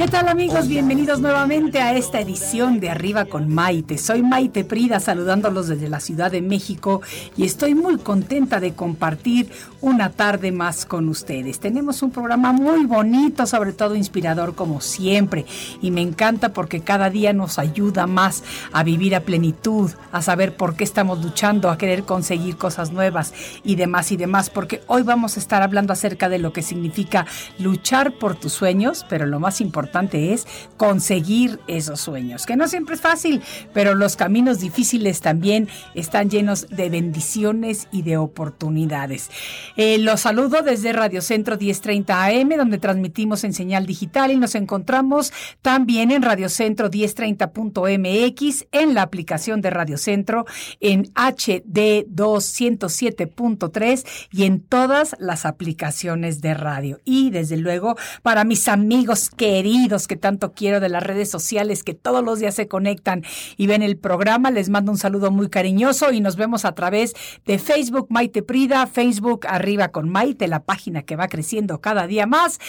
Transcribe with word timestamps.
¿Qué 0.00 0.08
tal 0.08 0.28
amigos? 0.28 0.66
Bienvenidos 0.66 1.20
nuevamente 1.20 1.82
a 1.82 1.94
esta 1.94 2.20
edición 2.20 2.80
de 2.80 2.88
Arriba 2.88 3.26
con 3.26 3.52
Maite. 3.52 3.98
Soy 3.98 4.22
Maite 4.22 4.64
Prida 4.64 4.98
saludándolos 4.98 5.68
desde 5.68 5.90
la 5.90 6.00
Ciudad 6.00 6.30
de 6.30 6.40
México 6.40 7.02
y 7.36 7.44
estoy 7.44 7.74
muy 7.74 7.98
contenta 7.98 8.60
de 8.60 8.72
compartir 8.72 9.50
una 9.82 10.08
tarde 10.08 10.52
más 10.52 10.86
con 10.86 11.10
ustedes. 11.10 11.60
Tenemos 11.60 12.02
un 12.02 12.12
programa 12.12 12.50
muy 12.50 12.86
bonito, 12.86 13.44
sobre 13.44 13.74
todo 13.74 13.94
inspirador 13.94 14.54
como 14.54 14.80
siempre 14.80 15.44
y 15.82 15.90
me 15.90 16.00
encanta 16.00 16.54
porque 16.54 16.80
cada 16.80 17.10
día 17.10 17.34
nos 17.34 17.58
ayuda 17.58 18.06
más 18.06 18.42
a 18.72 18.82
vivir 18.82 19.14
a 19.14 19.20
plenitud, 19.20 19.90
a 20.12 20.22
saber 20.22 20.56
por 20.56 20.76
qué 20.76 20.84
estamos 20.84 21.22
luchando, 21.22 21.68
a 21.68 21.76
querer 21.76 22.04
conseguir 22.04 22.56
cosas 22.56 22.90
nuevas 22.90 23.34
y 23.64 23.76
demás 23.76 24.12
y 24.12 24.16
demás, 24.16 24.48
porque 24.48 24.80
hoy 24.86 25.02
vamos 25.02 25.36
a 25.36 25.40
estar 25.40 25.62
hablando 25.62 25.92
acerca 25.92 26.30
de 26.30 26.38
lo 26.38 26.54
que 26.54 26.62
significa 26.62 27.26
luchar 27.58 28.12
por 28.12 28.34
tus 28.34 28.54
sueños, 28.54 29.04
pero 29.06 29.26
lo 29.26 29.40
más 29.40 29.60
importante 29.60 29.89
es 30.12 30.46
conseguir 30.76 31.60
esos 31.66 32.00
sueños, 32.00 32.46
que 32.46 32.56
no 32.56 32.68
siempre 32.68 32.94
es 32.94 33.00
fácil, 33.00 33.42
pero 33.74 33.94
los 33.94 34.16
caminos 34.16 34.60
difíciles 34.60 35.20
también 35.20 35.68
están 35.94 36.30
llenos 36.30 36.66
de 36.68 36.88
bendiciones 36.88 37.88
y 37.92 38.02
de 38.02 38.16
oportunidades. 38.16 39.30
Eh, 39.76 39.98
los 39.98 40.20
saludo 40.20 40.62
desde 40.62 40.92
Radio 40.92 41.20
Centro 41.22 41.58
1030 41.58 42.24
AM, 42.24 42.48
donde 42.56 42.78
transmitimos 42.78 43.44
en 43.44 43.52
señal 43.52 43.86
digital 43.86 44.30
y 44.30 44.36
nos 44.36 44.54
encontramos 44.54 45.32
también 45.62 46.10
en 46.10 46.22
Radio 46.22 46.48
Centro 46.48 46.90
1030.mx, 46.90 48.66
en 48.72 48.94
la 48.94 49.02
aplicación 49.02 49.60
de 49.60 49.70
Radio 49.70 49.98
Centro, 49.98 50.46
en 50.80 51.10
HD 51.14 52.06
207.3 52.08 54.06
y 54.32 54.44
en 54.44 54.60
todas 54.60 55.16
las 55.18 55.44
aplicaciones 55.46 56.40
de 56.40 56.54
radio. 56.54 57.00
Y 57.04 57.30
desde 57.30 57.56
luego, 57.56 57.96
para 58.22 58.44
mis 58.44 58.68
amigos 58.68 59.30
queridos 59.30 59.79
que 59.88 60.16
tanto 60.16 60.52
quiero 60.52 60.78
de 60.78 60.88
las 60.88 61.02
redes 61.02 61.30
sociales, 61.30 61.82
que 61.82 61.94
todos 61.94 62.22
los 62.22 62.38
días 62.38 62.54
se 62.54 62.68
conectan 62.68 63.24
y 63.56 63.66
ven 63.66 63.82
el 63.82 63.96
programa, 63.96 64.50
les 64.50 64.68
mando 64.68 64.92
un 64.92 64.98
saludo 64.98 65.30
muy 65.30 65.48
cariñoso 65.48 66.12
y 66.12 66.20
nos 66.20 66.36
vemos 66.36 66.64
a 66.64 66.74
través 66.74 67.14
de 67.46 67.58
Facebook 67.58 68.06
Maite 68.10 68.42
Prida, 68.42 68.86
Facebook 68.86 69.46
Arriba 69.48 69.88
con 69.88 70.08
Maite, 70.08 70.48
la 70.48 70.64
página 70.64 71.02
que 71.02 71.16
va 71.16 71.28
creciendo 71.28 71.80
cada 71.80 72.06
día 72.06 72.26
más, 72.26 72.60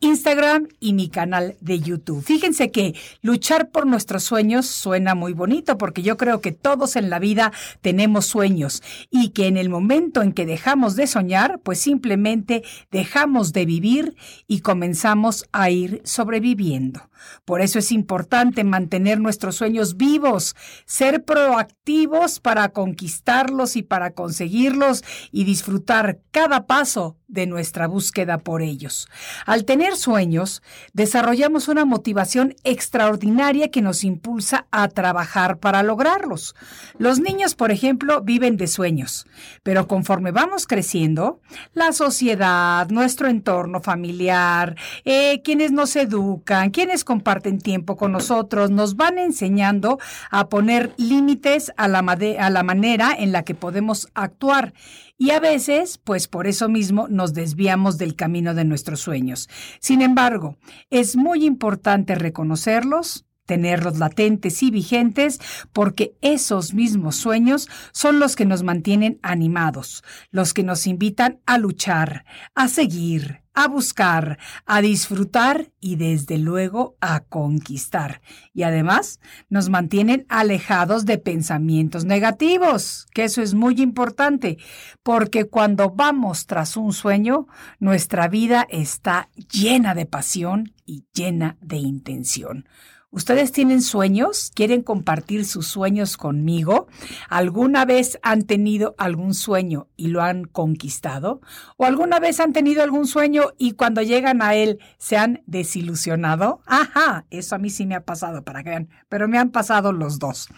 Instagram 0.00 0.68
y 0.78 0.92
mi 0.92 1.08
canal 1.08 1.56
de 1.60 1.80
YouTube. 1.80 2.22
Fíjense 2.22 2.70
que 2.70 2.94
luchar 3.22 3.70
por 3.70 3.86
nuestros 3.86 4.22
sueños 4.24 4.66
suena 4.66 5.14
muy 5.14 5.32
bonito 5.32 5.78
porque 5.78 6.02
yo 6.02 6.16
creo 6.16 6.40
que 6.40 6.52
todos 6.52 6.96
en 6.96 7.10
la 7.10 7.18
vida 7.18 7.50
tenemos 7.80 8.26
sueños 8.26 8.82
y 9.10 9.30
que 9.30 9.46
en 9.46 9.56
el 9.56 9.70
momento 9.70 10.22
en 10.22 10.32
que 10.32 10.46
dejamos 10.46 10.96
de 10.96 11.06
soñar, 11.06 11.60
pues 11.62 11.80
simplemente 11.80 12.62
dejamos 12.90 13.52
de 13.52 13.64
vivir 13.64 14.16
y 14.46 14.60
comenzamos 14.60 15.46
a 15.50 15.70
ir 15.70 16.02
sobreviviendo 16.04 16.57
viviendo. 16.58 17.00
Por 17.44 17.60
eso 17.60 17.78
es 17.78 17.92
importante 17.92 18.64
mantener 18.64 19.20
nuestros 19.20 19.56
sueños 19.56 19.96
vivos, 19.96 20.56
ser 20.86 21.24
proactivos 21.24 22.40
para 22.40 22.70
conquistarlos 22.70 23.76
y 23.76 23.82
para 23.82 24.12
conseguirlos 24.12 25.04
y 25.32 25.44
disfrutar 25.44 26.20
cada 26.30 26.66
paso 26.66 27.16
de 27.28 27.46
nuestra 27.46 27.86
búsqueda 27.86 28.38
por 28.38 28.62
ellos. 28.62 29.06
Al 29.44 29.64
tener 29.66 29.96
sueños, 29.96 30.62
desarrollamos 30.94 31.68
una 31.68 31.84
motivación 31.84 32.56
extraordinaria 32.64 33.70
que 33.70 33.82
nos 33.82 34.02
impulsa 34.02 34.66
a 34.70 34.88
trabajar 34.88 35.58
para 35.58 35.82
lograrlos. 35.82 36.54
Los 36.98 37.20
niños, 37.20 37.54
por 37.54 37.70
ejemplo, 37.70 38.22
viven 38.22 38.56
de 38.56 38.66
sueños, 38.66 39.26
pero 39.62 39.86
conforme 39.86 40.30
vamos 40.30 40.66
creciendo, 40.66 41.40
la 41.74 41.92
sociedad, 41.92 42.88
nuestro 42.88 43.28
entorno 43.28 43.80
familiar, 43.80 44.74
eh, 45.04 45.42
quienes 45.44 45.70
nos 45.70 45.94
educan, 45.96 46.70
quienes 46.70 47.04
comparten 47.08 47.58
tiempo 47.58 47.96
con 47.96 48.12
nosotros, 48.12 48.70
nos 48.70 48.94
van 48.94 49.16
enseñando 49.16 49.98
a 50.30 50.50
poner 50.50 50.92
límites 50.98 51.72
a 51.78 51.88
la, 51.88 52.02
manera 52.02 53.14
en 53.18 53.32
la 53.32 53.44
que 53.44 53.54
podemos 53.54 54.08
actuar. 54.12 54.74
Y 55.16 55.30
a 55.30 55.40
veces, 55.40 55.96
pues 55.96 56.28
por 56.28 56.46
eso 56.46 56.68
mismo, 56.68 57.08
nos 57.08 57.32
desviamos 57.32 57.96
del 57.96 58.14
camino 58.14 58.52
de 58.52 58.66
nuestros 58.66 59.00
sueños. 59.00 59.48
Sin 59.80 60.02
embargo, 60.02 60.58
es 60.90 61.16
muy 61.16 61.46
importante 61.46 62.14
reconocerlos, 62.14 63.24
tenerlos 63.48 63.98
latentes 63.98 64.62
y 64.62 64.70
vigentes, 64.70 65.40
porque 65.72 66.14
esos 66.20 66.74
mismos 66.74 67.16
sueños 67.16 67.66
son 67.92 68.20
los 68.20 68.36
que 68.36 68.44
nos 68.44 68.62
mantienen 68.62 69.18
animados, 69.22 70.04
los 70.30 70.52
que 70.52 70.62
nos 70.62 70.86
invitan 70.86 71.40
a 71.46 71.56
luchar, 71.56 72.26
a 72.54 72.68
seguir, 72.68 73.40
a 73.54 73.66
buscar, 73.66 74.38
a 74.66 74.82
disfrutar 74.82 75.72
y 75.80 75.96
desde 75.96 76.36
luego 76.36 76.96
a 77.00 77.20
conquistar. 77.20 78.20
Y 78.52 78.64
además 78.64 79.18
nos 79.48 79.70
mantienen 79.70 80.26
alejados 80.28 81.06
de 81.06 81.16
pensamientos 81.16 82.04
negativos, 82.04 83.06
que 83.14 83.24
eso 83.24 83.40
es 83.40 83.54
muy 83.54 83.80
importante, 83.80 84.58
porque 85.02 85.46
cuando 85.46 85.90
vamos 85.90 86.46
tras 86.46 86.76
un 86.76 86.92
sueño, 86.92 87.48
nuestra 87.80 88.28
vida 88.28 88.66
está 88.68 89.30
llena 89.50 89.94
de 89.94 90.04
pasión 90.04 90.74
y 90.84 91.06
llena 91.12 91.56
de 91.60 91.78
intención. 91.78 92.68
¿Ustedes 93.10 93.52
tienen 93.52 93.80
sueños? 93.80 94.50
¿Quieren 94.54 94.82
compartir 94.82 95.46
sus 95.46 95.66
sueños 95.66 96.18
conmigo? 96.18 96.88
¿Alguna 97.30 97.86
vez 97.86 98.18
han 98.22 98.42
tenido 98.42 98.94
algún 98.98 99.32
sueño 99.32 99.88
y 99.96 100.08
lo 100.08 100.20
han 100.20 100.44
conquistado? 100.44 101.40
¿O 101.78 101.86
alguna 101.86 102.20
vez 102.20 102.38
han 102.38 102.52
tenido 102.52 102.82
algún 102.82 103.06
sueño 103.06 103.52
y 103.56 103.72
cuando 103.72 104.02
llegan 104.02 104.42
a 104.42 104.56
él 104.56 104.78
se 104.98 105.16
han 105.16 105.42
desilusionado? 105.46 106.60
Ajá, 106.66 107.24
eso 107.30 107.54
a 107.54 107.58
mí 107.58 107.70
sí 107.70 107.86
me 107.86 107.94
ha 107.94 108.04
pasado, 108.04 108.44
para 108.44 108.62
que 108.62 108.70
vean, 108.70 108.90
pero 109.08 109.26
me 109.26 109.38
han 109.38 109.52
pasado 109.52 109.92
los 109.92 110.18
dos. 110.18 110.48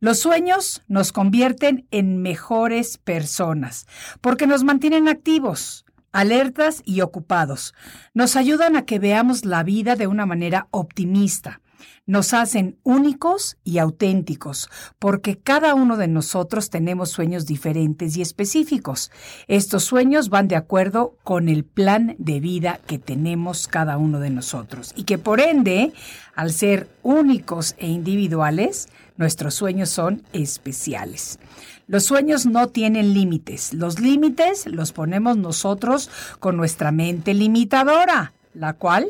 Los 0.00 0.18
sueños 0.18 0.82
nos 0.88 1.12
convierten 1.12 1.86
en 1.90 2.22
mejores 2.22 2.96
personas 2.96 3.86
porque 4.22 4.46
nos 4.46 4.64
mantienen 4.64 5.08
activos, 5.08 5.84
alertas 6.10 6.80
y 6.86 7.02
ocupados. 7.02 7.74
Nos 8.14 8.34
ayudan 8.36 8.76
a 8.76 8.86
que 8.86 8.98
veamos 8.98 9.44
la 9.44 9.62
vida 9.62 9.94
de 9.94 10.06
una 10.06 10.24
manera 10.24 10.68
optimista 10.70 11.60
nos 12.06 12.34
hacen 12.34 12.78
únicos 12.82 13.56
y 13.64 13.78
auténticos, 13.78 14.68
porque 14.98 15.38
cada 15.38 15.74
uno 15.74 15.96
de 15.96 16.08
nosotros 16.08 16.70
tenemos 16.70 17.10
sueños 17.10 17.46
diferentes 17.46 18.16
y 18.16 18.22
específicos. 18.22 19.10
Estos 19.48 19.84
sueños 19.84 20.28
van 20.28 20.48
de 20.48 20.56
acuerdo 20.56 21.16
con 21.22 21.48
el 21.48 21.64
plan 21.64 22.16
de 22.18 22.40
vida 22.40 22.80
que 22.86 22.98
tenemos 22.98 23.68
cada 23.68 23.96
uno 23.96 24.20
de 24.20 24.30
nosotros 24.30 24.92
y 24.96 25.04
que 25.04 25.18
por 25.18 25.40
ende, 25.40 25.92
al 26.34 26.52
ser 26.52 26.88
únicos 27.02 27.74
e 27.78 27.88
individuales, 27.88 28.88
nuestros 29.16 29.54
sueños 29.54 29.90
son 29.90 30.22
especiales. 30.32 31.38
Los 31.86 32.04
sueños 32.04 32.46
no 32.46 32.68
tienen 32.68 33.12
límites. 33.12 33.74
Los 33.74 34.00
límites 34.00 34.66
los 34.66 34.92
ponemos 34.92 35.36
nosotros 35.36 36.10
con 36.38 36.56
nuestra 36.56 36.92
mente 36.92 37.34
limitadora, 37.34 38.32
la 38.54 38.72
cual 38.74 39.08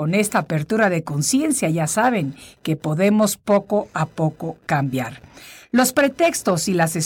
con 0.00 0.14
esta 0.14 0.38
apertura 0.38 0.88
de 0.88 1.04
conciencia 1.04 1.68
ya 1.68 1.86
saben 1.86 2.34
que 2.62 2.74
podemos 2.74 3.36
poco 3.36 3.88
a 3.92 4.06
poco 4.06 4.56
cambiar. 4.64 5.20
Los 5.72 5.92
pretextos 5.92 6.68
y 6.68 6.72
las, 6.72 6.96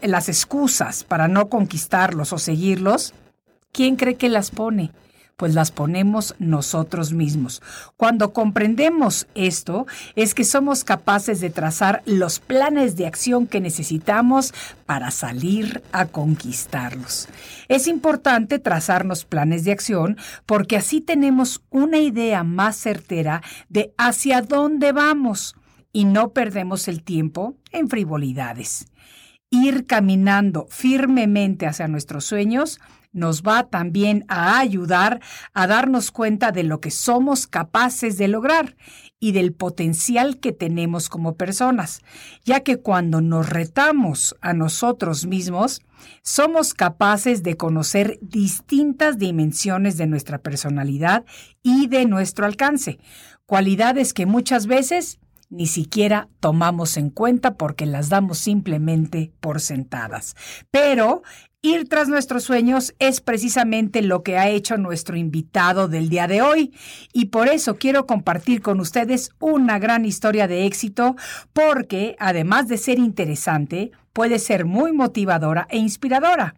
las 0.00 0.28
excusas 0.30 1.04
para 1.04 1.28
no 1.28 1.50
conquistarlos 1.50 2.32
o 2.32 2.38
seguirlos, 2.38 3.12
¿quién 3.70 3.96
cree 3.96 4.14
que 4.14 4.30
las 4.30 4.50
pone? 4.50 4.92
Pues 5.38 5.54
las 5.54 5.70
ponemos 5.70 6.34
nosotros 6.40 7.12
mismos. 7.12 7.62
Cuando 7.96 8.32
comprendemos 8.32 9.28
esto, 9.36 9.86
es 10.16 10.34
que 10.34 10.42
somos 10.42 10.82
capaces 10.82 11.40
de 11.40 11.48
trazar 11.48 12.02
los 12.06 12.40
planes 12.40 12.96
de 12.96 13.06
acción 13.06 13.46
que 13.46 13.60
necesitamos 13.60 14.52
para 14.84 15.12
salir 15.12 15.80
a 15.92 16.06
conquistarlos. 16.06 17.28
Es 17.68 17.86
importante 17.86 18.58
trazarnos 18.58 19.24
planes 19.24 19.62
de 19.62 19.70
acción 19.70 20.16
porque 20.44 20.76
así 20.76 21.00
tenemos 21.00 21.62
una 21.70 21.98
idea 21.98 22.42
más 22.42 22.76
certera 22.76 23.40
de 23.68 23.94
hacia 23.96 24.42
dónde 24.42 24.90
vamos 24.90 25.54
y 25.92 26.04
no 26.04 26.30
perdemos 26.30 26.88
el 26.88 27.04
tiempo 27.04 27.54
en 27.70 27.88
frivolidades. 27.88 28.88
Ir 29.50 29.86
caminando 29.86 30.66
firmemente 30.68 31.66
hacia 31.66 31.86
nuestros 31.86 32.24
sueños 32.24 32.80
nos 33.12 33.42
va 33.42 33.68
también 33.68 34.24
a 34.28 34.58
ayudar 34.58 35.20
a 35.54 35.66
darnos 35.66 36.10
cuenta 36.10 36.52
de 36.52 36.62
lo 36.62 36.80
que 36.80 36.90
somos 36.90 37.46
capaces 37.46 38.18
de 38.18 38.28
lograr 38.28 38.76
y 39.20 39.32
del 39.32 39.52
potencial 39.52 40.38
que 40.38 40.52
tenemos 40.52 41.08
como 41.08 41.36
personas, 41.36 42.02
ya 42.44 42.60
que 42.60 42.76
cuando 42.78 43.20
nos 43.20 43.48
retamos 43.48 44.36
a 44.40 44.52
nosotros 44.52 45.26
mismos, 45.26 45.82
somos 46.22 46.74
capaces 46.74 47.42
de 47.42 47.56
conocer 47.56 48.18
distintas 48.22 49.18
dimensiones 49.18 49.96
de 49.96 50.06
nuestra 50.06 50.38
personalidad 50.38 51.24
y 51.62 51.88
de 51.88 52.06
nuestro 52.06 52.46
alcance, 52.46 52.98
cualidades 53.46 54.14
que 54.14 54.26
muchas 54.26 54.66
veces 54.66 55.18
ni 55.50 55.66
siquiera 55.66 56.28
tomamos 56.40 56.96
en 56.96 57.10
cuenta 57.10 57.54
porque 57.54 57.86
las 57.86 58.10
damos 58.10 58.38
simplemente 58.38 59.32
por 59.40 59.60
sentadas. 59.60 60.36
Pero 60.70 61.22
Ir 61.60 61.88
tras 61.88 62.06
nuestros 62.06 62.44
sueños 62.44 62.94
es 63.00 63.20
precisamente 63.20 64.00
lo 64.00 64.22
que 64.22 64.38
ha 64.38 64.48
hecho 64.48 64.76
nuestro 64.76 65.16
invitado 65.16 65.88
del 65.88 66.08
día 66.08 66.28
de 66.28 66.40
hoy 66.40 66.72
y 67.12 67.26
por 67.26 67.48
eso 67.48 67.74
quiero 67.74 68.06
compartir 68.06 68.62
con 68.62 68.78
ustedes 68.78 69.32
una 69.40 69.80
gran 69.80 70.04
historia 70.04 70.46
de 70.46 70.66
éxito 70.66 71.16
porque 71.52 72.14
además 72.20 72.68
de 72.68 72.76
ser 72.76 73.00
interesante, 73.00 73.90
puede 74.12 74.38
ser 74.38 74.66
muy 74.66 74.92
motivadora 74.92 75.66
e 75.68 75.78
inspiradora. 75.78 76.54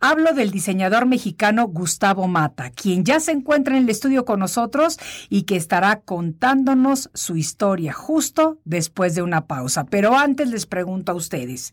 Hablo 0.00 0.32
del 0.32 0.50
diseñador 0.50 1.06
mexicano 1.06 1.68
Gustavo 1.68 2.26
Mata, 2.26 2.70
quien 2.70 3.04
ya 3.04 3.20
se 3.20 3.30
encuentra 3.30 3.76
en 3.76 3.84
el 3.84 3.88
estudio 3.88 4.24
con 4.24 4.40
nosotros 4.40 4.98
y 5.28 5.42
que 5.42 5.54
estará 5.54 6.00
contándonos 6.00 7.08
su 7.14 7.36
historia 7.36 7.92
justo 7.92 8.58
después 8.64 9.14
de 9.14 9.22
una 9.22 9.46
pausa. 9.46 9.84
Pero 9.84 10.18
antes 10.18 10.50
les 10.50 10.66
pregunto 10.66 11.12
a 11.12 11.14
ustedes, 11.14 11.72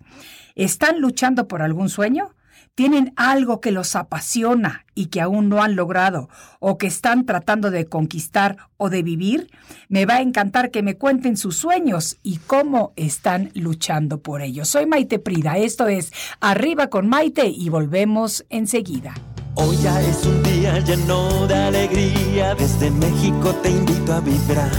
¿están 0.54 1.02
luchando 1.02 1.48
por 1.48 1.64
algún 1.64 1.90
sueño? 1.90 2.36
Tienen 2.78 3.12
algo 3.16 3.60
que 3.60 3.72
los 3.72 3.96
apasiona 3.96 4.86
y 4.94 5.08
que 5.08 5.20
aún 5.20 5.50
no 5.50 5.64
han 5.64 5.76
logrado 5.76 6.30
o 6.60 6.78
que 6.78 6.86
están 6.86 7.26
tratando 7.26 7.72
de 7.72 7.88
conquistar 7.88 8.58
o 8.78 8.92
de 8.92 9.02
vivir, 9.02 9.50
me 9.90 10.06
va 10.06 10.18
a 10.18 10.22
encantar 10.22 10.70
que 10.70 10.84
me 10.84 10.96
cuenten 10.96 11.38
sus 11.38 11.58
sueños 11.58 12.18
y 12.22 12.38
cómo 12.38 12.94
están 12.96 13.50
luchando 13.56 14.20
por 14.20 14.44
ellos. 14.44 14.70
Soy 14.70 14.86
Maite 14.86 15.18
Prida, 15.18 15.58
esto 15.58 15.88
es 15.88 16.14
Arriba 16.40 16.92
con 16.92 17.10
Maite 17.10 17.48
y 17.48 17.68
volvemos 17.70 18.46
enseguida. 18.50 19.16
Hoy 19.56 19.76
ya 19.78 20.00
es 20.00 20.24
un 20.24 20.44
día 20.44 20.78
lleno 20.82 21.48
de 21.48 21.56
alegría, 21.56 22.54
desde 22.54 22.92
México 22.92 23.56
te 23.64 23.72
invito 23.72 24.14
a 24.14 24.20
vibrar. 24.20 24.72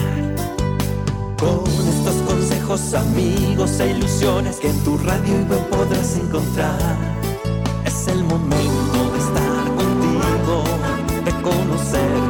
Con 1.36 1.64
estos 1.66 2.14
consejos, 2.28 2.94
amigos 2.94 3.80
e 3.80 3.90
ilusiones 3.90 4.58
que 4.58 4.70
en 4.70 4.84
tu 4.84 4.96
radio 4.98 5.34
web 5.48 5.68
podrás 5.68 6.16
encontrar 6.16 7.18
el 8.10 8.24
momento 8.24 9.10
de 9.12 9.18
estar 9.18 9.64
contigo, 9.76 10.64
de 11.24 11.32
conocernos 11.42 12.27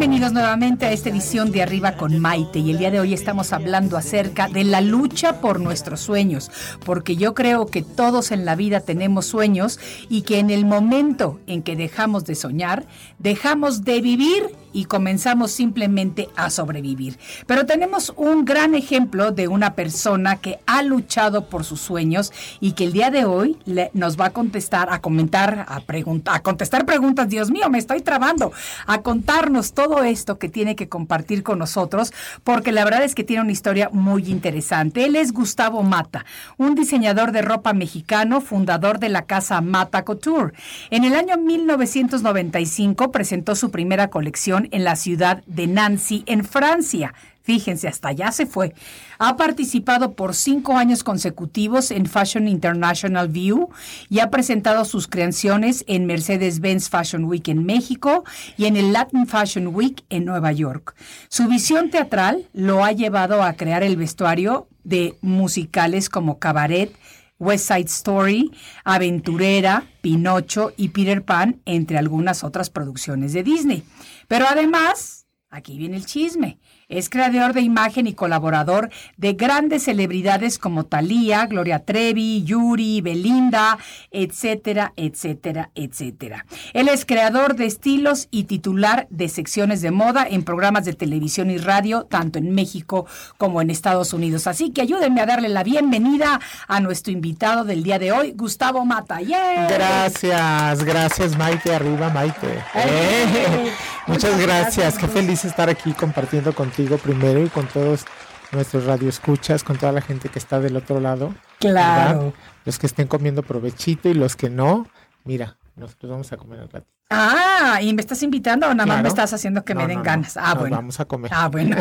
Bienvenidos 0.00 0.32
nuevamente 0.32 0.86
a 0.86 0.92
esta 0.92 1.10
edición 1.10 1.52
de 1.52 1.60
Arriba 1.60 1.98
con 1.98 2.18
Maite. 2.20 2.58
Y 2.58 2.70
el 2.70 2.78
día 2.78 2.90
de 2.90 3.00
hoy 3.00 3.12
estamos 3.12 3.52
hablando 3.52 3.98
acerca 3.98 4.48
de 4.48 4.64
la 4.64 4.80
lucha 4.80 5.42
por 5.42 5.60
nuestros 5.60 6.00
sueños, 6.00 6.50
porque 6.86 7.16
yo 7.16 7.34
creo 7.34 7.66
que 7.66 7.82
todos 7.82 8.30
en 8.30 8.46
la 8.46 8.56
vida 8.56 8.80
tenemos 8.80 9.26
sueños 9.26 9.78
y 10.08 10.22
que 10.22 10.38
en 10.38 10.48
el 10.48 10.64
momento 10.64 11.38
en 11.46 11.62
que 11.62 11.76
dejamos 11.76 12.24
de 12.24 12.34
soñar, 12.34 12.86
dejamos 13.18 13.84
de 13.84 14.00
vivir 14.00 14.48
y 14.72 14.84
comenzamos 14.84 15.50
simplemente 15.50 16.28
a 16.36 16.50
sobrevivir. 16.50 17.18
Pero 17.46 17.66
tenemos 17.66 18.12
un 18.16 18.44
gran 18.44 18.74
ejemplo 18.74 19.32
de 19.32 19.48
una 19.48 19.74
persona 19.74 20.36
que 20.36 20.58
ha 20.66 20.82
luchado 20.82 21.46
por 21.46 21.64
sus 21.64 21.80
sueños 21.80 22.32
y 22.60 22.72
que 22.72 22.84
el 22.84 22.92
día 22.92 23.10
de 23.10 23.24
hoy 23.24 23.56
nos 23.92 24.18
va 24.18 24.26
a 24.26 24.30
contestar, 24.30 24.88
a 24.92 25.00
comentar, 25.00 25.66
a, 25.68 25.82
a 26.26 26.40
contestar 26.40 26.86
preguntas. 26.86 27.28
Dios 27.28 27.50
mío, 27.50 27.68
me 27.70 27.78
estoy 27.78 28.00
trabando, 28.00 28.52
a 28.86 29.02
contarnos 29.02 29.72
todo 29.72 30.02
esto 30.02 30.38
que 30.38 30.48
tiene 30.48 30.76
que 30.76 30.88
compartir 30.88 31.42
con 31.42 31.58
nosotros, 31.58 32.12
porque 32.44 32.72
la 32.72 32.84
verdad 32.84 33.04
es 33.04 33.14
que 33.14 33.24
tiene 33.24 33.42
una 33.42 33.52
historia 33.52 33.90
muy 33.92 34.30
interesante. 34.30 35.04
Él 35.04 35.16
es 35.16 35.32
Gustavo 35.32 35.82
Mata, 35.82 36.24
un 36.56 36.74
diseñador 36.74 37.32
de 37.32 37.42
ropa 37.42 37.72
mexicano, 37.72 38.40
fundador 38.40 38.98
de 38.98 39.08
la 39.08 39.22
casa 39.22 39.60
Mata 39.60 40.04
Couture. 40.04 40.52
En 40.90 41.04
el 41.04 41.14
año 41.14 41.36
1995 41.36 43.10
presentó 43.10 43.54
su 43.54 43.70
primera 43.70 44.08
colección 44.08 44.59
en 44.72 44.84
la 44.84 44.96
ciudad 44.96 45.42
de 45.46 45.66
Nancy, 45.66 46.22
en 46.26 46.44
Francia. 46.44 47.14
Fíjense, 47.42 47.88
hasta 47.88 48.08
allá 48.08 48.32
se 48.32 48.46
fue. 48.46 48.74
Ha 49.18 49.36
participado 49.36 50.12
por 50.12 50.34
cinco 50.34 50.76
años 50.76 51.02
consecutivos 51.02 51.90
en 51.90 52.06
Fashion 52.06 52.46
International 52.46 53.28
View 53.28 53.70
y 54.08 54.20
ha 54.20 54.30
presentado 54.30 54.84
sus 54.84 55.08
creaciones 55.08 55.84
en 55.88 56.06
Mercedes-Benz 56.06 56.88
Fashion 56.90 57.24
Week 57.24 57.48
en 57.48 57.64
México 57.64 58.24
y 58.56 58.66
en 58.66 58.76
el 58.76 58.92
Latin 58.92 59.26
Fashion 59.26 59.68
Week 59.74 60.04
en 60.10 60.26
Nueva 60.26 60.52
York. 60.52 60.94
Su 61.28 61.48
visión 61.48 61.90
teatral 61.90 62.46
lo 62.52 62.84
ha 62.84 62.92
llevado 62.92 63.42
a 63.42 63.54
crear 63.54 63.82
el 63.82 63.96
vestuario 63.96 64.68
de 64.84 65.16
musicales 65.20 66.08
como 66.08 66.38
Cabaret, 66.38 66.94
West 67.40 67.66
Side 67.66 67.86
Story, 67.86 68.52
Aventurera, 68.84 69.84
Pinocho 70.02 70.72
y 70.76 70.90
Peter 70.90 71.24
Pan, 71.24 71.60
entre 71.64 71.98
algunas 71.98 72.44
otras 72.44 72.70
producciones 72.70 73.32
de 73.32 73.42
Disney. 73.42 73.82
Pero 74.28 74.46
además, 74.48 75.26
aquí 75.48 75.76
viene 75.76 75.96
el 75.96 76.06
chisme. 76.06 76.60
Es 76.90 77.08
creador 77.08 77.52
de 77.52 77.60
imagen 77.60 78.08
y 78.08 78.14
colaborador 78.14 78.90
de 79.16 79.34
grandes 79.34 79.84
celebridades 79.84 80.58
como 80.58 80.86
Thalía, 80.86 81.46
Gloria 81.46 81.84
Trevi, 81.84 82.42
Yuri, 82.42 83.00
Belinda, 83.00 83.78
etcétera, 84.10 84.92
etcétera, 84.96 85.70
etcétera. 85.76 86.46
Él 86.72 86.88
es 86.88 87.06
creador 87.06 87.54
de 87.54 87.66
estilos 87.66 88.26
y 88.32 88.44
titular 88.44 89.06
de 89.08 89.28
secciones 89.28 89.82
de 89.82 89.92
moda 89.92 90.26
en 90.28 90.42
programas 90.42 90.84
de 90.84 90.94
televisión 90.94 91.48
y 91.50 91.58
radio, 91.58 92.06
tanto 92.06 92.40
en 92.40 92.52
México 92.56 93.06
como 93.38 93.62
en 93.62 93.70
Estados 93.70 94.12
Unidos. 94.12 94.48
Así 94.48 94.70
que 94.72 94.82
ayúdenme 94.82 95.20
a 95.20 95.26
darle 95.26 95.48
la 95.48 95.62
bienvenida 95.62 96.40
a 96.66 96.80
nuestro 96.80 97.12
invitado 97.12 97.64
del 97.64 97.84
día 97.84 98.00
de 98.00 98.10
hoy, 98.10 98.32
Gustavo 98.32 98.84
Mata. 98.84 99.20
Gracias, 99.20 100.82
gracias 100.82 101.38
Maite, 101.38 101.72
arriba 101.72 102.10
Maite. 102.10 102.64
Eh, 102.74 103.72
muchas 104.08 104.36
gracias, 104.40 104.98
qué 104.98 105.06
feliz 105.06 105.44
estar 105.44 105.70
aquí 105.70 105.92
compartiendo 105.92 106.52
contigo 106.52 106.79
primero 107.02 107.44
y 107.44 107.48
con 107.48 107.66
todos 107.66 108.04
nuestros 108.52 108.84
radioescuchas, 108.84 109.62
con 109.62 109.76
toda 109.78 109.92
la 109.92 110.00
gente 110.00 110.28
que 110.28 110.38
está 110.38 110.60
del 110.60 110.76
otro 110.76 111.00
lado. 111.00 111.34
Claro. 111.58 112.18
¿verdad? 112.18 112.34
Los 112.64 112.78
que 112.78 112.86
estén 112.86 113.08
comiendo 113.08 113.42
provechito 113.42 114.08
y 114.08 114.14
los 114.14 114.36
que 114.36 114.50
no, 114.50 114.86
mira, 115.24 115.56
nosotros 115.76 116.10
vamos 116.10 116.32
a 116.32 116.36
comer 116.36 116.60
al 116.60 116.68
ratito. 116.68 117.00
Ah, 117.12 117.80
¿y 117.82 117.92
me 117.92 118.02
estás 118.02 118.22
invitando 118.22 118.68
o 118.68 118.74
nada 118.74 118.86
más 118.86 119.02
me 119.02 119.08
estás 119.08 119.32
haciendo 119.32 119.64
que 119.64 119.74
me 119.74 119.88
den 119.88 119.98
no, 119.98 120.04
ganas? 120.04 120.36
Ah, 120.36 120.54
bueno. 120.54 120.76
Vamos 120.76 121.00
a 121.00 121.06
comer. 121.06 121.32
Ah, 121.34 121.48
bueno. 121.48 121.76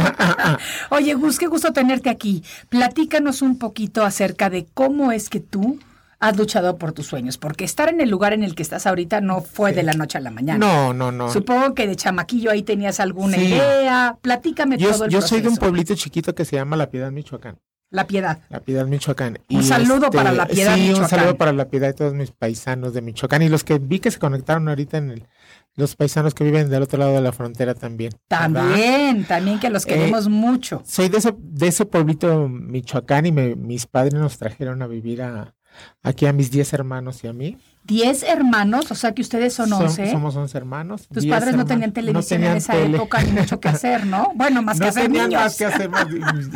Oye, 0.90 1.14
Gus, 1.14 1.38
qué 1.38 1.46
gusto 1.46 1.72
tenerte 1.72 2.10
aquí. 2.10 2.44
Platícanos 2.70 3.44
un 3.44 3.60
poquito 3.60 4.04
acerca 4.04 4.50
de 4.50 4.66
cómo 4.74 5.12
es 5.12 5.30
que 5.30 5.40
tú 5.40 5.80
has 6.20 6.38
luchado 6.38 6.78
por 6.78 6.92
tus 6.92 7.08
sueños, 7.08 7.38
porque 7.38 7.64
estar 7.64 7.88
en 7.90 8.02
el 8.02 8.10
lugar 8.10 8.34
en 8.34 8.44
el 8.44 8.54
que 8.56 8.64
estás 8.64 8.86
ahorita 8.86 9.22
no 9.22 9.42
fue 9.42 9.70
Sí. 9.72 9.78
de 9.78 9.84
la 9.84 9.94
noche 9.94 10.18
a 10.18 10.22
la 10.22 10.32
mañana. 10.32 10.60
No, 10.66 10.94
no, 10.94 11.12
no. 11.12 11.32
Supongo 11.32 11.74
que 11.74 11.88
de 11.88 11.96
chamaquillo 11.96 12.52
ahí 12.52 12.64
tenías 12.64 13.00
alguna 13.00 13.38
Sí. 13.38 13.46
idea. 13.46 14.18
Platícame 14.22 14.78
Yo, 14.78 14.92
todo 14.92 15.06
el 15.06 15.12
yo 15.12 15.22
soy 15.22 15.42
de 15.42 15.48
un 15.50 15.58
pueblito 15.58 15.96
chiquito 15.96 16.36
que 16.36 16.44
se 16.46 16.58
llama 16.58 16.76
La 16.76 16.90
Piedad, 16.90 17.12
Michoacán. 17.12 17.58
La 17.92 18.06
piedad. 18.06 18.42
La 18.50 18.60
Piedad, 18.60 18.86
Michoacán. 18.86 19.40
Un 19.50 19.64
saludo 19.64 20.12
para 20.12 20.32
La 20.32 20.46
Piedad, 20.46 20.76
Sí, 20.76 20.92
un 20.94 21.08
saludo 21.10 21.38
para 21.38 21.52
La 21.54 21.70
Piedad 21.70 21.90
y 21.90 21.94
todos 21.94 22.14
mis 22.14 22.30
paisanos 22.32 22.94
de 22.94 23.02
Michoacán. 23.02 23.42
Y 23.42 23.50
los 23.50 23.64
que 23.64 23.80
vi 23.80 24.00
que 24.00 24.12
se 24.12 24.20
conectaron 24.20 24.68
ahorita 24.70 24.98
en 25.00 25.10
el, 25.10 25.28
los 25.76 25.96
paisanos 25.96 26.36
que 26.36 26.44
viven 26.44 26.70
del 26.70 26.84
otro 26.84 27.00
lado 27.00 27.14
de 27.14 27.22
la 27.22 27.32
frontera 27.32 27.74
también. 27.74 28.12
¿verdad? 28.30 28.44
También, 28.54 29.24
también 29.26 29.60
que 29.60 29.72
los 29.72 29.86
Eh, 29.86 29.90
queremos 29.90 30.30
mucho. 30.30 30.84
Soy 30.86 31.10
de 31.10 31.18
ese, 31.18 31.34
de 31.40 31.68
ese 31.68 31.86
pueblito 31.86 32.48
Michoacán 32.48 33.26
y 33.26 33.32
me- 33.32 33.56
mis 33.56 33.88
padres 33.88 34.14
nos 34.14 34.38
trajeron 34.38 34.84
a 34.84 34.88
vivir 34.88 35.24
a, 35.24 35.56
aquí 36.04 36.26
a 36.26 36.34
mis 36.34 36.52
10 36.52 36.74
hermanos 36.74 37.24
y 37.24 37.28
a 37.28 37.34
mí. 37.34 37.58
Diez 37.84 38.24
hermanos, 38.24 38.92
o 38.92 38.96
sea 38.96 39.14
que 39.14 39.22
ustedes 39.22 39.54
son 39.54 39.70
Som- 39.70 39.82
once. 39.86 40.12
somos 40.12 40.36
11 40.36 40.58
hermanos. 40.58 41.08
Tus 41.08 41.24
10 41.24 41.34
padres 41.36 41.56
no 41.56 41.66
tenían 41.66 41.92
televisión 41.92 42.26
tenían 42.40 42.52
en 42.52 42.58
esa 42.58 42.74
tele. 42.74 42.98
época 42.98 43.22
ni 43.24 43.32
mucho 43.32 43.60
que 43.60 43.70
hacer, 43.70 44.06
¿no? 44.06 44.32
Bueno, 44.36 44.62
más 44.62 44.80
no 44.80 44.86
que 44.86 44.90
hacer 44.90 45.10
niños. 45.10 45.34
más 45.42 45.58
que 45.58 45.66
hacer. 45.66 45.90
más- 45.90 46.08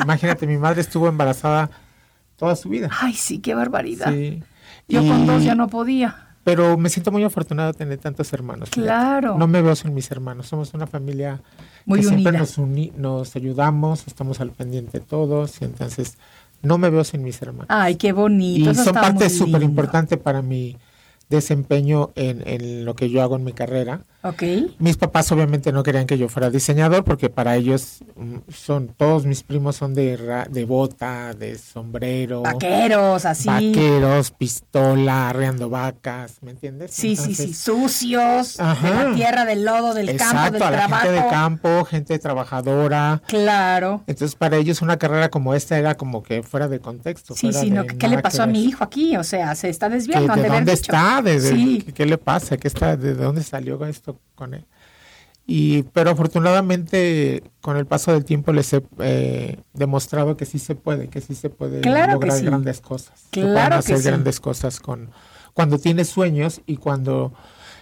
Imagínate, 0.03 0.45
mi 0.45 0.57
madre 0.57 0.81
estuvo 0.81 1.07
embarazada 1.07 1.71
toda 2.35 2.55
su 2.55 2.69
vida. 2.69 2.89
Ay, 2.99 3.13
sí, 3.13 3.39
qué 3.39 3.55
barbaridad. 3.55 4.11
Sí. 4.11 4.43
Yo 4.87 4.99
con 5.07 5.23
Y- 5.23 5.25
dos 5.27 5.43
ya 5.43 5.55
no 5.55 5.67
podía. 5.69 6.27
Pero 6.43 6.77
me 6.77 6.89
siento 6.89 7.09
muy 7.09 7.23
afortunado 7.23 7.71
de 7.71 7.77
tener 7.77 7.97
tantos 7.99 8.31
hermanos. 8.33 8.69
fíjate. 8.69 8.83
Claro. 8.85 9.37
No 9.37 9.47
me 9.47 9.61
veo 9.61 9.75
sin 9.77 9.93
mis 9.93 10.11
hermanos. 10.11 10.47
Somos 10.47 10.73
una 10.73 10.85
familia 10.87 11.41
Muy 11.85 11.99
que 12.01 12.07
siempre 12.07 12.31
unida. 12.31 12.39
nos, 12.41 12.57
uni- 12.57 12.91
nos 12.97 13.33
ayudamos, 13.37 14.03
estamos 14.07 14.41
al 14.41 14.51
pendiente 14.51 14.99
todos. 14.99 15.61
Y 15.61 15.65
entonces 15.65 16.17
no 16.63 16.77
me 16.77 16.89
veo 16.89 17.03
sin 17.03 17.23
mis 17.23 17.41
hermanos. 17.41 17.67
Ay, 17.69 17.95
qué 17.95 18.11
bonito. 18.11 18.69
y 18.69 18.73
eso 18.73 18.83
son 18.85 18.93
parte 18.93 19.29
súper 19.29 19.61
importante 19.61 20.17
para 20.17 20.41
mi 20.41 20.77
desempeño 21.29 22.11
en, 22.15 22.41
en 22.47 22.85
lo 22.85 22.95
que 22.95 23.09
yo 23.09 23.21
hago 23.21 23.35
en 23.35 23.43
mi 23.43 23.53
carrera. 23.53 24.01
Ok. 24.23 24.43
Mis 24.79 24.97
papás 24.97 25.31
obviamente 25.31 25.71
no 25.71 25.83
querían 25.83 26.05
que 26.07 26.17
yo 26.17 26.29
fuera 26.29 26.49
diseñador 26.49 27.03
porque 27.03 27.29
para 27.29 27.55
ellos 27.57 27.99
mm, 28.15 28.37
son 28.53 28.87
todos 28.87 29.25
mis 29.25 29.43
primos 29.43 29.75
son 29.75 29.93
de 29.93 30.15
ra- 30.17 30.47
de 30.49 30.63
bota, 30.65 31.33
de 31.33 31.57
sombrero, 31.57 32.41
Vaqueros, 32.41 33.25
así. 33.25 33.47
vaqueros, 33.49 34.31
pistola, 34.31 35.29
arreando 35.29 35.69
vacas, 35.69 36.37
¿me 36.41 36.51
entiendes? 36.51 36.91
Sí, 36.91 37.15
sí, 37.15 37.35
sí. 37.35 37.43
Entonces, 37.43 37.57
Sucios, 37.57 38.57
de 38.57 38.63
Ajá. 38.63 39.03
la 39.09 39.15
tierra, 39.15 39.45
del 39.45 39.65
lodo, 39.65 39.93
del 39.93 40.07
campo, 40.15 40.23
Exacto, 40.23 40.53
del 40.53 40.63
a 40.63 40.71
la 40.71 40.77
trabajo. 40.77 41.03
gente 41.03 41.21
de 41.23 41.29
campo, 41.29 41.85
gente 41.85 42.19
trabajadora. 42.19 43.21
Claro. 43.27 44.03
Entonces 44.07 44.35
para 44.35 44.57
ellos 44.57 44.81
una 44.81 44.97
carrera 44.97 45.29
como 45.29 45.53
esta 45.53 45.77
era 45.77 45.95
como 45.95 46.23
que 46.23 46.43
fuera 46.43 46.67
de 46.67 46.79
contexto. 46.79 47.35
Sí, 47.35 47.51
sí, 47.51 47.69
de 47.69 47.75
no, 47.75 47.85
¿qué 47.85 48.07
le 48.07 48.19
pasó 48.19 48.43
a 48.43 48.47
mi 48.47 48.63
hijo 48.63 48.83
aquí? 48.83 49.17
O 49.17 49.23
sea, 49.23 49.53
se 49.55 49.69
está 49.69 49.89
¿Que 49.89 49.95
desviando. 49.95 50.33
¿De 50.35 50.43
de 50.43 50.47
dónde 50.49 50.71
dicho. 50.71 50.81
está? 50.81 51.21
¿De, 51.21 51.39
de- 51.39 51.49
Sí. 51.53 51.83
¿qué, 51.85 51.93
qué 51.93 52.05
le 52.05 52.17
pasa? 52.17 52.57
¿Qué 52.57 52.67
está, 52.67 52.95
¿De 52.95 53.13
dónde 53.13 53.43
salió 53.43 53.83
esto 53.85 54.12
con 54.35 54.53
él? 54.53 54.65
Y, 55.45 55.83
pero 55.91 56.11
afortunadamente 56.11 57.43
con 57.59 57.75
el 57.75 57.85
paso 57.85 58.13
del 58.13 58.23
tiempo 58.23 58.53
les 58.53 58.71
he 58.71 58.81
eh, 58.99 59.59
demostrado 59.73 60.37
que 60.37 60.45
sí 60.45 60.57
se 60.57 60.75
puede, 60.75 61.09
que 61.09 61.19
sí 61.19 61.35
se 61.35 61.49
puede 61.49 61.81
Claro 61.81 62.13
lograr 62.13 62.37
sí. 62.39 62.45
grandes 62.45 62.79
cosas. 62.79 63.25
Claro 63.31 63.71
que 63.71 63.79
hacer 63.79 63.97
sí. 63.97 64.03
grandes 64.05 64.39
cosas 64.39 64.79
con 64.79 65.09
cuando 65.53 65.77
tienes 65.79 66.07
sueños 66.07 66.61
y 66.65 66.77
cuando 66.77 67.33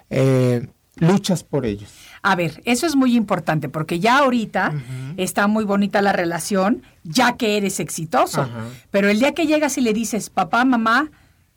eh, 0.09 0.67
luchas 0.95 1.43
por 1.43 1.65
ellos. 1.65 1.91
A 2.23 2.35
ver, 2.35 2.61
eso 2.65 2.85
es 2.85 2.95
muy 2.95 3.15
importante 3.15 3.69
porque 3.69 3.99
ya 3.99 4.19
ahorita 4.19 4.73
está 5.17 5.47
muy 5.47 5.63
bonita 5.63 6.01
la 6.01 6.13
relación, 6.13 6.83
ya 7.03 7.37
que 7.37 7.57
eres 7.57 7.79
exitoso. 7.79 8.47
Pero 8.91 9.09
el 9.09 9.19
día 9.19 9.33
que 9.33 9.47
llegas 9.47 9.77
y 9.77 9.81
le 9.81 9.93
dices, 9.93 10.29
papá, 10.29 10.65
mamá, 10.65 11.09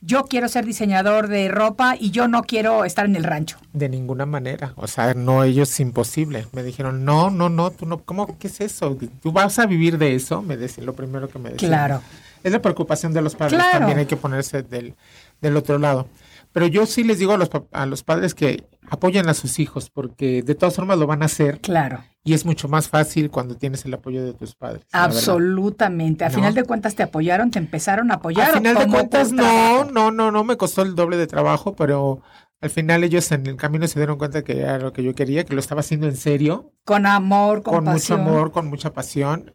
yo 0.07 0.25
quiero 0.25 0.49
ser 0.49 0.65
diseñador 0.67 1.29
de 1.29 1.49
ropa 1.49 1.97
y 1.99 2.11
yo 2.11 2.29
no 2.29 2.43
quiero 2.43 2.85
estar 2.85 3.07
en 3.07 3.17
el 3.17 3.25
rancho. 3.25 3.57
De 3.73 3.89
ninguna 3.89 4.27
manera. 4.27 4.73
O 4.77 4.87
sea, 4.87 5.15
no, 5.15 5.45
ellos 5.45 5.71
es 5.71 5.81
imposible. 5.81 6.47
Me 6.53 6.63
dijeron, 6.63 7.05
no, 7.05 7.31
no, 7.31 7.49
no, 7.49 7.71
tú 7.71 7.87
no, 7.87 7.99
¿cómo, 7.99 8.39
qué 8.39 8.49
es 8.49 8.61
eso? 8.61 8.97
¿Tú 9.23 9.33
vas 9.33 9.59
a 9.59 9.67
vivir 9.67 9.97
de 9.99 10.15
eso? 10.15 10.43
Me 10.43 10.57
decían, 10.57 10.87
lo 10.87 10.95
primero 10.95 11.29
que 11.29 11.39
me 11.39 11.51
decían. 11.51 11.71
Claro. 11.71 12.03
Es 12.43 12.53
la 12.53 12.61
preocupación 12.61 13.15
de 13.15 13.23
los 13.23 13.35
padres, 13.35 13.59
Claro. 13.59 13.79
también 13.79 13.99
hay 13.99 14.07
que 14.07 14.17
ponerse 14.17 14.63
del, 14.63 14.95
del 15.41 15.57
otro 15.57 15.79
lado. 15.79 16.07
Pero 16.55 16.67
yo 16.69 16.87
sí 16.87 17.05
les 17.05 17.19
digo 17.19 17.33
a 17.33 17.37
los, 17.37 17.51
a 17.73 17.85
los 17.85 18.03
padres 18.03 18.35
que 18.35 18.65
apoyen 18.89 19.29
a 19.29 19.35
sus 19.35 19.59
hijos, 19.59 19.91
porque 19.91 20.43
de 20.43 20.55
todas 20.55 20.75
formas 20.77 20.97
lo 20.99 21.07
van 21.07 21.23
a 21.23 21.27
hacer 21.27 21.61
Claro. 21.61 22.03
y 22.23 22.33
es 22.33 22.47
mucho 22.47 22.69
más 22.69 22.89
fácil 22.89 23.31
cuando 23.31 23.57
tienes 23.57 23.85
el 23.85 23.93
apoyo 23.93 24.25
de 24.25 24.33
tus 24.35 24.55
padres. 24.55 24.87
Absolutamente. 24.93 26.25
A 26.25 26.29
No. 26.29 26.35
final 26.37 26.55
de 26.55 26.65
cuentas 26.65 26.95
te 26.95 27.03
apoyaron, 27.03 27.51
te 27.51 27.59
empezaron 27.59 28.11
a 28.11 28.15
apoyar. 28.15 28.47
Al 28.49 28.55
¿o 28.55 28.57
final 28.59 28.77
de 28.77 28.87
cuentas, 28.89 29.33
no, 29.33 29.85
no, 29.85 30.11
no, 30.11 30.31
no 30.31 30.45
me 30.45 30.57
costó 30.57 30.83
el 30.83 30.95
doble 30.95 31.17
de 31.17 31.27
trabajo, 31.27 31.75
pero 31.75 32.23
al 32.61 32.71
final 32.71 33.05
ellos 33.05 33.31
en 33.33 33.47
el 33.47 33.57
camino 33.57 33.87
se 33.89 33.99
dieron 33.99 34.17
cuenta 34.17 34.43
que 34.45 34.61
era 34.61 34.79
lo 34.79 34.93
que 34.93 35.03
yo 35.03 35.15
quería, 35.15 35.45
que 35.45 35.55
lo 35.55 35.61
estaba 35.61 35.81
haciendo 35.81 36.07
en 36.07 36.17
serio, 36.17 36.73
Con 36.85 37.05
amor, 37.07 37.63
con, 37.63 37.75
con 37.85 37.93
mucho 37.95 38.15
amor, 38.15 38.53
con 38.53 38.69
mucha 38.69 38.93
pasión. 38.93 39.55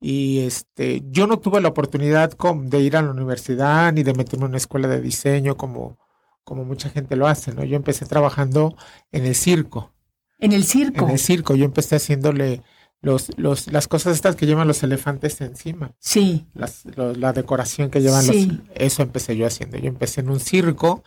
Y 0.00 0.40
este, 0.40 1.02
yo 1.10 1.28
no 1.28 1.38
tuve 1.38 1.60
la 1.60 1.68
oportunidad 1.68 2.32
de 2.64 2.80
ir 2.80 2.96
a 2.96 3.02
la 3.02 3.12
universidad 3.12 3.92
ni 3.92 4.02
de 4.02 4.14
meterme 4.14 4.46
en 4.46 4.50
una 4.50 4.56
escuela 4.56 4.88
de 4.88 5.00
diseño 5.00 5.56
como, 5.56 5.96
como 6.44 6.64
mucha 6.64 6.90
gente 6.90 7.16
lo 7.16 7.26
hace, 7.26 7.52
¿no? 7.52 7.64
Yo 7.64 7.76
empecé 7.76 8.04
trabajando 8.06 8.76
en 9.12 9.26
el 9.26 9.34
circo. 9.34 9.92
En 10.38 10.52
el 10.52 10.64
circo. 10.64 11.04
En 11.04 11.10
el 11.10 11.18
circo, 11.18 11.54
yo 11.54 11.64
empecé 11.64 11.96
haciéndole 11.96 12.62
los, 13.00 13.30
los, 13.36 13.70
las 13.72 13.88
cosas 13.88 14.14
estas 14.14 14.36
que 14.36 14.46
llevan 14.46 14.68
los 14.68 14.82
elefantes 14.84 15.40
encima 15.40 15.92
Sí. 15.98 16.46
las- 16.54 16.84
la 16.96 17.32
decoración 17.32 17.90
que 17.90 18.00
llevan 18.00 18.22
Sí. 18.22 18.46
los 18.46 18.60
eso 18.76 19.02
empecé 19.02 19.36
yo 19.36 19.44
haciendo 19.46 19.76
yo 19.76 19.88
empecé 19.88 20.20
en 20.20 20.30
un 20.30 20.38
circo 20.38 21.02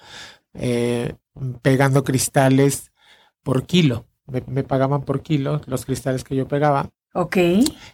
eh, 0.53 1.15
pegando 1.61 2.03
cristales 2.03 2.91
por 3.43 3.65
kilo 3.65 4.07
me, 4.25 4.43
me 4.47 4.63
pagaban 4.63 5.03
por 5.03 5.21
kilo 5.21 5.61
los 5.67 5.85
cristales 5.85 6.25
que 6.25 6.35
yo 6.35 6.49
pegaba 6.49 6.89
Ok. 7.13 7.37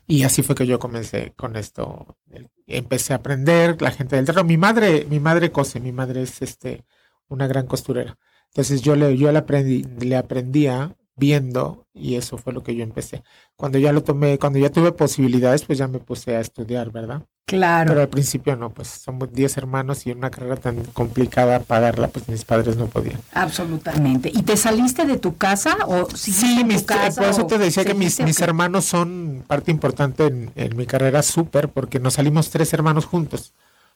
y 0.08 0.24
así 0.24 0.42
fue 0.42 0.56
que 0.56 0.66
yo 0.66 0.80
comencé 0.80 1.34
con 1.36 1.56
esto 1.56 2.18
empecé 2.66 3.14
a 3.14 3.18
aprender 3.18 3.80
la 3.84 3.92
gente 3.92 4.16
del 4.16 4.26
terreno 4.26 4.48
mi 4.48 4.58
madre 4.58 5.06
mi 5.10 5.20
madre 5.20 5.52
cose 5.52 5.80
mi 5.80 5.92
madre 5.92 6.24
es 6.24 6.42
este 6.42 6.86
una 7.32 7.48
gran 7.48 7.66
costurera 7.68 8.18
entonces 8.48 8.82
yo 8.82 8.96
le 8.96 9.18
yo 9.18 9.32
le 9.32 9.38
aprendí 9.40 9.84
le 10.00 10.16
aprendía 10.18 10.96
viendo 11.16 11.86
y 11.94 12.16
eso 12.16 12.38
fue 12.38 12.54
lo 12.54 12.64
que 12.64 12.76
yo 12.76 12.84
empecé 12.84 13.24
cuando 13.56 13.78
ya 13.78 13.92
lo 13.92 14.04
tomé 14.04 14.38
cuando 14.40 14.60
ya 14.60 14.70
tuve 14.70 14.92
posibilidades 14.92 15.64
pues 15.66 15.78
ya 15.80 15.88
me 15.88 16.00
puse 16.00 16.36
a 16.36 16.40
estudiar 16.40 16.92
verdad 16.92 17.24
Claro. 17.48 17.90
pero 17.90 18.02
al 18.02 18.08
principio 18.08 18.56
no, 18.56 18.70
pues 18.70 18.88
somos 18.88 19.34
10 19.34 19.58
hermanos 19.58 20.08
y 20.08 20.12
una 20.12 20.30
carrera 20.30 20.56
tan 20.56 20.86
complicada 20.94 21.60
pagarla, 21.60 22.08
pues 22.08 22.30
mis 22.30 22.46
padres 22.46 22.78
no 22.78 22.86
podían. 22.88 23.20
Absolutamente. 23.34 24.32
¿Y 24.34 24.44
te 24.44 24.56
saliste 24.56 25.06
de 25.06 25.18
tu 25.18 25.36
casa 25.36 25.76
o 25.86 26.08
Sí, 26.16 26.64
mis, 26.64 26.82
tu 26.86 26.94
casa? 26.94 27.20
por 27.22 27.30
eso 27.30 27.48
te 27.48 27.58
decía 27.58 27.84
que 27.84 27.94
mis, 27.94 28.22
mis 28.24 28.40
hermanos 28.40 28.86
son 28.86 29.44
parte 29.48 29.70
importante 29.70 30.28
en, 30.28 30.52
en 30.56 30.78
mi 30.78 30.86
carrera 30.86 31.22
súper, 31.24 31.68
porque 31.68 32.00
nos 32.00 32.14
salimos 32.14 32.52
tres 32.52 32.72
hermanos 32.72 33.06
juntos. 33.06 33.54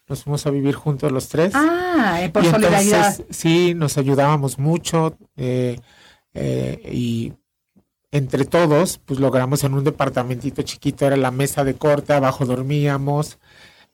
Nos 0.07 0.23
fuimos 0.23 0.45
a 0.45 0.51
vivir 0.51 0.75
juntos 0.75 1.11
los 1.11 1.27
tres. 1.29 1.53
Ah, 1.55 2.19
eh, 2.21 2.29
por 2.29 2.43
y 2.43 2.49
solidaridad. 2.49 3.11
entonces, 3.11 3.25
sí, 3.29 3.73
nos 3.73 3.97
ayudábamos 3.97 4.59
mucho 4.59 5.17
eh, 5.35 5.79
eh, 6.33 6.89
y 6.91 7.33
entre 8.11 8.45
todos, 8.45 8.99
pues 8.99 9.19
logramos 9.19 9.63
en 9.63 9.73
un 9.73 9.83
departamentito 9.83 10.61
chiquito, 10.61 11.05
era 11.05 11.17
la 11.17 11.31
mesa 11.31 11.63
de 11.63 11.73
corte, 11.73 12.13
abajo 12.13 12.45
dormíamos, 12.45 13.39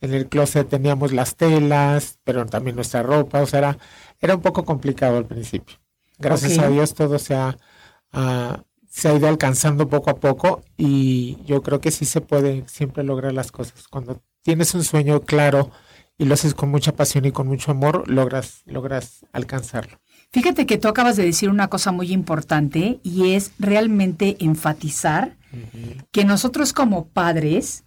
en 0.01 0.13
el 0.13 0.27
closet 0.27 0.67
teníamos 0.67 1.13
las 1.13 1.35
telas, 1.35 2.19
pero 2.23 2.45
también 2.45 2.75
nuestra 2.75 3.03
ropa, 3.03 3.41
o 3.41 3.45
sea, 3.45 3.59
era, 3.59 3.77
era 4.19 4.35
un 4.35 4.41
poco 4.41 4.65
complicado 4.65 5.17
al 5.17 5.25
principio. 5.25 5.77
Gracias 6.19 6.59
a 6.59 6.67
Dios 6.67 6.93
todo 6.93 7.17
se 7.17 7.33
ha, 7.33 7.57
ah, 8.11 8.61
se 8.87 9.09
ha 9.09 9.15
ido 9.15 9.27
alcanzando 9.27 9.87
poco 9.87 10.11
a 10.11 10.15
poco 10.15 10.63
y 10.77 11.37
yo 11.45 11.63
creo 11.63 11.79
que 11.79 11.89
sí 11.89 12.05
se 12.05 12.21
puede 12.21 12.63
siempre 12.67 13.03
lograr 13.03 13.33
las 13.33 13.51
cosas. 13.51 13.87
Cuando 13.87 14.21
tienes 14.43 14.75
un 14.75 14.83
sueño 14.83 15.21
claro 15.21 15.71
y 16.21 16.25
lo 16.25 16.35
haces 16.35 16.53
con 16.53 16.69
mucha 16.69 16.95
pasión 16.95 17.25
y 17.25 17.31
con 17.31 17.47
mucho 17.47 17.71
amor, 17.71 18.07
logras, 18.07 18.61
logras 18.65 19.25
alcanzarlo. 19.33 19.99
Fíjate 20.31 20.67
que 20.67 20.77
tú 20.77 20.87
acabas 20.87 21.15
de 21.15 21.25
decir 21.25 21.49
una 21.49 21.67
cosa 21.67 21.91
muy 21.91 22.11
importante 22.13 22.99
y 23.01 23.31
es 23.33 23.53
realmente 23.57 24.37
enfatizar 24.39 25.35
que 26.11 26.23
nosotros 26.23 26.73
como 26.73 27.07
padres 27.07 27.83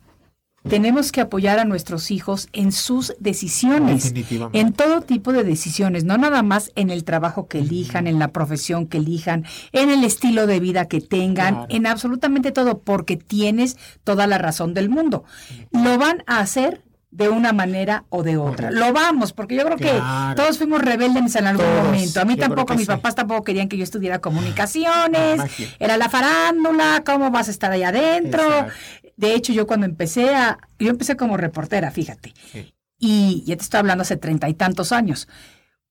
tenemos 0.68 1.12
que 1.12 1.20
apoyar 1.20 1.58
a 1.60 1.64
nuestros 1.64 2.10
hijos 2.10 2.48
en 2.52 2.72
sus 2.72 3.14
decisiones, 3.20 4.02
Definitivamente. 4.04 4.58
en 4.58 4.72
todo 4.72 5.02
tipo 5.02 5.32
de 5.32 5.44
decisiones, 5.44 6.04
no 6.04 6.16
nada 6.18 6.42
más 6.42 6.72
en 6.74 6.90
el 6.90 7.04
trabajo 7.04 7.46
que 7.46 7.58
elijan, 7.58 8.06
en 8.06 8.18
la 8.18 8.28
profesión 8.32 8.86
que 8.86 8.96
elijan, 8.98 9.44
en 9.72 9.90
el 9.90 10.02
estilo 10.04 10.46
de 10.46 10.60
vida 10.60 10.86
que 10.88 11.00
tengan, 11.02 11.54
Claro. 11.54 11.66
en 11.68 11.86
absolutamente 11.86 12.50
todo, 12.50 12.80
porque 12.80 13.16
tienes 13.16 13.76
toda 14.04 14.26
la 14.26 14.38
razón 14.38 14.74
del 14.74 14.88
mundo. 14.88 15.24
Lo 15.70 15.98
van 15.98 16.24
a 16.26 16.40
hacer 16.40 16.82
de 17.14 17.28
una 17.28 17.52
manera 17.52 18.04
o 18.08 18.24
de 18.24 18.36
otra. 18.36 18.68
Correcto. 18.70 18.86
Lo 18.86 18.92
vamos, 18.92 19.32
porque 19.32 19.54
yo 19.54 19.64
creo 19.64 19.76
que 19.76 19.92
todos 20.34 20.58
fuimos 20.58 20.82
rebeldes 20.82 21.36
en 21.36 21.46
algún 21.46 21.64
Todos, 21.64 21.84
momento. 21.84 22.20
A 22.20 22.24
mí 22.24 22.34
yo 22.34 22.40
tampoco, 22.40 22.72
mis 22.74 22.82
sí. 22.82 22.86
papás 22.88 23.14
tampoco 23.14 23.44
querían 23.44 23.68
que 23.68 23.76
yo 23.76 23.84
estudiara 23.84 24.18
comunicaciones, 24.20 25.34
Imagino. 25.36 25.70
era 25.78 25.96
la 25.96 26.08
farándula, 26.08 27.02
¿cómo 27.06 27.30
vas 27.30 27.46
a 27.46 27.52
estar 27.52 27.70
ahí 27.70 27.84
adentro? 27.84 28.42
Exacto. 28.42 28.72
De 29.16 29.32
hecho, 29.34 29.52
yo 29.52 29.64
cuando 29.68 29.86
empecé 29.86 30.34
a, 30.34 30.58
yo 30.80 30.90
empecé 30.90 31.16
como 31.16 31.36
reportera, 31.36 31.92
fíjate, 31.92 32.34
Sí. 32.52 32.74
y 32.98 33.44
ya 33.46 33.56
te 33.56 33.62
estoy 33.62 33.78
hablando 33.78 34.02
hace 34.02 34.16
treinta 34.16 34.48
y 34.48 34.54
tantos 34.54 34.90
años. 34.90 35.28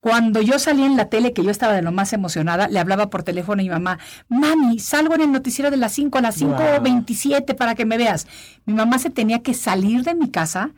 Cuando 0.01 0.42
yo 0.42 0.60
salí 0.60 0.84
en 0.84 0.98
la 0.98 1.06
tele, 1.08 1.32
que 1.32 1.42
yo 1.42 1.50
estaba 1.51 1.72
de 1.72 1.82
lo 1.82 1.94
más 1.94 2.12
emocionada, 2.12 2.68
le 2.68 2.80
hablaba 2.80 3.10
por 3.10 3.24
teléfono 3.24 3.62
a 3.62 3.63
mi 3.63 3.70
mamá, 3.70 3.98
mami, 4.27 4.77
salgo 4.80 5.15
en 5.15 5.22
el 5.22 5.32
noticiero 5.32 5.72
de 5.72 5.77
las 5.77 5.94
5 5.94 6.18
a 6.18 6.22
las 6.22 6.36
5.27 6.42 7.56
para 7.56 7.75
que 7.75 7.86
me 7.86 7.98
veas. 7.98 8.27
Mi 8.65 8.74
mamá 8.74 9.00
se 9.00 9.10
tenía 9.10 9.39
que 9.42 9.53
salir 9.53 10.03
de 10.03 10.15
mi 10.15 10.30
casa 10.30 10.72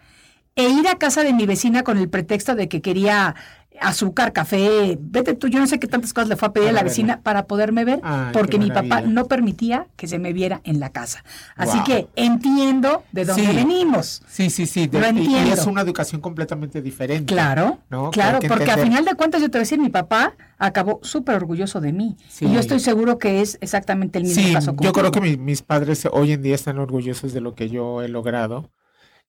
e 0.55 0.69
ir 0.69 0.87
a 0.87 0.95
casa 0.97 1.23
de 1.23 1.33
mi 1.33 1.45
vecina 1.45 1.83
con 1.83 1.97
el 1.97 2.09
pretexto 2.09 2.55
de 2.55 2.69
que 2.69 2.81
quería 2.81 3.35
azúcar, 3.81 4.31
café, 4.31 4.97
vete 5.01 5.33
tú, 5.33 5.49
yo 5.49 5.59
no 5.59 5.67
sé 5.67 5.79
qué 5.81 5.87
tantas 5.87 6.13
cosas 6.13 6.29
le 6.29 6.37
fue 6.37 6.47
a 6.47 6.53
pedir 6.53 6.69
a 6.69 6.71
la 6.71 6.81
vecina 6.81 7.19
para 7.21 7.45
poderme 7.45 7.83
ver, 7.83 7.99
Ay, 8.03 8.31
porque 8.31 8.57
mi 8.57 8.71
papá 8.71 9.01
no 9.01 9.25
permitía 9.25 9.87
que 9.97 10.07
se 10.07 10.17
me 10.17 10.31
viera 10.31 10.61
en 10.63 10.79
la 10.79 10.91
casa. 10.91 11.25
Así 11.57 11.77
que 11.83 12.07
entiendo 12.15 13.03
de 13.11 13.25
dónde 13.25 13.45
Sí. 13.45 13.53
venimos. 13.53 14.23
Sí, 14.29 14.49
sí, 14.49 14.65
sí. 14.65 14.87
de- 14.87 15.01
Lo 15.01 15.05
y- 15.07 15.09
y, 15.09 15.25
entiendo. 15.25 15.53
es 15.55 15.65
una 15.65 15.81
educación 15.81 16.21
completamente 16.21 16.81
diferente. 16.81 17.33
Claro, 17.33 17.79
claro, 18.13 18.39
porque 18.47 18.63
a 18.63 18.75
entender. 18.75 18.79
final 18.85 19.03
de 19.03 19.15
cuentas 19.15 19.41
yo 19.41 19.47
te 19.51 19.57
voy 19.57 19.63
a 19.63 19.63
decir, 19.63 19.79
mi 19.81 19.89
papá 19.89 20.35
acabó 20.57 21.01
súper 21.03 21.35
orgulloso 21.35 21.81
de 21.81 21.91
mí. 21.91 22.15
Sí. 22.29 22.45
Y 22.45 22.53
yo 22.53 22.61
estoy 22.61 22.79
seguro 22.79 23.17
que 23.19 23.41
es 23.41 23.57
exactamente 23.59 24.19
el 24.19 24.23
mismo 24.23 24.41
Sí, 24.41 24.53
caso 24.53 24.73
yo 24.79 24.93
creo 24.93 25.11
que 25.11 25.19
mi- 25.19 25.35
mis 25.35 25.61
padres 25.63 26.07
hoy 26.13 26.31
en 26.31 26.41
día 26.41 26.55
están 26.55 26.79
orgullosos 26.79 27.33
de 27.33 27.41
lo 27.41 27.55
que 27.55 27.67
yo 27.69 28.01
he 28.01 28.07
logrado 28.07 28.71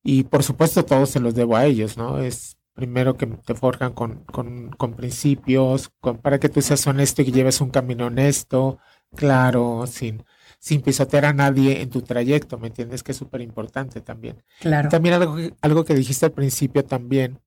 y 0.06 0.22
por 0.24 0.42
supuesto 0.42 0.84
todo 0.84 1.04
se 1.06 1.20
los 1.20 1.34
debo 1.34 1.56
a 1.56 1.66
ellos, 1.66 1.96
¿no? 1.96 2.18
Es 2.20 2.56
primero 2.74 3.16
que 3.16 3.26
te 3.26 3.54
forjan 3.54 3.92
con, 3.92 4.24
con, 4.24 4.70
con 4.70 4.94
principios, 4.94 5.90
con- 6.00 6.18
para 6.18 6.38
que 6.38 6.48
tú 6.48 6.62
seas 6.62 6.86
honesto 6.86 7.22
y 7.22 7.24
que 7.26 7.32
lleves 7.32 7.60
un 7.60 7.70
camino 7.70 8.06
honesto, 8.06 8.78
claro, 9.14 9.86
sin, 9.86 10.22
sin 10.58 10.82
pisotear 10.82 11.24
a 11.24 11.32
nadie 11.32 11.80
en 11.80 11.90
tu 11.90 12.02
trayecto, 12.02 12.58
¿me 12.58 12.68
entiendes? 12.68 13.02
Que 13.02 13.12
es 13.12 13.18
súper 13.18 13.40
importante 13.40 14.00
también. 14.00 14.42
Claro. 14.60 14.88
También 14.90 15.14
algo 15.14 15.36
que, 15.36 15.54
algo 15.60 15.84
que 15.84 15.94
dijiste 15.94 16.26
al 16.26 16.32
principio 16.32 16.84
también, 16.84 17.40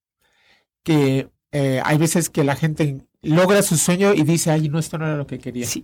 que 0.84 1.30
eh, 1.52 1.82
hay 1.84 1.98
veces 1.98 2.30
que 2.30 2.44
la 2.44 2.56
gente 2.56 3.06
logra 3.22 3.62
su 3.62 3.78
sueño 3.78 4.14
y 4.14 4.24
dice, 4.24 4.52
ay, 4.52 4.70
no, 4.70 4.80
esto 4.80 4.98
no 4.98 5.06
era 5.06 5.16
lo 5.18 5.28
que 5.28 5.40
quería. 5.40 5.66
Sí, 5.66 5.84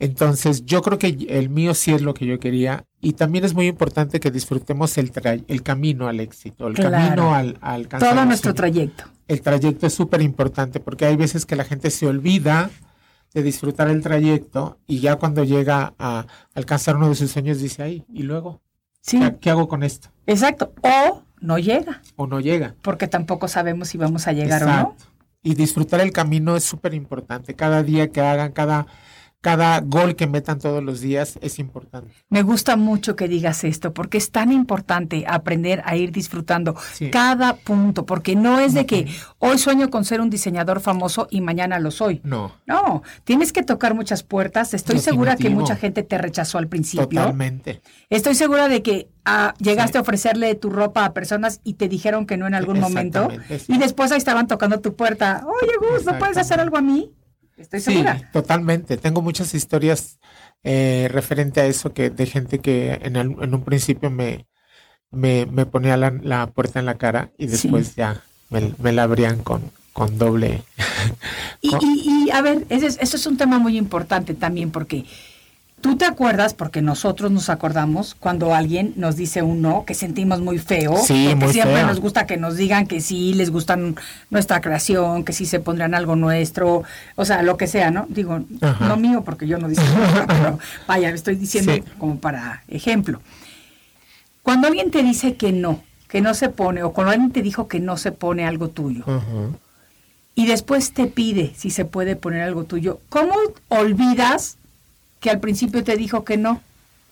Entonces, 0.00 0.64
yo 0.64 0.80
creo 0.82 0.98
que 0.98 1.26
el 1.28 1.50
mío 1.50 1.74
sí 1.74 1.92
es 1.92 2.00
lo 2.02 2.14
que 2.14 2.26
yo 2.26 2.40
quería. 2.40 2.84
Y 3.00 3.12
también 3.12 3.44
es 3.44 3.54
muy 3.54 3.66
importante 3.66 4.18
que 4.18 4.30
disfrutemos 4.30 4.96
el, 4.98 5.12
tra- 5.12 5.44
el 5.46 5.62
camino 5.62 6.08
al 6.08 6.20
éxito, 6.20 6.66
el 6.66 6.74
Claro. 6.74 6.90
camino 6.90 7.34
al, 7.34 7.58
alcanzar 7.60 8.14
todo 8.14 8.24
nuestro 8.24 8.54
trayecto. 8.54 9.04
El 9.28 9.42
trayecto 9.42 9.86
es 9.86 9.94
súper 9.94 10.22
importante 10.22 10.80
porque 10.80 11.04
hay 11.06 11.16
veces 11.16 11.46
que 11.46 11.54
la 11.54 11.64
gente 11.64 11.90
se 11.90 12.06
olvida 12.06 12.70
de 13.34 13.42
disfrutar 13.44 13.88
el 13.88 14.02
trayecto 14.02 14.78
y 14.88 14.98
ya 15.00 15.16
cuando 15.16 15.44
llega 15.44 15.94
a 15.98 16.26
alcanzar 16.54 16.96
uno 16.96 17.08
de 17.10 17.14
sus 17.14 17.30
sueños 17.30 17.60
dice, 17.60 17.82
ay, 17.82 18.04
¿y 18.12 18.22
luego? 18.24 18.60
Sí, 19.02 19.20
¿Qué, 19.20 19.36
qué 19.40 19.50
hago 19.50 19.68
con 19.68 19.82
esto? 19.82 20.08
exacto. 20.26 20.72
O 20.82 21.22
no 21.40 21.58
llega, 21.58 22.02
O 22.16 22.26
no 22.26 22.40
llega. 22.40 22.74
porque 22.82 23.06
tampoco 23.06 23.48
sabemos 23.48 23.88
si 23.88 23.98
vamos 23.98 24.26
a 24.26 24.32
llegar 24.32 24.64
o 24.64 24.66
no. 24.66 24.96
Y 25.42 25.54
disfrutar 25.54 26.00
el 26.00 26.10
camino 26.12 26.56
es 26.56 26.64
súper 26.64 26.92
importante. 26.94 27.54
Cada 27.54 27.82
día 27.82 28.08
que 28.08 28.20
hagan, 28.20 28.52
cada, 28.52 28.86
cada 29.40 29.80
gol 29.80 30.16
que 30.16 30.26
metan 30.26 30.58
todos 30.58 30.82
los 30.82 31.00
días 31.00 31.38
es 31.40 31.58
importante. 31.58 32.12
Me 32.28 32.42
gusta 32.42 32.76
mucho 32.76 33.16
que 33.16 33.26
digas 33.26 33.64
esto, 33.64 33.94
porque 33.94 34.18
es 34.18 34.30
tan 34.30 34.52
importante 34.52 35.24
aprender 35.26 35.82
a 35.86 35.96
ir 35.96 36.12
disfrutando 36.12 36.76
Sí. 36.92 37.10
cada 37.10 37.56
punto, 37.56 38.04
porque 38.04 38.36
no 38.36 38.58
es 38.58 38.74
de 38.74 38.84
que 38.84 39.06
hoy 39.38 39.56
sueño 39.56 39.88
con 39.88 40.04
ser 40.04 40.20
un 40.20 40.28
diseñador 40.28 40.80
famoso 40.80 41.26
y 41.30 41.40
mañana 41.40 41.78
lo 41.78 41.90
soy. 41.90 42.20
No, 42.22 42.52
No, 42.66 43.02
tienes 43.24 43.52
que 43.52 43.62
tocar 43.62 43.94
muchas 43.94 44.22
puertas. 44.22 44.74
Estoy 44.74 44.98
segura 44.98 45.36
que 45.36 45.48
mucha 45.50 45.74
gente 45.76 46.02
te 46.02 46.18
rechazó 46.18 46.58
al 46.58 46.68
principio. 46.68 47.08
totalmente. 47.08 47.80
Estoy 48.10 48.34
segura 48.34 48.68
de 48.68 48.82
que 48.82 49.08
ah, 49.24 49.54
llegaste 49.58 49.92
Sí. 49.92 49.98
a 49.98 50.00
ofrecerle 50.02 50.54
tu 50.54 50.70
ropa 50.70 51.04
a 51.04 51.12
personas 51.12 51.60
y 51.64 51.74
te 51.74 51.88
dijeron 51.88 52.26
que 52.26 52.36
no 52.36 52.46
en 52.46 52.54
algún 52.54 52.78
momento. 52.80 53.28
Sí. 53.48 53.72
Y 53.74 53.78
después 53.78 54.12
ahí 54.12 54.18
estaban 54.18 54.46
tocando 54.48 54.80
tu 54.80 54.94
puerta. 54.96 55.44
Oye, 55.46 55.72
Gus, 55.78 56.04
¿no 56.04 56.18
puedes 56.18 56.36
hacer 56.36 56.60
algo 56.60 56.76
a 56.76 56.82
mí? 56.82 57.10
Estoy 57.60 57.80
Sí, 57.80 57.92
segura. 57.92 58.30
totalmente. 58.32 58.96
Tengo 58.96 59.22
muchas 59.22 59.54
historias 59.54 60.18
eh, 60.64 61.08
referente 61.10 61.60
a 61.60 61.66
eso 61.66 61.92
que 61.92 62.10
de 62.10 62.26
gente 62.26 62.58
que 62.58 62.98
en, 63.02 63.16
al- 63.16 63.36
en 63.40 63.54
un 63.54 63.62
principio 63.64 64.10
me, 64.10 64.46
me, 65.10 65.46
me 65.46 65.66
ponía 65.66 65.96
la, 65.96 66.10
la 66.22 66.46
puerta 66.48 66.78
en 66.80 66.86
la 66.86 66.96
cara 66.98 67.30
y 67.38 67.44
Sí. 67.46 67.52
después 67.52 67.94
ya 67.96 68.22
me, 68.50 68.72
me 68.78 68.92
la 68.92 69.04
abrían 69.04 69.42
con, 69.42 69.70
con 69.92 70.18
doble. 70.18 70.62
Y, 71.60 71.68
y- 71.80 72.24
y, 72.26 72.30
a 72.30 72.42
ver, 72.42 72.66
ese 72.68 72.86
es, 72.86 72.98
eso 73.00 73.16
es 73.16 73.26
un 73.26 73.36
tema 73.36 73.58
muy 73.58 73.76
importante 73.76 74.34
también 74.34 74.70
porque 74.70 75.04
tú 75.80 75.96
te 75.96 76.04
acuerdas, 76.04 76.52
porque 76.54 76.82
nosotros 76.82 77.30
nos 77.30 77.48
acordamos 77.48 78.14
cuando 78.14 78.54
alguien 78.54 78.92
nos 78.96 79.16
dice 79.16 79.42
un 79.42 79.62
no, 79.62 79.84
que 79.84 79.94
sentimos 79.94 80.40
muy 80.40 80.58
feo, 80.58 80.96
Sí, 80.98 81.28
porque 81.30 81.44
muy 81.46 81.52
siempre 81.54 81.76
feo. 81.78 81.86
nos 81.86 82.00
gusta 82.00 82.26
que 82.26 82.36
nos 82.36 82.56
digan 82.56 82.86
que 82.86 83.00
sí, 83.00 83.32
les 83.34 83.50
gusta 83.50 83.78
nuestra 84.30 84.60
creación, 84.60 85.24
que 85.24 85.32
sí 85.32 85.46
se 85.46 85.58
pondrían 85.60 85.94
algo 85.94 86.16
nuestro, 86.16 86.84
o 87.16 87.24
sea, 87.24 87.42
lo 87.42 87.56
que 87.56 87.66
sea, 87.66 87.90
¿no? 87.90 88.06
Digo, 88.08 88.40
Ajá. 88.60 88.86
no 88.88 88.96
mío 88.96 89.22
porque 89.24 89.46
yo 89.46 89.58
no 89.58 89.68
digo 89.68 89.82
nada, 89.82 90.26
pero 90.28 90.58
vaya, 90.86 91.10
estoy 91.10 91.36
diciendo 91.36 91.72
Sí. 91.72 91.82
como 91.98 92.18
para 92.18 92.62
ejemplo. 92.68 93.20
Cuando 94.42 94.68
alguien 94.68 94.90
te 94.90 95.02
dice 95.02 95.36
que 95.36 95.52
no, 95.52 95.82
que 96.08 96.20
no 96.20 96.34
se 96.34 96.48
pone, 96.48 96.82
o 96.82 96.92
cuando 96.92 97.12
alguien 97.12 97.30
te 97.32 97.42
dijo 97.42 97.68
que 97.68 97.80
no 97.80 97.96
se 97.96 98.12
pone 98.12 98.46
algo 98.46 98.68
tuyo, 98.68 99.04
y 100.34 100.46
después 100.46 100.92
te 100.92 101.06
pide 101.06 101.52
si 101.56 101.70
se 101.70 101.84
puede 101.84 102.16
poner 102.16 102.42
algo 102.42 102.64
tuyo, 102.64 103.00
¿cómo 103.08 103.34
olvidas 103.68 104.56
que 105.20 105.30
al 105.30 105.40
principio 105.40 105.84
te 105.84 105.96
dijo 105.96 106.24
que 106.24 106.36
no? 106.36 106.60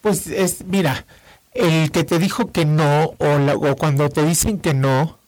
Pues 0.01 0.27
es, 0.27 0.65
mira, 0.65 1.05
el 1.55 1.91
que 1.91 2.05
te 2.05 2.19
dijo 2.19 2.51
que 2.53 2.65
no 2.65 3.13
o, 3.19 3.39
la- 3.39 3.55
o 3.57 3.77
cuando 3.77 4.09
te 4.09 4.25
dicen 4.25 4.59
que 4.59 4.75
no, 4.75 5.19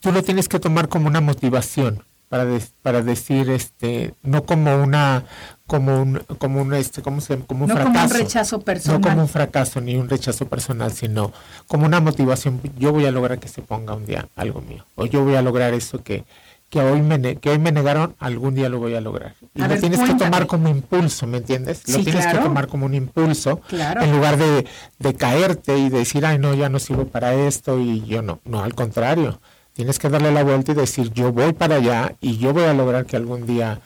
tú 0.00 0.12
lo 0.12 0.22
tienes 0.22 0.48
que 0.48 0.58
tomar 0.60 0.88
como 0.88 1.06
una 1.08 1.20
motivación 1.20 2.02
para 2.28 2.46
para 2.82 3.00
decir 3.02 3.48
este 3.48 4.12
no 4.22 4.44
como 4.44 4.82
una 4.82 5.24
como 5.66 6.02
un 6.02 6.18
como 6.38 6.60
un 6.60 6.74
este 6.74 7.00
cómo 7.00 7.22
se 7.22 7.38
como 7.38 7.64
un 7.64 7.70
no 7.70 7.74
como 7.82 7.86
un 7.88 7.94
fracaso 7.94 8.14
rechazo 8.18 8.60
personal. 8.60 9.00
no 9.00 9.08
como 9.08 9.22
un 9.22 9.28
fracaso 9.30 9.80
ni 9.80 9.96
un 9.96 10.10
rechazo 10.10 10.46
personal 10.46 10.92
sino 10.92 11.32
como 11.68 11.86
una 11.86 12.00
motivación 12.00 12.60
yo 12.78 12.92
voy 12.92 13.06
a 13.06 13.10
lograr 13.12 13.38
que 13.38 13.48
se 13.48 13.62
ponga 13.62 13.94
un 13.94 14.04
día 14.04 14.28
algo 14.36 14.60
mío 14.60 14.84
o 14.94 15.06
yo 15.06 15.24
voy 15.24 15.36
a 15.36 15.42
lograr 15.42 15.72
eso 15.72 16.02
que 16.02 16.24
que 16.70 16.80
hoy 16.80 17.00
me 17.00 17.36
que 17.36 17.50
hoy 17.50 17.58
me 17.58 17.72
negaron 17.72 18.14
algún 18.18 18.54
día 18.54 18.68
lo 18.68 18.78
voy 18.78 18.94
a 18.94 19.00
lograr 19.00 19.34
y 19.54 19.60
A 19.62 19.64
lo 19.64 19.70
ver, 19.70 19.80
tienes 19.80 20.00
que 20.00 20.14
tomar 20.14 20.46
como 20.46 20.68
impulso 20.68 21.26
me 21.26 21.38
entiendes 21.38 21.82
lo 21.88 21.94
Sí, 21.98 22.04
tienes 22.04 22.22
claro. 22.24 22.38
que 22.40 22.44
tomar 22.44 22.66
como 22.68 22.84
un 22.86 22.94
impulso 22.94 23.60
Claro. 23.68 24.02
en 24.02 24.12
lugar 24.12 24.36
de, 24.36 24.66
de 24.98 25.14
caerte 25.14 25.78
y 25.78 25.88
decir, 25.88 26.26
ay, 26.26 26.38
no, 26.38 26.52
ya 26.54 26.68
no 26.68 26.78
sirvo 26.78 27.06
para 27.06 27.32
esto 27.34 27.78
y 27.80 28.04
yo 28.04 28.20
no. 28.22 28.40
No, 28.44 28.62
al 28.62 28.74
contrario. 28.74 29.40
Tienes 29.72 29.98
que 29.98 30.08
darle 30.10 30.32
la 30.32 30.42
vuelta 30.44 30.72
y 30.72 30.74
decir, 30.74 31.12
yo 31.12 31.32
voy 31.32 31.52
para 31.52 31.76
allá 31.76 32.16
y 32.20 32.36
yo 32.38 32.52
voy 32.52 32.64
a 32.64 32.74
lograr 32.74 33.06
que 33.06 33.16
algún 33.16 33.46
día 33.46 33.80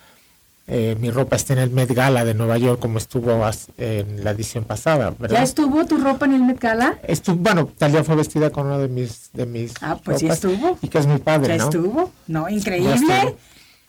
eh, 0.66 0.96
mi 1.00 1.10
ropa 1.10 1.36
esté 1.36 1.52
en 1.54 1.58
el 1.58 1.70
Met 1.70 1.90
Gala 1.92 2.24
de 2.24 2.34
Nueva 2.34 2.56
York 2.58 2.78
como 2.80 2.98
estuvo 2.98 3.32
en 3.78 4.24
la 4.24 4.30
edición 4.30 4.64
pasada, 4.64 5.12
¿verdad? 5.18 5.38
¿Ya 5.38 5.42
estuvo 5.42 5.84
tu 5.86 5.98
ropa 5.98 6.26
en 6.26 6.34
el 6.34 6.42
Met 6.42 6.60
Gala? 6.60 6.98
Estu- 7.06 7.36
bueno, 7.36 7.68
Talia 7.78 8.04
fue 8.04 8.14
vestida 8.16 8.50
con 8.50 8.66
uno 8.66 8.78
de 8.78 8.88
mis 8.88 9.30
de 9.32 9.46
mis 9.46 9.74
Ah, 9.82 9.98
pues 10.02 10.20
sí 10.20 10.28
estuvo. 10.28 10.78
y 10.82 10.88
que 10.88 10.98
es 10.98 11.06
muy 11.06 11.18
padre, 11.18 11.48
¿Ya 11.56 11.58
¿no? 11.58 11.64
estuvo? 11.64 12.12
No, 12.28 12.48
increíble. 12.48 12.94
estuvo. 12.94 13.36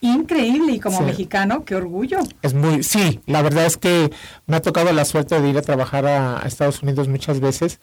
Increíble. 0.00 0.72
Y 0.72 0.80
como 0.80 0.98
Sí. 0.98 1.04
mexicano, 1.04 1.64
qué 1.64 1.76
orgullo. 1.76 2.18
Es 2.42 2.52
muy, 2.52 2.82
sí, 2.82 3.20
la 3.26 3.40
verdad 3.40 3.64
es 3.64 3.76
que 3.78 4.10
me 4.46 4.56
ha 4.56 4.60
tocado 4.62 4.92
la 4.92 5.04
suerte 5.06 5.40
de 5.40 5.48
ir 5.48 5.56
a 5.56 5.62
trabajar 5.62 6.04
a, 6.06 6.42
a 6.42 6.46
Estados 6.46 6.82
Unidos 6.82 7.08
muchas 7.08 7.40
veces, 7.40 7.80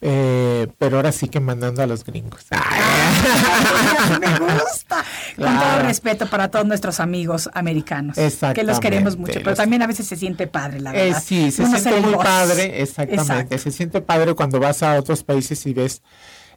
eh, 0.00 0.66
pero 0.78 0.96
ahora 0.96 1.10
sí 1.12 1.28
que 1.28 1.40
mandando 1.40 1.82
a 1.82 1.86
los 1.86 2.04
gringos. 2.04 2.44
Me 4.20 4.38
gusta. 4.38 5.04
Con 5.36 5.58
todo 5.58 5.82
respeto 5.82 6.26
para 6.28 6.50
todos 6.50 6.66
nuestros 6.66 7.00
amigos 7.00 7.48
americanos. 7.54 8.16
Que 8.54 8.62
los 8.64 8.80
queremos 8.80 9.16
mucho. 9.16 9.34
Pero 9.34 9.50
los- 9.50 9.58
también 9.58 9.82
a 9.82 9.86
veces 9.86 10.06
se 10.06 10.16
siente 10.16 10.46
padre, 10.46 10.80
la 10.80 10.90
Eh, 10.94 11.06
verdad. 11.06 11.22
sí, 11.24 11.50
se 11.50 11.62
Uno 11.62 11.78
siente 11.78 12.00
muy 12.00 12.14
voz. 12.14 12.24
padre, 12.24 12.82
exactamente. 12.82 13.22
Exacto. 13.32 13.58
Se 13.58 13.70
siente 13.70 14.00
padre 14.00 14.34
cuando 14.34 14.60
vas 14.60 14.82
a 14.82 14.98
otros 14.98 15.22
países 15.24 15.64
y 15.66 15.72
ves 15.74 16.02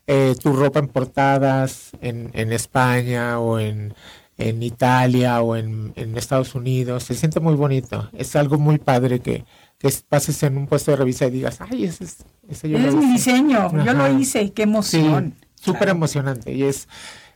eh, 0.07 0.35
tu 0.41 0.53
ropa 0.53 0.79
en 0.79 0.87
portadas 0.87 1.91
en, 2.01 2.31
en 2.33 2.51
España 2.51 3.39
o 3.39 3.59
en, 3.59 3.93
en 4.37 4.63
Italia 4.63 5.41
o 5.41 5.55
en, 5.55 5.93
en 5.95 6.17
Estados 6.17 6.55
Unidos. 6.55 7.03
Se 7.03 7.13
siente 7.15 7.39
muy 7.39 7.55
bonito. 7.55 8.09
Es 8.13 8.35
algo 8.35 8.57
muy 8.57 8.77
padre 8.79 9.19
que, 9.19 9.45
que 9.79 9.89
pases 10.07 10.43
en 10.43 10.57
un 10.57 10.67
puesto 10.67 10.91
de 10.91 10.97
revista 10.97 11.25
y 11.25 11.31
digas, 11.31 11.59
ay, 11.61 11.85
ese 11.85 12.03
es, 12.03 12.17
ese 12.47 12.69
yo 12.69 12.77
Es 12.77 12.93
mi 12.93 13.05
hice". 13.05 13.13
diseño, 13.31 13.83
yo 13.85 13.93
lo 13.93 14.19
hice, 14.19 14.51
qué 14.51 14.63
Sí, 14.63 14.69
emoción. 14.69 15.33
súper 15.55 15.79
Claro. 15.83 15.91
emocionante. 15.93 16.53
Y 16.53 16.63
es, 16.63 16.87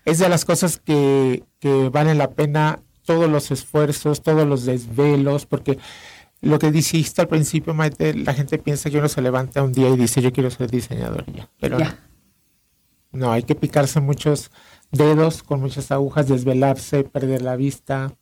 es 0.06 0.20
de 0.20 0.30
las 0.30 0.44
cosas 0.46 0.78
que, 0.78 1.44
que 1.60 1.90
valen 1.90 2.18
la 2.20 2.32
pena 2.32 2.80
todos 3.06 3.30
los 3.30 3.50
esfuerzos, 3.50 4.22
todos 4.22 4.46
los 4.48 4.66
desvelos, 4.66 5.46
porque 5.46 5.80
lo 6.42 6.60
que 6.60 6.72
dijiste 6.72 7.22
al 7.22 7.30
principio, 7.30 7.74
Maite, 7.74 8.14
la 8.14 8.34
gente 8.34 8.58
piensa 8.60 8.90
que 8.90 8.98
uno 8.98 9.08
se 9.08 9.22
levanta 9.22 9.64
un 9.64 9.72
día 9.72 9.90
y 9.90 9.96
dice, 9.98 10.22
yo 10.22 10.32
quiero 10.34 10.52
ser 10.52 10.70
diseñador 10.70 11.26
ya. 11.34 11.50
Pero 11.62 11.80
Ya. 11.80 11.98
no, 13.14 13.32
hay 13.32 13.44
que 13.44 13.56
picarse 13.56 14.02
muchos 14.02 14.52
dedos 14.92 15.44
con 15.44 15.62
muchas 15.62 15.92
agujas, 15.92 16.28
desvelarse, 16.28 17.06
perder 17.06 17.42
la 17.42 17.56
vista 17.56 18.14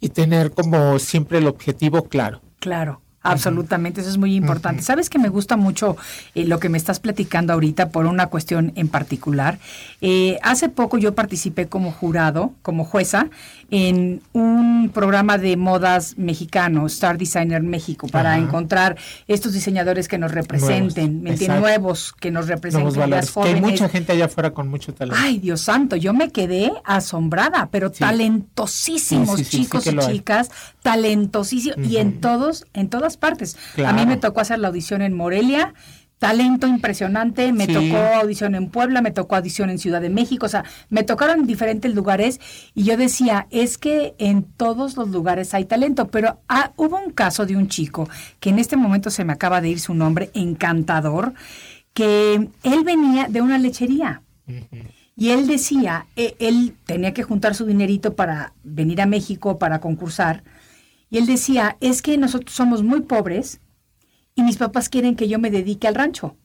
y 0.00 0.08
tener 0.08 0.50
como 0.50 0.98
siempre 0.98 1.38
el 1.38 1.46
objetivo 1.46 2.08
claro. 2.08 2.40
Claro, 2.64 3.03
absolutamente, 3.24 4.00
eso 4.00 4.10
es 4.10 4.18
muy 4.18 4.34
importante. 4.36 4.82
Sabes 4.82 5.10
que 5.10 5.18
me 5.18 5.28
gusta 5.28 5.56
mucho 5.56 5.96
eh, 6.34 6.44
lo 6.44 6.58
que 6.60 6.68
me 6.68 6.78
estás 6.78 7.00
platicando 7.00 7.52
ahorita 7.52 7.88
por 7.88 8.06
una 8.06 8.26
cuestión 8.28 8.72
en 8.76 8.88
particular. 8.88 9.58
Eh, 10.00 10.38
hace 10.42 10.68
poco 10.68 10.98
yo 10.98 11.14
participé 11.14 11.66
como 11.66 11.90
jurado, 11.90 12.52
como 12.62 12.84
jueza, 12.84 13.28
en 13.70 14.22
un 14.32 14.90
programa 14.94 15.38
de 15.38 15.56
modas 15.56 16.16
mexicano, 16.18 16.86
Star 16.86 17.18
Designer 17.18 17.62
México, 17.62 18.06
para 18.08 18.38
encontrar 18.38 18.96
estos 19.26 19.52
diseñadores 19.52 20.06
que 20.06 20.18
nos 20.18 20.30
representen, 20.32 21.24
Nuevos. 21.24 21.48
Nuevos 21.60 22.12
que 22.12 22.30
nos 22.30 22.46
representen, 22.46 22.86
las 22.86 22.96
valores. 22.96 23.30
Que 23.32 23.40
hay 23.40 23.46
jóvenes. 23.54 23.70
mucha 23.70 23.88
gente 23.88 24.12
allá 24.12 24.26
afuera 24.26 24.50
con 24.52 24.68
mucho 24.68 24.92
talento. 24.94 25.18
Ay, 25.20 25.38
Dios 25.38 25.62
santo, 25.62 25.96
yo 25.96 26.12
me 26.12 26.30
quedé 26.30 26.70
asombrada, 26.84 27.68
pero 27.72 27.88
Sí. 27.88 28.00
talentosísimos 28.00 29.38
Sí, 29.38 29.44
sí, 29.44 29.50
sí, 29.50 29.62
chicos 29.64 29.86
y 29.86 29.96
chicas, 29.96 30.50
talentosísimos, 30.82 31.78
y 31.88 31.96
en 31.96 32.20
todos, 32.20 32.66
en 32.74 32.88
todas 32.88 33.13
partes. 33.16 33.56
A 33.84 33.92
mí 33.92 34.06
me 34.06 34.16
tocó 34.16 34.40
hacer 34.40 34.58
la 34.58 34.68
audición 34.68 35.02
en 35.02 35.14
Morelia, 35.14 35.74
talento 36.18 36.66
impresionante, 36.66 37.52
me 37.52 37.66
Sí. 37.66 37.72
tocó 37.74 37.96
audición 37.98 38.54
en 38.54 38.70
Puebla, 38.70 39.02
me 39.02 39.10
tocó 39.10 39.36
audición 39.36 39.68
en 39.68 39.78
Ciudad 39.78 40.00
de 40.00 40.08
México, 40.08 40.46
o 40.46 40.48
sea, 40.48 40.64
me 40.88 41.02
tocaron 41.02 41.40
en 41.40 41.46
diferentes 41.46 41.94
lugares 41.94 42.40
y 42.74 42.84
yo 42.84 42.96
decía, 42.96 43.46
es 43.50 43.76
que 43.76 44.14
en 44.18 44.44
todos 44.44 44.96
los 44.96 45.08
lugares 45.10 45.52
hay 45.52 45.64
talento, 45.66 46.08
pero 46.08 46.40
ah, 46.48 46.72
hubo 46.76 46.96
un 46.98 47.10
caso 47.10 47.44
de 47.46 47.56
un 47.56 47.68
chico, 47.68 48.08
que 48.40 48.50
en 48.50 48.58
este 48.58 48.76
momento 48.76 49.10
se 49.10 49.24
me 49.24 49.32
acaba 49.34 49.60
de 49.60 49.68
ir 49.70 49.80
su 49.80 49.92
nombre, 49.92 50.30
encantador, 50.34 51.34
que 51.92 52.34
él 52.62 52.84
venía 52.84 53.26
de 53.28 53.42
una 53.42 53.58
lechería. 53.58 54.22
Y 55.16 55.30
él 55.30 55.46
decía, 55.46 56.06
eh, 56.16 56.34
él 56.40 56.74
tenía 56.86 57.12
que 57.14 57.22
juntar 57.22 57.54
su 57.54 57.66
dinerito 57.66 58.14
para 58.16 58.52
venir 58.64 59.00
a 59.00 59.06
México 59.06 59.58
para 59.58 59.80
concursar. 59.80 60.42
Y 61.14 61.18
él 61.18 61.26
decía, 61.26 61.76
es 61.80 62.02
que 62.02 62.18
nosotros 62.18 62.54
somos 62.54 62.82
muy 62.82 63.00
pobres 63.02 63.60
y 64.34 64.42
mis 64.42 64.56
papás 64.56 64.88
quieren 64.88 65.14
que 65.14 65.28
yo 65.28 65.38
me 65.38 65.50
dedique 65.50 65.86
al 65.86 65.94
rancho. 65.94 66.36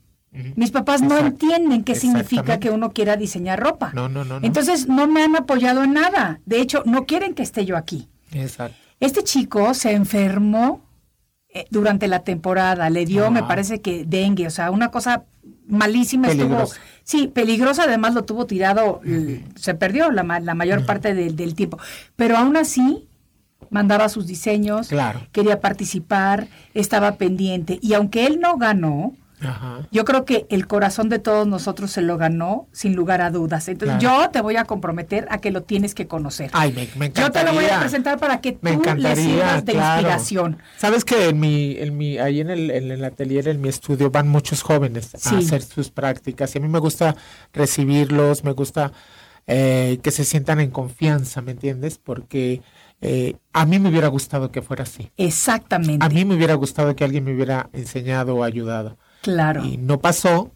Mis 0.56 0.70
papás 0.70 1.02
no 1.02 1.18
entienden 1.18 1.84
qué 1.84 1.96
significa 1.96 2.60
que 2.60 2.70
uno 2.70 2.92
quiera 2.94 3.18
diseñar 3.18 3.60
ropa. 3.60 3.92
No, 3.96 4.08
no, 4.10 4.24
no, 4.24 4.40
no. 4.40 4.46
Entonces 4.46 4.88
no 4.88 5.08
me 5.08 5.24
han 5.24 5.36
apoyado 5.36 5.84
en 5.84 5.94
nada. 5.94 6.40
De 6.46 6.62
hecho, 6.62 6.84
no 6.86 7.08
quieren 7.08 7.34
que 7.34 7.42
esté 7.42 7.66
yo 7.66 7.76
aquí. 7.76 8.08
Exacto. 8.32 8.78
Este 9.00 9.24
chico 9.24 9.74
se 9.74 9.94
enfermó 9.94 10.82
eh, 11.52 11.66
durante 11.72 12.08
la 12.08 12.20
temporada, 12.20 12.92
le 12.92 13.06
dio, 13.08 13.32
me 13.32 13.40
Ajá. 13.40 13.48
parece 13.48 13.82
que 13.82 14.06
dengue, 14.06 14.46
o 14.46 14.52
sea, 14.52 14.70
una 14.70 14.92
cosa 14.92 15.24
malísima 15.68 16.28
Peligrosa. 16.28 16.76
estuvo. 16.76 16.86
Sí, 17.04 17.28
peligrosa, 17.28 17.84
además 17.86 18.14
lo 18.14 18.24
tuvo 18.24 18.46
tirado, 18.46 19.02
se 19.56 19.74
perdió 19.74 20.12
la, 20.12 20.22
la 20.42 20.54
mayor 20.54 20.86
parte 20.86 21.16
del- 21.16 21.36
del 21.36 21.56
tiempo. 21.56 21.80
Pero 22.16 22.38
aún 22.38 22.56
así, 22.56 23.08
mandaba 23.70 24.10
sus 24.10 24.26
diseños, 24.28 24.88
Claro. 24.88 25.22
quería 25.32 25.60
participar, 25.62 26.48
estaba 26.74 27.16
pendiente. 27.18 27.80
Y 27.82 27.94
aunque 27.94 28.26
él 28.26 28.40
no 28.40 28.58
ganó, 28.58 29.14
Ajá. 29.42 29.88
yo 29.92 30.04
creo 30.04 30.26
que 30.26 30.48
el 30.50 30.68
corazón 30.68 31.08
de 31.08 31.18
todos 31.20 31.48
nosotros 31.48 31.92
se 31.92 32.02
lo 32.02 32.18
ganó 32.18 32.68
sin 32.74 32.96
lugar 32.96 33.22
a 33.22 33.30
dudas. 33.32 33.70
Entonces 33.70 33.98
Claro. 34.00 34.24
yo 34.26 34.30
te 34.32 34.42
voy 34.42 34.58
a 34.58 34.66
comprometer 34.66 35.28
a 35.30 35.38
que 35.38 35.52
lo 35.52 35.64
tienes 35.64 35.96
que 35.96 36.08
conocer. 36.08 36.50
Ay, 36.54 36.74
me, 36.74 36.90
me 36.98 37.12
yo 37.14 37.32
te 37.32 37.44
lo 37.44 37.54
voy 37.54 37.60
a 37.64 37.68
encantaría. 37.68 37.80
presentar 37.80 38.20
para 38.20 38.42
que 38.42 38.58
Me 38.62 38.72
tú 38.74 38.82
le 38.82 38.90
encantaría, 38.90 39.16
sirvas 39.16 39.66
de 39.66 39.72
claro. 39.74 40.02
inspiración. 40.02 40.58
Sabes 40.78 41.06
que 41.06 41.30
en 41.30 41.40
mi, 41.40 41.78
en 41.78 41.98
mi, 41.98 42.18
ahí 42.18 42.42
en 42.42 42.50
el, 42.50 42.70
en 42.72 42.92
el 42.92 43.04
atelier, 43.06 43.48
en 43.48 43.62
mi 43.62 43.70
estudio, 43.70 44.10
van 44.12 44.28
muchos 44.28 44.62
jóvenes 44.62 45.12
Sí. 45.18 45.36
a 45.36 45.38
hacer 45.38 45.62
sus 45.62 45.90
prácticas. 45.90 46.54
Y 46.56 46.58
a 46.58 46.62
mí 46.62 46.68
me 46.68 46.80
gusta 46.80 47.16
recibirlos, 47.54 48.44
me 48.44 48.52
gusta 48.52 48.92
eh, 49.48 50.00
que 50.04 50.12
se 50.12 50.26
sientan 50.26 50.60
en 50.60 50.70
confianza, 50.70 51.42
¿me 51.42 51.52
entiendes? 51.52 51.98
Porque 51.98 52.62
eh, 53.02 53.36
a 53.54 53.66
mí 53.66 53.80
me 53.80 53.90
hubiera 53.90 54.08
gustado 54.08 54.52
que 54.52 54.62
fuera 54.62 54.84
así. 54.84 55.12
Exactamente. 55.18 56.06
A 56.06 56.10
mí 56.10 56.26
me 56.26 56.36
hubiera 56.36 56.54
gustado 56.56 56.96
que 56.96 57.04
alguien 57.04 57.24
me 57.24 57.34
hubiera 57.34 57.70
enseñado 57.74 58.36
o 58.36 58.44
ayudado. 58.44 58.98
claro. 59.22 59.64
Y 59.64 59.78
no 59.78 60.00
pasó. 60.00 60.52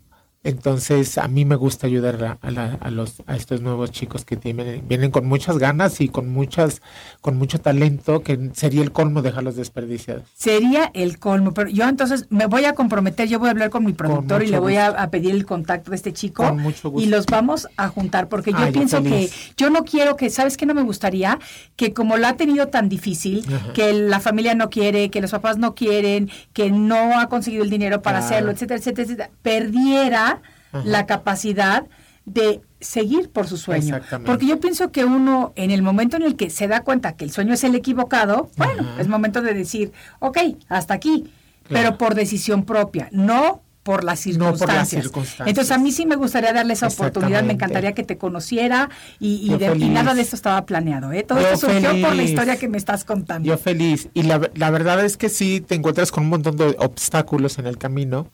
Entonces 0.46 1.18
a 1.18 1.28
mí 1.30 1.46
me 1.46 1.56
gusta 1.56 1.88
ayudar 1.88 2.38
a, 2.42 2.52
la- 2.52 2.78
a 2.82 2.92
los 2.92 3.22
a 3.28 3.36
estos 3.38 3.62
nuevos 3.62 3.92
chicos 3.92 4.26
que 4.26 4.36
tienen, 4.36 4.84
vienen 4.88 5.10
con 5.10 5.26
muchas 5.26 5.58
ganas 5.58 6.02
y 6.02 6.10
con 6.10 6.30
muchas 6.30 6.82
con 7.22 7.38
mucho 7.38 7.62
talento 7.62 8.24
que 8.24 8.50
sería 8.54 8.82
el 8.82 8.92
colmo 8.92 9.22
dejarlos 9.22 9.56
desperdiciados. 9.56 10.24
Sería 10.36 10.92
el 10.94 11.18
colmo, 11.18 11.54
pero 11.54 11.70
yo 11.70 11.88
entonces 11.88 12.26
me 12.30 12.46
voy 12.48 12.66
a 12.66 12.74
comprometer, 12.74 13.30
yo 13.30 13.40
voy 13.40 13.48
a 13.48 13.52
hablar 13.52 13.70
con 13.70 13.86
mi 13.86 13.94
productor 13.94 14.44
y 14.44 14.48
le 14.48 14.60
voy 14.60 14.76
a, 14.76 15.10
pedir 15.10 15.32
el 15.32 15.46
contacto 15.46 15.92
de 15.92 15.96
este 15.98 16.12
chico 16.12 16.44
Con 16.44 16.60
mucho 16.60 16.90
gusto. 16.90 17.08
y 17.08 17.10
los 17.10 17.26
vamos 17.26 17.68
a 17.78 17.88
juntar 17.88 18.28
porque 18.28 18.52
yo 18.52 18.58
Ay, 18.58 18.68
yo 18.68 18.74
pienso 18.74 19.02
que 19.02 19.30
yo 19.56 19.70
no 19.70 19.86
quiero 19.86 20.18
que, 20.18 20.30
¿sabes 20.30 20.58
qué 20.58 20.66
no 20.66 20.74
me 20.74 20.82
gustaría? 20.84 21.40
Que 21.78 21.94
como 21.94 22.18
la 22.18 22.30
ha 22.30 22.36
tenido 22.36 22.68
tan 22.68 22.90
difícil, 22.90 23.46
Ajá. 23.48 23.72
que 23.74 23.94
la 23.94 24.20
familia 24.20 24.56
no 24.56 24.70
quiere, 24.70 25.10
que 25.10 25.22
los 25.22 25.32
papás 25.32 25.58
no 25.58 25.74
quieren, 25.74 26.30
que 26.52 26.70
no 26.70 27.18
ha 27.20 27.30
conseguido 27.30 27.64
el 27.64 27.70
dinero 27.70 28.02
para 28.02 28.20
Claro. 28.20 28.26
hacerlo, 28.36 28.52
etcétera, 28.52 28.78
etcétera, 28.80 29.04
etcétera, 29.06 29.30
perdiera 29.42 30.33
Ajá. 30.74 30.84
la 30.86 31.06
capacidad 31.06 31.86
de 32.26 32.62
seguir 32.80 33.30
por 33.30 33.48
su 33.48 33.58
sueño. 33.58 34.00
Porque 34.26 34.46
yo 34.46 34.60
pienso 34.60 34.92
que 34.92 35.06
uno, 35.06 35.54
en 35.56 35.72
el 35.72 35.82
momento 35.82 36.18
en 36.18 36.24
el 36.24 36.36
que 36.36 36.50
se 36.50 36.68
da 36.68 36.82
cuenta 36.84 37.16
que 37.16 37.26
el 37.26 37.32
sueño 37.32 37.54
es 37.54 37.64
el 37.64 37.76
equivocado, 37.76 38.50
bueno, 38.58 38.82
Ajá. 38.84 39.02
es 39.02 39.08
momento 39.08 39.42
de 39.42 39.54
decir, 39.54 39.92
ok, 40.20 40.38
hasta 40.70 40.94
aquí, 40.94 41.32
Claro. 41.68 41.86
pero 41.90 41.98
por 41.98 42.16
decisión 42.16 42.66
propia, 42.66 43.08
no 43.12 43.62
por 43.84 44.06
las 44.06 44.26
No 44.28 44.54
por 44.56 44.68
las 44.70 44.88
circunstancias. 44.90 45.46
Entonces 45.48 45.72
a 45.72 45.78
mí 45.78 45.92
sí 45.92 46.06
me 46.06 46.16
gustaría 46.16 46.54
darle 46.54 46.72
esa 46.74 46.88
oportunidad, 46.88 47.44
me 47.44 47.52
encantaría 47.54 47.92
que 47.92 48.04
te 48.04 48.18
conociera 48.18 48.90
y, 49.20 49.50
y 49.52 49.58
de- 49.58 49.76
y 49.78 49.90
nada 49.90 50.14
de 50.14 50.22
esto 50.22 50.38
estaba 50.38 50.66
planeado, 50.66 51.12
¿eh? 51.12 51.24
Todo 51.24 51.42
Yo 51.42 51.48
esto 51.50 51.70
surgió 51.70 51.90
por 52.02 52.16
la 52.16 52.24
historia 52.24 52.56
que 52.58 52.70
me 52.70 52.78
estás 52.78 53.04
contando. 53.04 53.46
Yo 53.46 53.58
feliz. 53.58 54.08
Y 54.14 54.24
la, 54.24 54.50
la 54.56 54.70
verdad 54.72 55.04
es 55.04 55.18
que 55.18 55.28
sí 55.28 55.60
te 55.60 55.76
encuentras 55.76 56.12
con 56.14 56.24
un 56.24 56.30
montón 56.30 56.56
de 56.56 56.76
obstáculos 56.80 57.60
en 57.60 57.68
el 57.68 57.78
camino, 57.78 58.28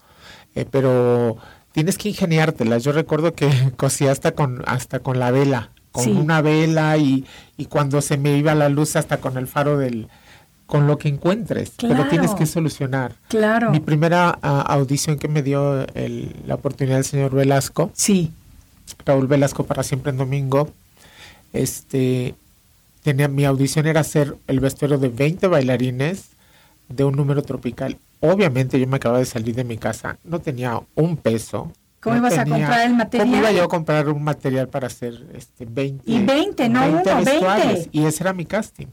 eh, 0.53 0.65
pero 0.69 1.37
tienes 1.71 1.97
que 1.97 2.09
ingeniártelas. 2.09 2.83
Yo 2.83 2.91
recuerdo 2.91 3.33
que 3.33 3.49
cosía 3.77 4.11
hasta 4.11 4.31
con, 4.31 4.63
hasta 4.65 4.99
con 4.99 5.19
la 5.19 5.31
vela, 5.31 5.69
con 5.91 6.03
Sí. 6.05 6.11
una 6.11 6.41
vela 6.41 6.97
y, 6.97 7.25
y 7.57 7.65
cuando 7.65 8.01
se 8.01 8.17
me 8.17 8.37
iba 8.37 8.53
la 8.55 8.69
luz 8.69 8.95
hasta 8.95 9.17
con 9.17 9.37
el 9.37 9.47
faro 9.47 9.77
del 9.77 10.07
con 10.65 10.85
lo 10.85 10.99
que 10.99 11.09
encuentres, 11.09 11.71
pero 11.81 11.95
Claro. 11.95 12.09
tienes 12.11 12.31
que 12.35 12.45
solucionar. 12.45 13.15
claro. 13.27 13.71
Mi 13.71 13.79
primera 13.79 14.37
ah, 14.43 14.61
audición 14.67 15.17
que 15.17 15.27
me 15.27 15.41
dio 15.41 15.87
el- 15.95 16.35
la 16.45 16.53
oportunidad 16.55 16.99
el 16.99 17.05
señor 17.05 17.33
Velasco, 17.33 17.91
Sí, 17.95 18.31
Raúl 19.03 19.25
Velasco 19.25 19.63
para 19.65 19.81
siempre 19.81 20.11
en 20.11 20.17
domingo, 20.19 20.69
este 21.53 22.35
tenía 23.03 23.27
mi 23.27 23.45
audición 23.45 23.87
era 23.87 24.01
hacer 24.01 24.35
el 24.47 24.59
vestuario 24.59 24.97
de 24.99 25.09
20 25.09 25.47
bailarines 25.47 26.29
de 26.89 27.03
un 27.03 27.15
número 27.15 27.41
tropical. 27.41 27.97
Obviamente 28.21 28.79
yo 28.79 28.87
me 28.87 28.97
acababa 28.97 29.19
de 29.19 29.25
salir 29.25 29.55
de 29.55 29.63
mi 29.63 29.77
casa, 29.77 30.17
no 30.23 30.39
tenía 30.39 30.81
un 30.95 31.15
peso. 31.17 31.71
¿Cómo 32.01 32.15
no 32.15 32.21
ibas 32.21 32.37
a 32.37 32.45
comprar 32.45 32.87
el 32.87 32.95
material? 32.95 33.27
¿Cómo 33.27 33.37
iba 33.39 33.51
yo 33.51 33.63
a 33.63 33.67
comprar 33.67 34.09
un 34.09 34.23
material 34.23 34.67
para 34.69 34.87
hacer 34.87 35.25
este 35.33 35.65
20? 35.65 36.09
Y 36.09 36.19
20, 36.23 36.69
no 36.69 36.85
uno, 36.85 37.03
20. 37.03 37.15
vestuarios? 37.15 37.87
Y 37.91 38.05
ese 38.05 38.23
era 38.23 38.33
mi 38.33 38.45
casting. 38.45 38.87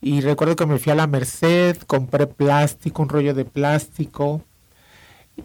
Y 0.00 0.20
recuerdo 0.20 0.54
que 0.56 0.66
me 0.66 0.78
fui 0.78 0.92
a 0.92 0.94
la 0.94 1.06
Merced, 1.08 1.76
compré 1.86 2.26
plástico, 2.28 3.02
un 3.02 3.08
rollo 3.08 3.34
de 3.34 3.44
plástico 3.44 4.42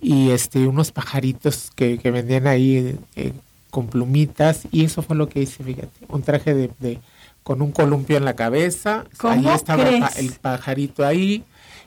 y 0.01 0.29
este 0.32 0.67
unos 0.67 0.91
pajaritos 0.91 1.69
que, 1.75 1.97
que 1.99 2.12
vendían 2.12 2.47
ahí 2.47 2.97
eh, 3.15 3.34
con 3.69 3.88
plumitas 3.88 4.62
y 4.71 4.86
eso 4.86 5.01
fue 5.01 5.15
lo 5.15 5.29
que 5.29 5.41
hice, 5.41 5.63
fíjate, 5.63 5.89
un 6.08 6.21
traje 6.23 6.53
de, 6.53 6.71
de- 6.79 6.99
con 7.43 7.62
un 7.62 7.71
columpio 7.71 8.15
en 8.17 8.23
la 8.25 8.36
cabeza, 8.36 9.03
¿Cómo 9.17 9.34
ahí 9.34 9.56
estaba 9.56 9.84
crees? 9.84 10.17
el 10.17 10.32
pajarito 10.34 11.06
ahí 11.06 11.43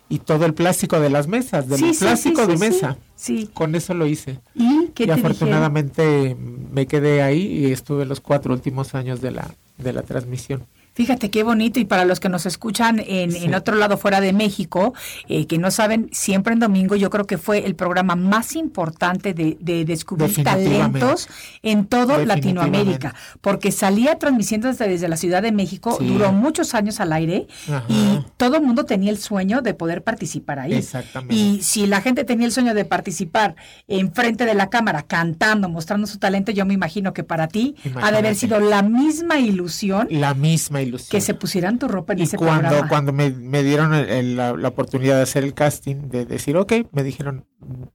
y 0.09 0.19
todo 0.21 0.47
el 0.47 0.55
plástico 0.55 1.01
de 1.01 1.11
las 1.11 1.27
mesas, 1.27 1.69
del 1.69 1.79
Sí, 1.79 1.95
sí, 1.95 2.05
plástico 2.05 2.45
sí, 2.45 2.53
de 2.53 2.59
mesa. 2.59 2.97
Sí. 3.17 3.51
Con 3.53 3.75
eso 3.75 3.93
lo 3.95 4.07
hice. 4.07 4.39
¿Y 4.55 4.89
qué 4.95 5.05
y 5.05 5.07
te 5.07 5.15
dijeron? 5.15 5.21
afortunadamente 5.21 6.37
me 6.73 6.87
quedé 6.87 7.23
ahí 7.23 7.43
y 7.43 7.73
estuve 7.73 8.05
los 8.07 8.21
cuatro 8.21 8.53
últimos 8.55 8.95
años 8.95 9.21
de 9.21 9.33
la, 9.33 9.51
de 9.79 9.93
la 9.93 10.03
transmisión. 10.03 10.65
Fíjate 10.97 11.31
qué 11.31 11.43
bonito 11.45 11.79
y 11.79 11.85
para 11.85 12.05
los 12.05 12.19
que 12.21 12.29
nos 12.29 12.47
escuchan 12.47 12.99
en, 13.07 13.37
en 13.37 13.55
otro 13.55 13.77
lado 13.77 13.97
fuera 13.99 14.21
de 14.21 14.33
México, 14.33 14.95
eh, 15.29 15.47
que 15.47 15.59
no 15.59 15.71
saben, 15.71 16.09
siempre 16.11 16.55
en 16.55 16.59
domingo 16.61 16.97
yo 16.97 17.11
creo 17.11 17.27
que 17.27 17.39
fue 17.39 17.65
el 17.67 17.75
programa 17.77 18.17
más 18.17 18.57
importante 18.57 19.33
de, 19.35 19.57
de 19.61 19.85
descubrir 19.85 20.43
talentos 20.43 21.29
en 21.63 21.87
todo. 21.87 22.17
Latinoamérica, 22.25 23.15
porque 23.43 23.71
salía 23.73 24.19
transmitiendo 24.19 24.69
desde, 24.69 24.89
desde 24.89 25.09
la 25.09 25.17
Ciudad 25.17 25.43
de 25.43 25.53
México, 25.53 25.97
Sí. 26.01 26.07
duró 26.07 26.33
muchos 26.33 26.75
años 26.75 26.99
al 27.01 27.13
aire 27.13 27.47
Ajá. 27.69 27.85
y 27.89 28.21
todo 28.39 28.57
el 28.57 28.63
mundo 28.63 28.85
tenía 28.85 29.11
el 29.11 29.19
sueño 29.19 29.61
de 29.61 29.75
poder 29.75 30.03
participar 30.03 30.59
ahí. 30.61 30.73
Exactamente. 30.75 31.35
Y 31.35 31.63
si 31.63 31.87
la 31.87 32.01
gente 32.01 32.25
tenía 32.25 32.47
el 32.47 32.53
sueño 32.53 32.73
de 32.75 32.85
participar 32.87 33.55
enfrente 33.87 34.47
de 34.47 34.55
la 34.55 34.71
cámara, 34.71 35.03
cantando, 35.03 35.69
mostrando 35.69 36.07
su 36.07 36.19
talento, 36.19 36.53
yo 36.53 36.65
me 36.65 36.73
imagino 36.75 37.13
que 37.13 37.23
para 37.23 37.49
ti 37.49 37.77
ha 38.01 38.11
de 38.11 38.19
haber 38.19 38.35
sido 38.35 38.61
la 38.61 38.83
misma 38.83 39.39
ilusión 39.39 40.09
La 40.11 40.33
misma 40.35 40.81
ilusión. 40.81 40.86
Que 41.11 41.21
se 41.21 41.35
pusieran 41.35 41.79
tu 41.79 41.89
ropa 41.89 42.13
en 42.13 42.21
y 42.21 42.23
ese 42.23 42.37
cuando, 42.37 42.63
programa. 42.69 42.89
cuando 42.89 43.13
me, 43.13 43.31
me 43.31 43.63
dieron 43.63 43.95
el- 43.95 44.09
el- 44.09 44.37
la, 44.37 44.53
la 44.57 44.69
oportunidad 44.69 45.17
de 45.17 45.23
hacer 45.23 45.45
el 45.45 45.55
casting, 45.55 46.09
de 46.09 46.25
decir, 46.27 46.57
ok, 46.57 46.73
me 46.93 47.03
dijeron, 47.03 47.47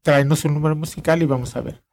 tráenos 0.01 0.45
un 0.45 0.53
número 0.53 0.75
musical 0.75 1.21
y 1.21 1.25
vamos 1.25 1.55
a 1.55 1.61
ver 1.61 1.83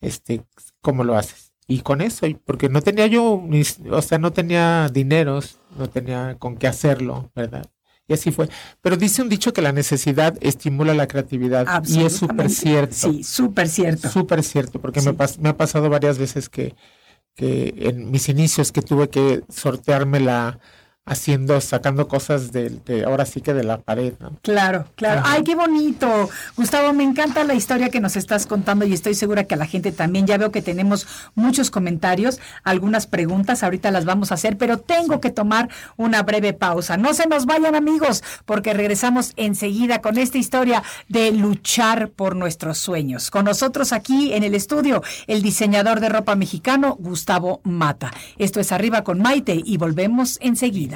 este 0.00 0.42
cómo 0.80 1.04
lo 1.04 1.16
haces. 1.16 1.52
Y 1.68 1.80
con 1.80 2.00
eso, 2.00 2.26
porque 2.44 2.68
no 2.68 2.80
tenía 2.80 3.06
yo, 3.08 3.38
mis- 3.38 3.80
o 3.90 4.00
sea, 4.02 4.18
no 4.18 4.32
tenía 4.32 4.88
dineros, 4.92 5.58
no 5.76 5.88
tenía 5.88 6.36
con 6.38 6.56
qué 6.56 6.68
hacerlo, 6.68 7.30
¿verdad? 7.34 7.66
Y 8.08 8.12
así 8.14 8.30
fue. 8.30 8.48
Pero 8.82 8.96
dice 8.96 9.20
un 9.20 9.28
dicho 9.28 9.52
que 9.52 9.62
la 9.62 9.72
necesidad 9.72 10.36
estimula 10.40 10.94
la 10.94 11.08
creatividad. 11.08 11.66
Y 11.88 12.04
es 12.04 12.16
súper 12.16 12.50
cierto. 12.50 12.94
Sí, 12.94 13.24
súper 13.24 13.68
cierto. 13.68 14.08
Súper 14.08 14.44
cierto, 14.44 14.80
porque 14.80 15.00
Sí. 15.00 15.08
me, 15.08 15.14
pas- 15.16 15.38
me 15.40 15.48
ha 15.48 15.56
pasado 15.56 15.90
varias 15.90 16.16
veces 16.18 16.48
que, 16.48 16.76
que 17.36 17.74
en 17.78 18.10
mis 18.10 18.28
inicios 18.28 18.72
que 18.72 18.82
tuve 18.82 19.10
que 19.10 19.42
sorteármela 19.48 20.58
haciendo, 21.06 21.60
sacando 21.60 22.08
cosas 22.08 22.50
de, 22.50 22.68
de- 22.84 23.04
ahora 23.04 23.24
sí 23.24 23.40
que 23.40 23.54
de 23.54 23.62
la 23.62 23.78
pared, 23.78 24.14
¿no? 24.18 24.32
Claro, 24.42 24.86
claro. 24.96 25.20
Ajá. 25.20 25.32
Ay, 25.34 25.44
qué 25.44 25.54
bonito. 25.54 26.28
Gustavo, 26.56 26.92
me 26.92 27.04
encanta 27.04 27.44
la 27.44 27.54
historia 27.54 27.90
que 27.90 28.00
nos 28.00 28.16
estás 28.16 28.46
contando 28.46 28.84
y 28.84 28.92
estoy 28.92 29.14
segura 29.14 29.44
que 29.44 29.54
a 29.54 29.56
la 29.56 29.66
gente 29.66 29.92
también. 29.92 30.26
Ya 30.26 30.36
veo 30.36 30.50
que 30.50 30.62
tenemos 30.62 31.06
muchos 31.36 31.70
comentarios, 31.70 32.40
algunas 32.64 33.06
preguntas, 33.06 33.62
ahorita 33.62 33.90
las 33.92 34.04
vamos 34.04 34.32
a 34.32 34.34
hacer, 34.34 34.58
pero 34.58 34.78
tengo 34.78 35.20
que 35.20 35.30
tomar 35.30 35.68
una 35.96 36.22
breve 36.24 36.52
pausa. 36.52 36.96
No 36.96 37.14
se 37.14 37.28
nos 37.28 37.46
vayan 37.46 37.76
amigos, 37.76 38.24
porque 38.44 38.74
regresamos 38.74 39.32
enseguida 39.36 40.00
con 40.00 40.18
esta 40.18 40.38
historia 40.38 40.82
de 41.08 41.30
luchar 41.30 42.08
por 42.10 42.34
nuestros 42.34 42.78
sueños. 42.78 43.30
Con 43.30 43.44
nosotros 43.44 43.92
aquí 43.92 44.32
en 44.32 44.42
el 44.42 44.56
estudio, 44.56 45.02
el 45.28 45.40
diseñador 45.42 46.00
de 46.00 46.08
ropa 46.08 46.34
mexicano, 46.34 46.96
Gustavo 46.98 47.60
Mata. 47.62 48.12
Esto 48.38 48.58
es 48.58 48.72
Arriba 48.72 49.04
con 49.04 49.20
Maite 49.22 49.62
y 49.64 49.76
volvemos 49.76 50.38
enseguida. 50.40 50.95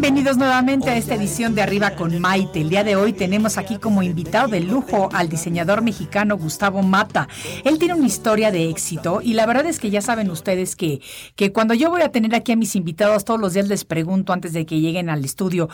Bienvenidos 0.00 0.36
nuevamente 0.36 0.90
a 0.90 0.96
esta 0.96 1.16
edición 1.16 1.56
de 1.56 1.62
Arriba 1.62 1.96
con 1.96 2.20
Maite. 2.20 2.60
El 2.60 2.68
día 2.68 2.84
de 2.84 2.94
hoy 2.94 3.12
tenemos 3.12 3.58
aquí 3.58 3.78
como 3.78 4.04
invitado 4.04 4.46
de 4.46 4.60
lujo 4.60 5.08
al 5.12 5.28
diseñador 5.28 5.82
mexicano 5.82 6.38
Gustavo 6.38 6.82
Mata. 6.84 7.26
Él 7.64 7.80
tiene 7.80 7.94
una 7.94 8.06
historia 8.06 8.52
de 8.52 8.70
éxito 8.70 9.20
y 9.20 9.34
la 9.34 9.44
verdad 9.44 9.66
es 9.66 9.80
que 9.80 9.90
ya 9.90 10.00
saben 10.00 10.30
ustedes 10.30 10.76
que, 10.76 11.00
que 11.34 11.52
cuando 11.52 11.74
yo 11.74 11.90
voy 11.90 12.02
a 12.02 12.12
tener 12.12 12.32
aquí 12.36 12.52
a 12.52 12.56
mis 12.56 12.76
invitados 12.76 13.24
todos 13.24 13.40
los 13.40 13.54
días 13.54 13.66
les 13.66 13.84
pregunto 13.84 14.32
antes 14.32 14.52
de 14.52 14.66
que 14.66 14.78
lleguen 14.78 15.10
al 15.10 15.24
estudio, 15.24 15.68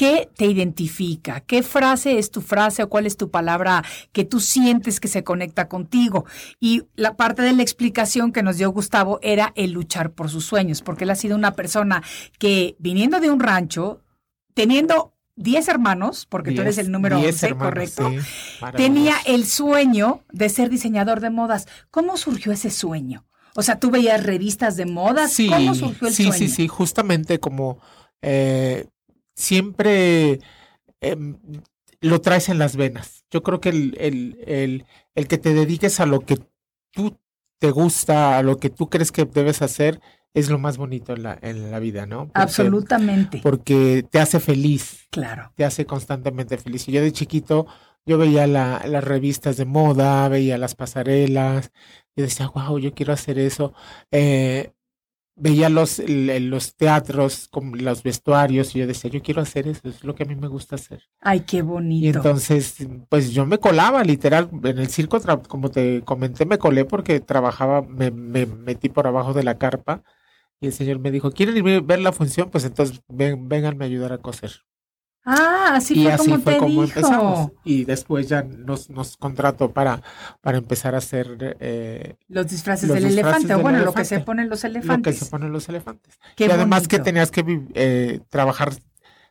¿Qué 0.00 0.30
te 0.34 0.46
identifica? 0.46 1.40
¿Qué 1.40 1.62
frase 1.62 2.18
es 2.18 2.30
tu 2.30 2.40
frase 2.40 2.82
o 2.82 2.88
cuál 2.88 3.04
es 3.04 3.18
tu 3.18 3.30
palabra 3.30 3.84
que 4.12 4.24
tú 4.24 4.40
sientes 4.40 4.98
que 4.98 5.08
se 5.08 5.24
conecta 5.24 5.68
contigo? 5.68 6.24
Y 6.58 6.84
la 6.96 7.18
parte 7.18 7.42
de 7.42 7.52
la 7.52 7.60
explicación 7.60 8.32
que 8.32 8.42
nos 8.42 8.56
dio 8.56 8.70
Gustavo 8.70 9.18
era 9.20 9.52
el 9.56 9.72
luchar 9.72 10.12
por 10.12 10.30
sus 10.30 10.46
sueños, 10.46 10.80
porque 10.80 11.04
él 11.04 11.10
ha 11.10 11.16
sido 11.16 11.36
una 11.36 11.54
persona 11.54 12.02
que 12.38 12.76
viniendo 12.78 13.20
de 13.20 13.30
un 13.30 13.40
rancho, 13.40 14.00
teniendo 14.54 15.12
10 15.36 15.68
hermanos, 15.68 16.24
porque 16.24 16.52
tú 16.52 16.62
eres 16.62 16.78
el 16.78 16.90
número 16.90 17.18
diez 17.18 17.34
11, 17.34 17.46
hermanos, 17.48 17.68
¿correcto? 17.68 18.10
sí, 18.10 18.64
Tenía 18.78 19.16
el 19.26 19.44
sueño 19.44 20.24
de 20.32 20.48
ser 20.48 20.70
diseñador 20.70 21.20
de 21.20 21.28
modas. 21.28 21.68
¿Cómo 21.90 22.16
surgió 22.16 22.52
ese 22.52 22.70
sueño? 22.70 23.26
O 23.54 23.60
sea, 23.60 23.78
tú 23.78 23.90
veías 23.90 24.22
revistas 24.24 24.78
de 24.78 24.86
modas. 24.86 25.30
Sí, 25.30 25.50
¿Cómo 25.50 25.74
surgió 25.74 26.08
el 26.08 26.14
sí, 26.14 26.22
sueño? 26.22 26.38
sí, 26.38 26.48
sí, 26.48 26.68
justamente 26.68 27.38
como 27.38 27.80
eh, 28.22 28.86
siempre 29.40 30.40
em, 31.00 31.36
lo 32.00 32.20
traes 32.20 32.48
en 32.48 32.58
las 32.58 32.76
venas. 32.76 33.24
Yo 33.30 33.42
creo 33.42 33.60
que 33.60 33.70
el, 33.70 33.96
el, 34.00 34.38
el, 34.46 34.84
el 35.14 35.28
que 35.28 35.38
te 35.38 35.54
dediques 35.54 36.00
a 36.00 36.06
lo 36.06 36.20
que 36.20 36.38
tú 36.92 37.16
te 37.58 37.70
gusta, 37.70 38.38
a 38.38 38.42
lo 38.42 38.56
que 38.58 38.70
tú 38.70 38.88
crees 38.88 39.12
que 39.12 39.24
debes 39.24 39.62
hacer, 39.62 40.00
es 40.32 40.48
lo 40.48 40.58
más 40.58 40.76
bonito 40.78 41.12
en 41.14 41.24
la, 41.24 41.38
en 41.42 41.70
la 41.70 41.78
vida, 41.78 42.06
¿no? 42.06 42.26
Porque- 42.26 42.40
Absolutamente. 42.40 43.40
Porque 43.42 44.04
te 44.08 44.18
hace 44.20 44.40
feliz, 44.40 45.06
Claro. 45.10 45.52
te 45.56 45.64
hace 45.64 45.84
constantemente 45.86 46.56
feliz. 46.56 46.88
Y 46.88 46.92
yo 46.92 47.02
de 47.02 47.12
chiquito, 47.12 47.66
yo 48.06 48.16
veía 48.16 48.46
la- 48.46 48.82
las 48.86 49.04
revistas 49.04 49.56
de 49.56 49.64
moda, 49.64 50.28
veía 50.28 50.56
las 50.56 50.74
pasarelas, 50.74 51.72
y 52.16 52.22
decía, 52.22 52.48
wow, 52.48 52.78
yo 52.78 52.94
quiero 52.94 53.12
hacer 53.12 53.38
eso. 53.38 53.74
Eh, 54.10 54.72
veía 55.40 55.68
los, 55.70 56.00
los 56.06 56.76
teatros, 56.76 57.48
como 57.50 57.76
los 57.76 58.02
vestuarios, 58.02 58.74
y 58.76 58.80
yo 58.80 58.86
decía, 58.86 59.10
yo 59.10 59.22
quiero 59.22 59.42
hacer 59.42 59.68
eso, 59.68 59.88
es 59.88 60.04
lo 60.04 60.14
que 60.14 60.24
a 60.24 60.26
mí 60.26 60.36
me 60.36 60.48
gusta 60.48 60.76
hacer. 60.76 61.02
Ay, 61.20 61.40
qué 61.46 61.62
Y 61.98 62.08
bonito. 62.08 62.10
entonces, 62.10 62.76
pues 63.10 63.30
yo 63.32 63.46
me 63.46 63.58
colaba, 63.58 64.02
literal, 64.04 64.48
en 64.64 64.78
el 64.78 64.88
circo, 64.88 65.20
como 65.48 65.70
te 65.70 66.02
comenté, 66.02 66.46
me 66.46 66.58
colé 66.58 66.84
porque 66.86 67.20
trabajaba, 67.20 67.82
me, 67.82 68.10
me 68.10 68.46
metí 68.46 68.88
por 68.88 69.06
abajo 69.06 69.34
de 69.34 69.42
la 69.44 69.58
carpa. 69.58 70.02
Y 70.60 70.68
el 70.68 70.72
señor 70.74 70.98
me 71.00 71.10
dijo, 71.12 71.32
¿quieren 71.32 71.56
ir 71.66 71.76
a 71.76 71.80
ver 71.82 72.00
la 72.00 72.12
función? 72.12 72.50
Pues 72.50 72.64
entonces 72.64 73.02
ven, 73.08 73.48
vénganme 73.48 73.84
a 73.84 73.88
ayudar 73.88 74.12
a 74.14 74.18
coser 74.18 74.52
Ah, 75.24 75.74
así 75.76 75.94
y 75.94 76.02
fue 76.02 76.12
así 76.12 76.30
como 76.30 76.38
fue 76.38 76.54
te 76.54 76.56
como 76.56 76.82
dijo. 76.82 76.84
empezamos. 76.84 77.52
Y 77.64 77.84
después 77.84 78.28
ya 78.28 78.42
nos, 78.42 78.88
nos 78.90 79.16
contrató 79.16 79.72
para, 79.72 80.02
para 80.40 80.58
empezar 80.58 80.94
a 80.94 80.98
hacer 80.98 81.56
eh, 81.60 82.16
Los 82.28 82.48
disfraces 82.48 82.88
Los 82.88 83.00
del 83.00 83.04
disfraces 83.04 83.44
elefante, 83.44 83.54
o 83.54 83.60
bueno, 83.60 83.80
lo 83.80 83.92
que 83.94 84.04
se 84.04 84.16
elefante. 84.16 84.24
ponen 84.24 84.48
los 84.48 84.64
lo 84.82 85.02
que 85.02 85.12
elefantes. 85.12 85.18
se 85.18 85.26
ponen 85.26 85.52
los 85.52 85.68
elefantes. 85.68 86.18
Qué 86.36 86.46
y 86.46 86.50
además 86.50 86.88
que 86.88 86.98
tenías 86.98 87.30
que 87.30 87.62
eh, 87.74 88.20
trabajar 88.30 88.72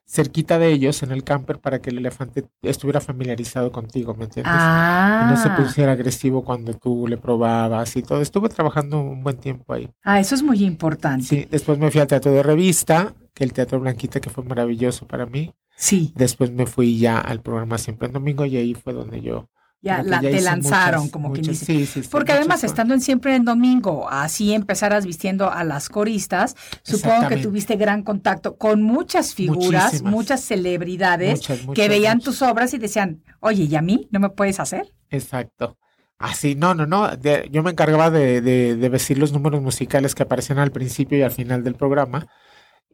cerquita 0.05 0.57
de 0.59 0.71
ellos 0.71 1.03
en 1.03 1.11
el 1.11 1.23
camper 1.23 1.59
para 1.59 1.79
que 1.81 1.91
el 1.91 1.99
elefante 1.99 2.45
estuviera 2.63 2.99
familiarizado 3.01 3.71
contigo, 3.71 4.15
¿me 4.15 4.25
entiendes? 4.25 4.65
Ah, 4.65 5.21
Y 5.21 5.25
no 5.25 5.37
se 5.37 5.49
pusiera 5.51 5.91
agresivo 5.93 6.43
cuando 6.43 6.73
tú 6.73 7.07
le 7.07 7.17
probabas 7.17 7.95
y 7.95 8.01
todo. 8.03 8.21
Estuve 8.21 8.49
trabajando 8.49 8.99
un 9.01 9.23
buen 9.23 9.37
tiempo 9.37 9.73
ahí. 9.73 9.89
ah, 10.03 10.19
eso 10.19 10.35
es 10.35 10.43
muy 10.43 10.63
importante. 10.63 11.25
Sí, 11.25 11.47
después 11.49 11.77
me 11.77 11.91
fui 11.91 12.01
al 12.01 12.07
teatro 12.07 12.31
de 12.31 12.41
revista, 12.43 13.13
que 13.33 13.43
el 13.43 13.53
teatro 13.53 13.79
Blanquita, 13.79 14.19
que 14.19 14.29
fue 14.29 14.43
maravilloso 14.43 15.07
para 15.07 15.25
mí. 15.25 15.53
Sí, 15.81 16.11
Después 16.15 16.51
me 16.51 16.65
fui 16.65 16.97
ya 16.99 17.19
al 17.19 17.41
programa 17.41 17.77
Siempre 17.77 18.07
en 18.07 18.13
Domingo 18.13 18.45
y 18.45 18.57
ahí 18.57 18.73
fue 18.73 18.91
donde 18.91 19.21
yo 19.21 19.49
ya, 19.81 20.03
la, 20.03 20.19
te 20.19 20.41
lanzaron, 20.41 21.03
muchas- 21.03 21.11
como 21.13 21.31
quien 21.31 21.45
muchas- 21.45 21.61
dice. 21.61 21.65
sí, 21.65 21.85
sí, 21.85 22.03
sí, 22.03 22.09
Porque 22.11 22.33
además, 22.33 22.57
cosas. 22.57 22.71
estando 22.71 22.93
en 22.93 22.99
siempre 22.99 23.33
en 23.37 23.45
domingo, 23.45 24.09
así 24.09 24.53
empezaras 24.53 25.05
vistiendo 25.05 25.49
a 25.49 25.63
las 25.63 25.87
coristas, 25.87 26.57
supongo 26.83 27.29
que 27.29 27.37
tuviste 27.37 27.77
gran 27.77 28.03
contacto 28.03 28.57
con 28.57 28.81
muchas 28.81 29.33
figuras, 29.33 29.85
Muchísimas. 29.85 30.11
muchas 30.13 30.41
celebridades 30.41 31.39
Muchas, 31.39 31.59
que 31.73 31.87
veían 31.87 32.19
tus 32.19 32.41
obras 32.41 32.73
y 32.73 32.77
decían, 32.77 33.23
oye, 33.39 33.63
¿y 33.63 33.75
a 33.77 33.81
mí 33.81 34.09
no 34.11 34.19
me 34.19 34.29
puedes 34.31 34.59
hacer? 34.59 34.93
Exacto. 35.09 35.77
Así, 36.17 36.55
no, 36.55 36.73
no, 36.75 36.85
no. 36.85 37.15
de- 37.15 37.47
yo 37.49 37.63
me 37.63 37.71
encargaba 37.71 38.11
de, 38.11 38.41
de, 38.41 38.75
de 38.75 38.89
vestir 38.89 39.17
los 39.17 39.31
números 39.31 39.61
musicales 39.61 40.13
que 40.13 40.23
aparecían 40.23 40.59
al 40.59 40.71
principio 40.73 41.17
y 41.17 41.21
al 41.21 41.31
final 41.31 41.63
del 41.63 41.75
programa. 41.75 42.27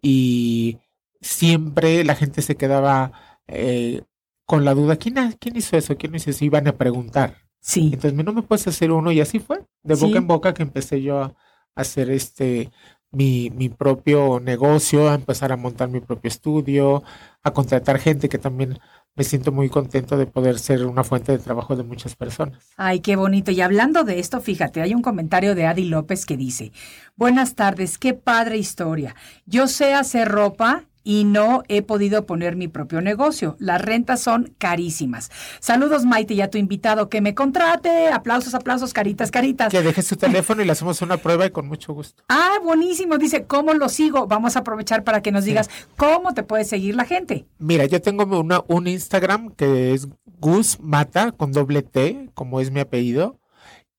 Y 0.03 0.77
siempre 1.25 2.03
la 2.03 2.15
gente 2.15 2.41
se 2.41 2.55
quedaba 2.55 3.11
eh, 3.47 4.03
con 4.45 4.63
la 4.65 4.73
duda, 4.73 4.95
¿quién, 4.97 5.15
¿quién 5.39 5.55
hizo 5.57 5.75
eso? 5.77 5.97
¿Quién 5.97 6.15
hizo 6.15 6.29
eso? 6.29 6.45
Iban 6.45 6.67
a 6.67 6.77
preguntar. 6.77 7.38
Sí. 7.59 7.89
Entonces, 7.93 8.13
no 8.13 8.31
me 8.33 8.43
puedes 8.43 8.67
hacer 8.67 8.91
uno 8.91 9.11
y 9.11 9.19
así 9.21 9.39
fue. 9.39 9.65
de 9.83 9.95
boca 9.95 10.11
Sí. 10.13 10.17
en 10.17 10.27
boca 10.27 10.53
que 10.53 10.63
empecé 10.63 11.01
yo 11.01 11.19
a 11.21 11.33
hacer 11.75 12.09
este 12.11 12.71
mi, 13.11 13.49
mi 13.55 13.69
propio 13.69 14.39
negocio, 14.39 15.09
a 15.09 15.15
empezar 15.15 15.51
a 15.51 15.57
montar 15.57 15.89
mi 15.89 15.99
propio 16.01 16.27
estudio, 16.27 17.03
a 17.43 17.51
contratar 17.53 17.97
gente 17.99 18.27
que 18.29 18.38
también 18.38 18.77
me 19.15 19.23
siento 19.23 19.51
muy 19.53 19.69
contento 19.69 20.17
de 20.17 20.25
poder 20.27 20.59
ser 20.59 20.85
una 20.85 21.03
fuente 21.03 21.31
de 21.31 21.39
trabajo 21.39 21.75
de 21.75 21.83
muchas 21.83 22.15
personas. 22.15 22.75
Ay, 22.75 22.99
qué 22.99 23.15
bonito. 23.15 23.51
Y 23.51 23.61
hablando 23.61 24.03
de 24.03 24.19
esto, 24.19 24.41
fíjate, 24.41 24.81
hay 24.81 24.93
un 24.93 25.01
comentario 25.01 25.55
de 25.55 25.65
Adi 25.65 25.85
López 25.85 26.25
que 26.25 26.35
dice, 26.35 26.71
buenas 27.15 27.55
tardes, 27.55 27.97
qué 27.97 28.13
padre 28.13 28.57
historia. 28.57 29.15
Yo 29.45 29.67
sé 29.67 29.93
hacer 29.93 30.27
ropa 30.27 30.83
y 31.05 31.23
no 31.23 31.63
he 31.69 31.83
podido 31.83 32.25
poner 32.25 32.57
mi 32.57 32.67
propio 32.67 32.99
negocio. 32.99 33.55
Las 33.59 33.81
rentas 33.81 34.19
son 34.19 34.53
carísimas. 34.57 35.31
Saludos, 35.61 36.03
Maite, 36.03 36.33
y 36.33 36.41
a 36.41 36.49
tu 36.49 36.57
invitado 36.57 37.07
que 37.07 37.21
me 37.21 37.33
contrate. 37.33 38.09
Aplausos, 38.09 38.53
aplausos, 38.53 38.91
caritas, 38.91 39.31
caritas. 39.31 39.71
Que 39.71 39.81
deje 39.81 40.01
su 40.01 40.17
teléfono 40.17 40.61
y 40.61 40.65
le 40.65 40.73
hacemos 40.73 41.01
una 41.01 41.15
prueba 41.17 41.45
y 41.45 41.51
con 41.51 41.67
mucho 41.67 41.93
gusto. 41.93 42.23
Ah, 42.37 42.57
buenísimo. 42.63 43.17
Dice, 43.17 43.45
¿cómo 43.45 43.73
lo 43.73 43.87
sigo? 43.87 44.27
Vamos 44.27 44.55
a 44.55 44.59
aprovechar 44.59 45.03
para 45.03 45.21
que 45.21 45.31
nos 45.31 45.45
digas 45.45 45.69
cómo 45.95 46.33
te 46.33 46.43
puede 46.43 46.65
seguir 46.65 46.95
la 46.95 47.05
gente. 47.05 47.45
Mira, 47.59 47.85
yo 47.85 48.01
tengo 48.01 48.23
una, 48.39 48.63
un 48.67 48.87
Instagram 48.87 49.51
que 49.51 49.93
es 49.93 50.07
Gus 50.39 50.79
Mata 50.79 51.31
con 51.31 51.51
doble 51.51 51.83
T, 51.83 52.29
como 52.33 52.59
es 52.59 52.71
mi 52.71 52.79
apellido. 52.79 53.39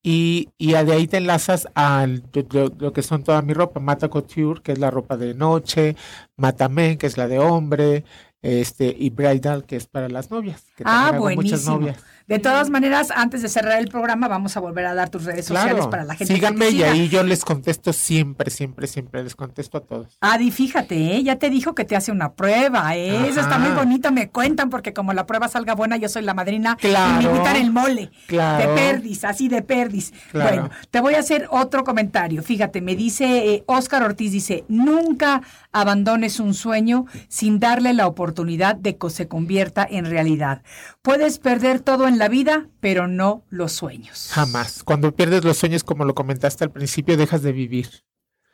Y, 0.09 0.51
y 0.57 0.71
de 0.73 0.93
ahí 0.93 1.09
te 1.09 1.17
enlazas 1.17 1.67
a 1.75 2.07
lo, 2.07 2.69
lo 2.79 2.93
que 2.93 3.03
son 3.03 3.25
toda 3.25 3.43
mi 3.43 3.55
ropa, 3.55 3.81
Mata 3.81 4.09
Couture, 4.09 4.63
que 4.63 4.71
es 4.73 4.79
la 4.79 4.89
ropa 4.91 5.17
de 5.17 5.35
noche, 5.35 5.97
Mata 6.37 6.69
Men, 6.69 6.97
que 6.97 7.07
es 7.09 7.17
la 7.19 7.27
de 7.27 7.41
hombre, 7.41 8.05
este, 8.41 8.95
y 8.97 9.11
Bridal, 9.11 9.67
que 9.67 9.75
es 9.77 9.87
para 9.89 10.09
las 10.09 10.31
novias. 10.31 10.65
Que 10.77 10.85
Ah, 10.85 11.09
hago 11.09 11.29
muchas 11.31 11.65
buenísimo. 11.65 11.79
novias. 11.81 12.05
De 12.27 12.39
todas 12.41 12.71
maneras, 12.71 13.13
antes 13.15 13.43
de 13.43 13.49
cerrar 13.49 13.79
el 13.79 13.89
programa, 13.89 14.27
vamos 14.27 14.57
a 14.57 14.61
volver 14.61 14.85
a 14.87 14.95
dar 14.95 15.11
tus 15.11 15.25
redes 15.25 15.47
sociales 15.47 15.87
para 15.87 16.05
la 16.05 16.15
gente. 16.15 16.35
que 16.35 16.41
te 16.41 16.47
síganme 16.47 16.69
y 16.69 16.73
siga. 16.73 16.91
ahí 16.91 17.09
yo 17.09 17.23
les 17.23 17.45
contesto 17.45 17.93
siempre, 17.93 18.51
siempre, 18.51 18.87
siempre 18.89 19.23
les 19.23 19.37
contesto 19.37 19.79
a 19.79 19.81
todos. 19.81 20.19
Adi, 20.21 20.51
fíjate, 20.51 21.17
¿eh? 21.17 21.23
ya 21.23 21.37
te 21.37 21.51
dijo 21.51 21.75
que 21.75 21.85
te 21.85 21.95
hace 21.95 22.11
una 22.11 22.33
prueba, 22.35 22.97
¿eh? 22.97 23.29
Eso 23.29 23.41
está 23.41 23.59
muy 23.59 23.71
bonito, 23.71 24.11
me 24.11 24.29
cuentan, 24.29 24.71
porque 24.71 24.93
como 24.93 25.13
la 25.13 25.25
prueba 25.27 25.47
salga 25.49 25.75
buena, 25.75 25.97
yo 25.99 26.09
soy 26.09 26.23
la 26.23 26.35
madrina 26.35 26.77
y 26.81 26.87
Claro. 26.89 27.17
me 27.23 27.25
invitan 27.25 27.57
el 27.57 27.71
mole. 27.73 28.11
Claro. 28.27 28.69
De 28.71 28.75
perdis, 28.75 29.25
así 29.25 29.49
de 29.49 29.63
perdis. 29.63 30.13
Claro. 30.33 30.49
Bueno, 30.51 30.71
te 30.91 31.01
voy 31.01 31.15
a 31.15 31.21
hacer 31.21 31.47
otro 31.51 31.85
comentario. 31.85 32.43
Fíjate, 32.43 32.81
me 32.81 32.97
dice 32.97 33.55
eh, 33.55 33.65
Óscar 33.67 34.03
Ortiz, 34.03 34.33
dice, 34.33 34.65
nunca 34.69 35.43
abandones 35.73 36.41
un 36.41 36.55
sueño 36.55 37.07
sin 37.29 37.61
darle 37.61 37.93
la 37.93 38.07
oportunidad 38.07 38.75
de 38.77 38.97
que 38.97 39.11
se 39.11 39.29
convierta 39.29 39.87
en 39.89 40.07
realidad. 40.07 40.63
Puedes 41.03 41.39
perder 41.39 41.81
todo 41.81 42.09
en 42.09 42.16
la 42.19 42.29
vida, 42.29 42.69
pero 42.81 43.07
no 43.09 43.45
los 43.51 43.73
sueños. 43.73 44.29
Jamás. 44.33 44.83
Cuando 44.83 45.15
pierdes 45.15 45.45
los 45.45 45.57
sueños, 45.57 45.85
como 45.85 46.05
lo 46.05 46.15
comentaste 46.15 46.65
al 46.65 46.71
principio, 46.71 47.17
dejas 47.17 47.43
de 47.43 47.53
vivir. 47.53 47.89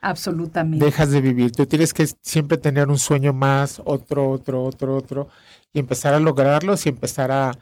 Absolutamente. 0.00 0.84
dejas 0.84 1.10
de 1.10 1.20
vivir. 1.20 1.52
Tú 1.52 1.64
tienes 1.66 1.94
que 1.94 2.08
siempre 2.22 2.58
tener 2.58 2.88
un 2.88 2.98
sueño 2.98 3.32
más, 3.32 3.80
otro, 3.84 4.30
otro, 4.30 4.64
otro, 4.64 4.96
otro, 4.96 5.28
y 5.72 5.78
empezar 5.78 6.12
a 6.14 6.18
lograrlos 6.20 6.84
y 6.86 6.88
empezar 6.88 7.30
a... 7.30 7.52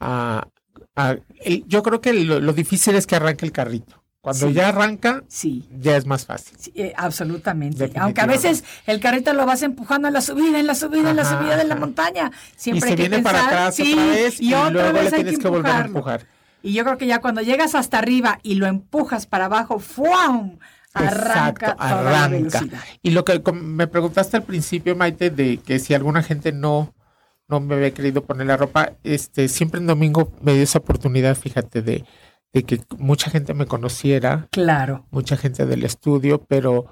a- 0.00 0.48
a- 0.96 1.16
el- 1.44 1.64
yo 1.66 1.82
creo 1.82 2.00
que 2.00 2.12
lo, 2.14 2.40
lo 2.40 2.52
difícil 2.54 2.94
es 2.94 3.06
que 3.06 3.16
arranque 3.16 3.44
el 3.44 3.52
carrito. 3.52 3.99
Cuando 4.22 4.48
Sí. 4.48 4.52
ya 4.52 4.68
arranca, 4.68 5.24
Sí. 5.28 5.66
ya 5.78 5.96
es 5.96 6.04
más 6.06 6.26
fácil. 6.26 6.54
Sí, 6.58 6.72
eh, 6.74 6.92
absolutamente. 6.96 7.90
Aunque 7.96 8.20
a 8.20 8.26
veces 8.26 8.64
el 8.86 9.00
carrito 9.00 9.32
lo 9.32 9.46
vas 9.46 9.62
empujando 9.62 10.08
en 10.08 10.14
la 10.14 10.20
subida, 10.20 10.60
en 10.60 10.66
la 10.66 10.74
subida, 10.74 11.08
en 11.10 11.16
la 11.16 11.22
Ajá, 11.22 11.38
subida 11.38 11.56
de 11.56 11.64
la 11.64 11.76
montaña. 11.76 12.30
Y 12.34 12.60
Siempre 12.60 12.80
se 12.82 12.92
hay 12.92 12.96
que 12.96 13.08
viene 13.08 13.22
para 13.22 13.46
atrás 13.46 13.74
sí, 13.76 13.92
otra 13.94 14.06
vez 14.06 14.40
y, 14.40 14.52
otra 14.52 14.70
luego 14.70 14.92
vez 14.92 15.04
le 15.04 15.10
tienes 15.12 15.36
que 15.38 15.42
que 15.42 15.48
volver 15.48 15.72
a 15.72 15.80
empujar. 15.86 16.26
Y 16.62 16.74
yo 16.74 16.84
creo 16.84 16.98
que 16.98 17.06
ya 17.06 17.20
cuando 17.22 17.40
llegas 17.40 17.74
hasta 17.74 17.96
arriba 17.98 18.38
y 18.42 18.56
lo 18.56 18.66
empujas 18.66 19.26
para 19.26 19.46
abajo, 19.46 19.78
¡fuam! 19.78 20.58
Arranca 20.92 21.68
Exacto, 21.68 21.76
toda 21.76 22.02
la 22.02 22.24
arranca. 22.24 22.28
velocidad. 22.60 22.80
Y 23.02 23.10
lo 23.12 23.24
que 23.24 23.40
me 23.52 23.86
preguntaste 23.86 24.36
al 24.36 24.42
principio, 24.42 24.94
Maite, 24.96 25.30
de 25.30 25.56
que 25.58 25.78
si 25.78 25.94
alguna 25.94 26.22
gente 26.22 26.52
no, 26.52 26.92
no 27.48 27.60
me 27.60 27.76
había 27.76 27.94
querido 27.94 28.24
poner 28.24 28.48
la 28.48 28.56
ropa, 28.58 28.92
este, 29.04 29.48
siempre 29.48 29.80
en 29.80 29.86
domingo 29.86 30.32
me 30.42 30.52
dio 30.52 30.62
esa 30.62 30.78
oportunidad, 30.80 31.36
fíjate, 31.36 31.80
de, 31.80 32.04
de 32.52 32.62
que 32.64 32.80
mucha 32.98 33.30
gente 33.30 33.54
me 33.54 33.66
conociera, 33.66 34.48
Claro. 34.50 35.06
mucha 35.10 35.36
gente 35.36 35.66
del 35.66 35.84
estudio, 35.84 36.44
pero 36.48 36.86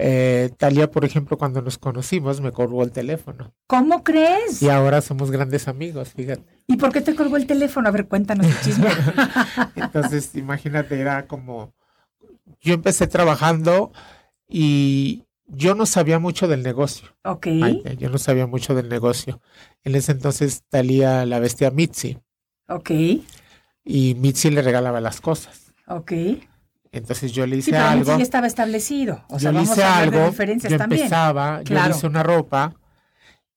eh, 0.00 0.50
Talia, 0.58 0.90
por 0.90 1.04
ejemplo, 1.04 1.36
cuando 1.38 1.60
nos 1.62 1.78
conocimos, 1.78 2.40
me 2.40 2.52
colgó 2.52 2.82
el 2.84 2.92
teléfono. 2.92 3.52
¿Cómo 3.66 4.04
crees? 4.04 4.62
Y 4.62 4.68
ahora 4.68 5.00
somos 5.00 5.30
grandes 5.30 5.66
amigos, 5.66 6.10
fíjate. 6.14 6.42
¿Y 6.66 6.76
por 6.76 6.92
qué 6.92 7.00
te 7.00 7.14
colgó 7.16 7.36
el 7.36 7.46
teléfono? 7.46 7.88
A 7.88 7.92
ver, 7.92 8.06
cuéntanos 8.06 8.46
el 8.46 8.60
chisme. 8.60 8.88
Entonces, 9.76 10.34
imagínate, 10.34 11.00
era 11.00 11.26
como, 11.26 11.74
yo 12.60 12.74
empecé 12.74 13.06
trabajando 13.06 13.92
y 14.48 15.24
yo 15.46 15.74
no 15.74 15.86
sabía 15.86 16.18
mucho 16.18 16.46
del 16.46 16.62
negocio. 16.62 17.08
ok. 17.24 17.46
Maite, 17.48 17.96
yo 17.96 18.10
no 18.10 18.18
sabía 18.18 18.46
mucho 18.46 18.74
del 18.74 18.88
negocio. 18.88 19.40
En 19.84 19.94
ese 19.94 20.12
entonces 20.12 20.62
Talía 20.68 21.24
la 21.24 21.38
vestía 21.40 21.70
Mitzi 21.70 22.18
Ok. 22.68 22.90
Y 23.88 24.14
Mitzi 24.16 24.50
le 24.50 24.60
regalaba 24.62 25.00
las 25.00 25.20
cosas. 25.20 25.72
Ok. 25.86 26.12
Entonces 26.92 27.32
yo 27.32 27.46
le 27.46 27.56
Sí, 27.56 27.60
hice 27.60 27.70
pero 27.72 27.84
algo. 27.84 28.16
ya 28.18 28.22
estaba 28.22 28.46
establecido. 28.46 29.24
O 29.28 29.38
sea, 29.38 29.50
yo 29.50 29.52
le 29.52 29.58
vamos 29.64 29.70
hice 29.72 29.82
a 29.82 29.94
hablar 29.98 30.10
de 30.10 30.16
algo, 30.18 30.30
diferencias 30.30 30.70
yo 30.72 30.78
también. 30.78 31.02
empezaba, 31.02 31.58
yo 31.58 31.64
Claro. 31.64 31.90
le 31.90 31.96
hice 31.96 32.06
una 32.06 32.22
ropa 32.22 32.74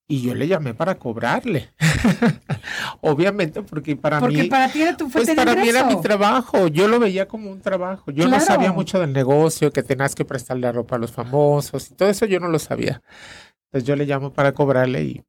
y 0.07 0.21
yo 0.21 0.33
le 0.35 0.47
llamé 0.47 0.73
para 0.73 0.95
cobrarle. 0.95 1.69
Obviamente, 3.01 3.61
porque 3.63 3.95
para 3.95 4.19
Porque 4.19 4.43
mí, 4.43 4.47
para 4.49 4.69
ti 4.71 4.81
era 4.81 4.95
tu 4.97 5.05
pues 5.09 5.13
fuente 5.25 5.31
de 5.31 5.35
para 5.35 5.55
mí 5.61 5.67
era 5.69 5.83
mi 5.85 5.99
trabajo. 6.01 6.67
Yo 6.67 6.87
lo 6.87 6.99
veía 6.99 7.27
como 7.27 7.49
un 7.51 7.61
trabajo. 7.61 8.11
Yo 8.11 8.25
Claro. 8.25 8.39
no 8.39 8.39
sabía 8.45 8.71
mucho 8.71 8.99
del 8.99 9.13
negocio, 9.13 9.71
que 9.71 9.83
tenías 9.83 10.15
que 10.15 10.25
prestarle 10.25 10.61
la 10.63 10.71
ropa 10.71 10.95
a 10.95 10.99
los 10.99 11.11
famosos 11.11 11.89
y 11.91 11.93
todo 11.95 12.09
eso 12.09 12.25
yo 12.25 12.39
no 12.39 12.47
lo 12.49 12.59
sabía. 12.59 13.01
Entonces 13.65 13.87
yo 13.87 13.95
le 13.95 14.05
llamo 14.05 14.31
para 14.33 14.51
cobrarle 14.53 15.03
y, 15.03 15.23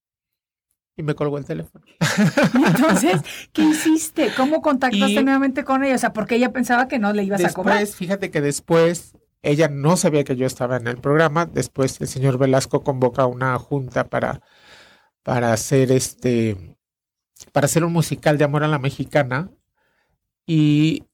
y 0.96 1.02
me 1.02 1.14
colgó 1.14 1.38
el 1.38 1.44
teléfono. 1.44 1.85
Entonces, 2.66 3.20
¿qué 3.52 3.62
hiciste? 3.62 4.31
¿Cómo 4.37 4.61
contactaste 4.62 5.20
Y- 5.20 5.24
nuevamente 5.24 5.64
con 5.64 5.85
ella? 5.85 5.94
O 5.94 5.98
sea, 5.98 6.12
porque 6.12 6.37
ella 6.37 6.52
pensaba 6.52 6.88
que 6.88 6.98
no 6.98 7.12
le 7.12 7.24
ibas 7.24 7.44
a 7.44 7.52
cobrar. 7.52 7.78
Después, 7.78 7.96
fíjate 7.96 8.31
que 8.31 8.40
después 8.40 9.16
ella 9.42 9.68
no 9.68 9.96
sabía 9.96 10.24
que 10.24 10.37
yo 10.37 10.46
estaba 10.46 10.76
en 10.76 10.87
el 10.87 10.98
programa. 10.98 11.46
Después 11.46 12.00
el 12.00 12.09
señor 12.09 12.38
Velasco 12.38 12.83
convoca 12.83 13.26
una 13.26 13.59
junta 13.59 14.05
para, 14.05 14.40
para 15.22 15.52
hacer 15.52 15.90
este 15.92 16.76
para 17.52 17.64
hacer 17.64 17.83
un 17.85 17.92
musical 17.92 18.38
de 18.38 18.44
amor 18.44 18.62
a 18.62 18.68
la 18.68 18.78
mexicana. 18.78 19.50
Y 20.46 21.05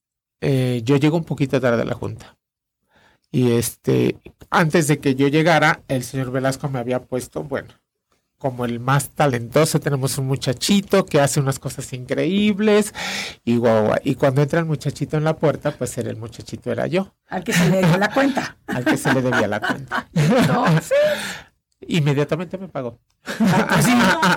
eh, 0.40 0.82
yo 0.84 0.96
llego 0.96 1.16
un 1.16 1.24
poquito 1.24 1.60
tarde 1.60 1.82
a 1.82 1.86
la 1.86 1.94
junta. 1.94 2.36
Y 3.30 3.52
este, 3.52 4.16
antes 4.50 4.88
de 4.88 4.98
que 4.98 5.14
yo 5.14 5.28
llegara, 5.28 5.82
el 5.88 6.02
señor 6.02 6.30
Velasco 6.30 6.68
me 6.68 6.78
había 6.78 7.02
puesto, 7.04 7.42
bueno, 7.44 7.74
como 8.38 8.64
el 8.64 8.80
más 8.80 9.10
talentoso, 9.10 9.80
tenemos 9.80 10.16
un 10.16 10.26
muchachito 10.26 11.04
que 11.04 11.20
hace 11.20 11.40
unas 11.40 11.58
cosas 11.58 11.92
increíbles 11.92 12.94
y 13.44 13.56
guau. 13.56 13.94
Y 14.04 14.14
cuando 14.14 14.42
entra 14.42 14.60
el 14.60 14.66
muchachito 14.66 15.16
en 15.16 15.24
la 15.24 15.36
puerta, 15.36 15.72
pues 15.72 15.98
era 15.98 16.10
el 16.10 16.16
muchachito 16.16 16.70
era 16.70 16.86
yo, 16.86 17.14
Al 17.28 17.44
que 17.44 17.52
se 17.52 17.68
le 17.68 17.84
dio 17.84 17.98
la 17.98 18.12
cuenta. 18.12 18.56
al 18.66 18.84
que 18.84 18.96
se 18.96 19.12
le 19.12 19.22
debía 19.22 19.48
la 19.48 19.60
cuenta. 19.60 20.08
Entonces, 20.14 20.92
Inmediatamente 21.86 22.58
me 22.58 22.68
pagó. 22.68 22.98
sí, 23.24 23.94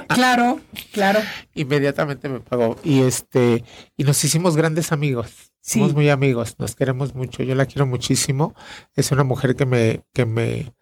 claro, 0.09 0.59
claro. 0.93 1.19
Inmediatamente 1.55 2.29
me 2.29 2.39
pagó. 2.39 2.77
Y 2.83 3.01
este, 3.01 3.63
y 3.97 4.03
nos 4.03 4.23
hicimos 4.23 4.55
grandes 4.55 4.91
amigos. 4.91 5.51
Sí. 5.59 5.79
Somos 5.79 5.93
muy 5.93 6.09
amigos, 6.09 6.55
nos 6.59 6.75
queremos 6.75 7.15
mucho. 7.15 7.43
Yo 7.43 7.55
la 7.55 7.65
quiero 7.65 7.87
muchísimo. 7.87 8.53
Es 8.95 9.11
una 9.11 9.23
mujer 9.23 9.55
que 9.55 9.65
me, 9.65 10.01
que 10.13 10.25
me, 10.25 10.73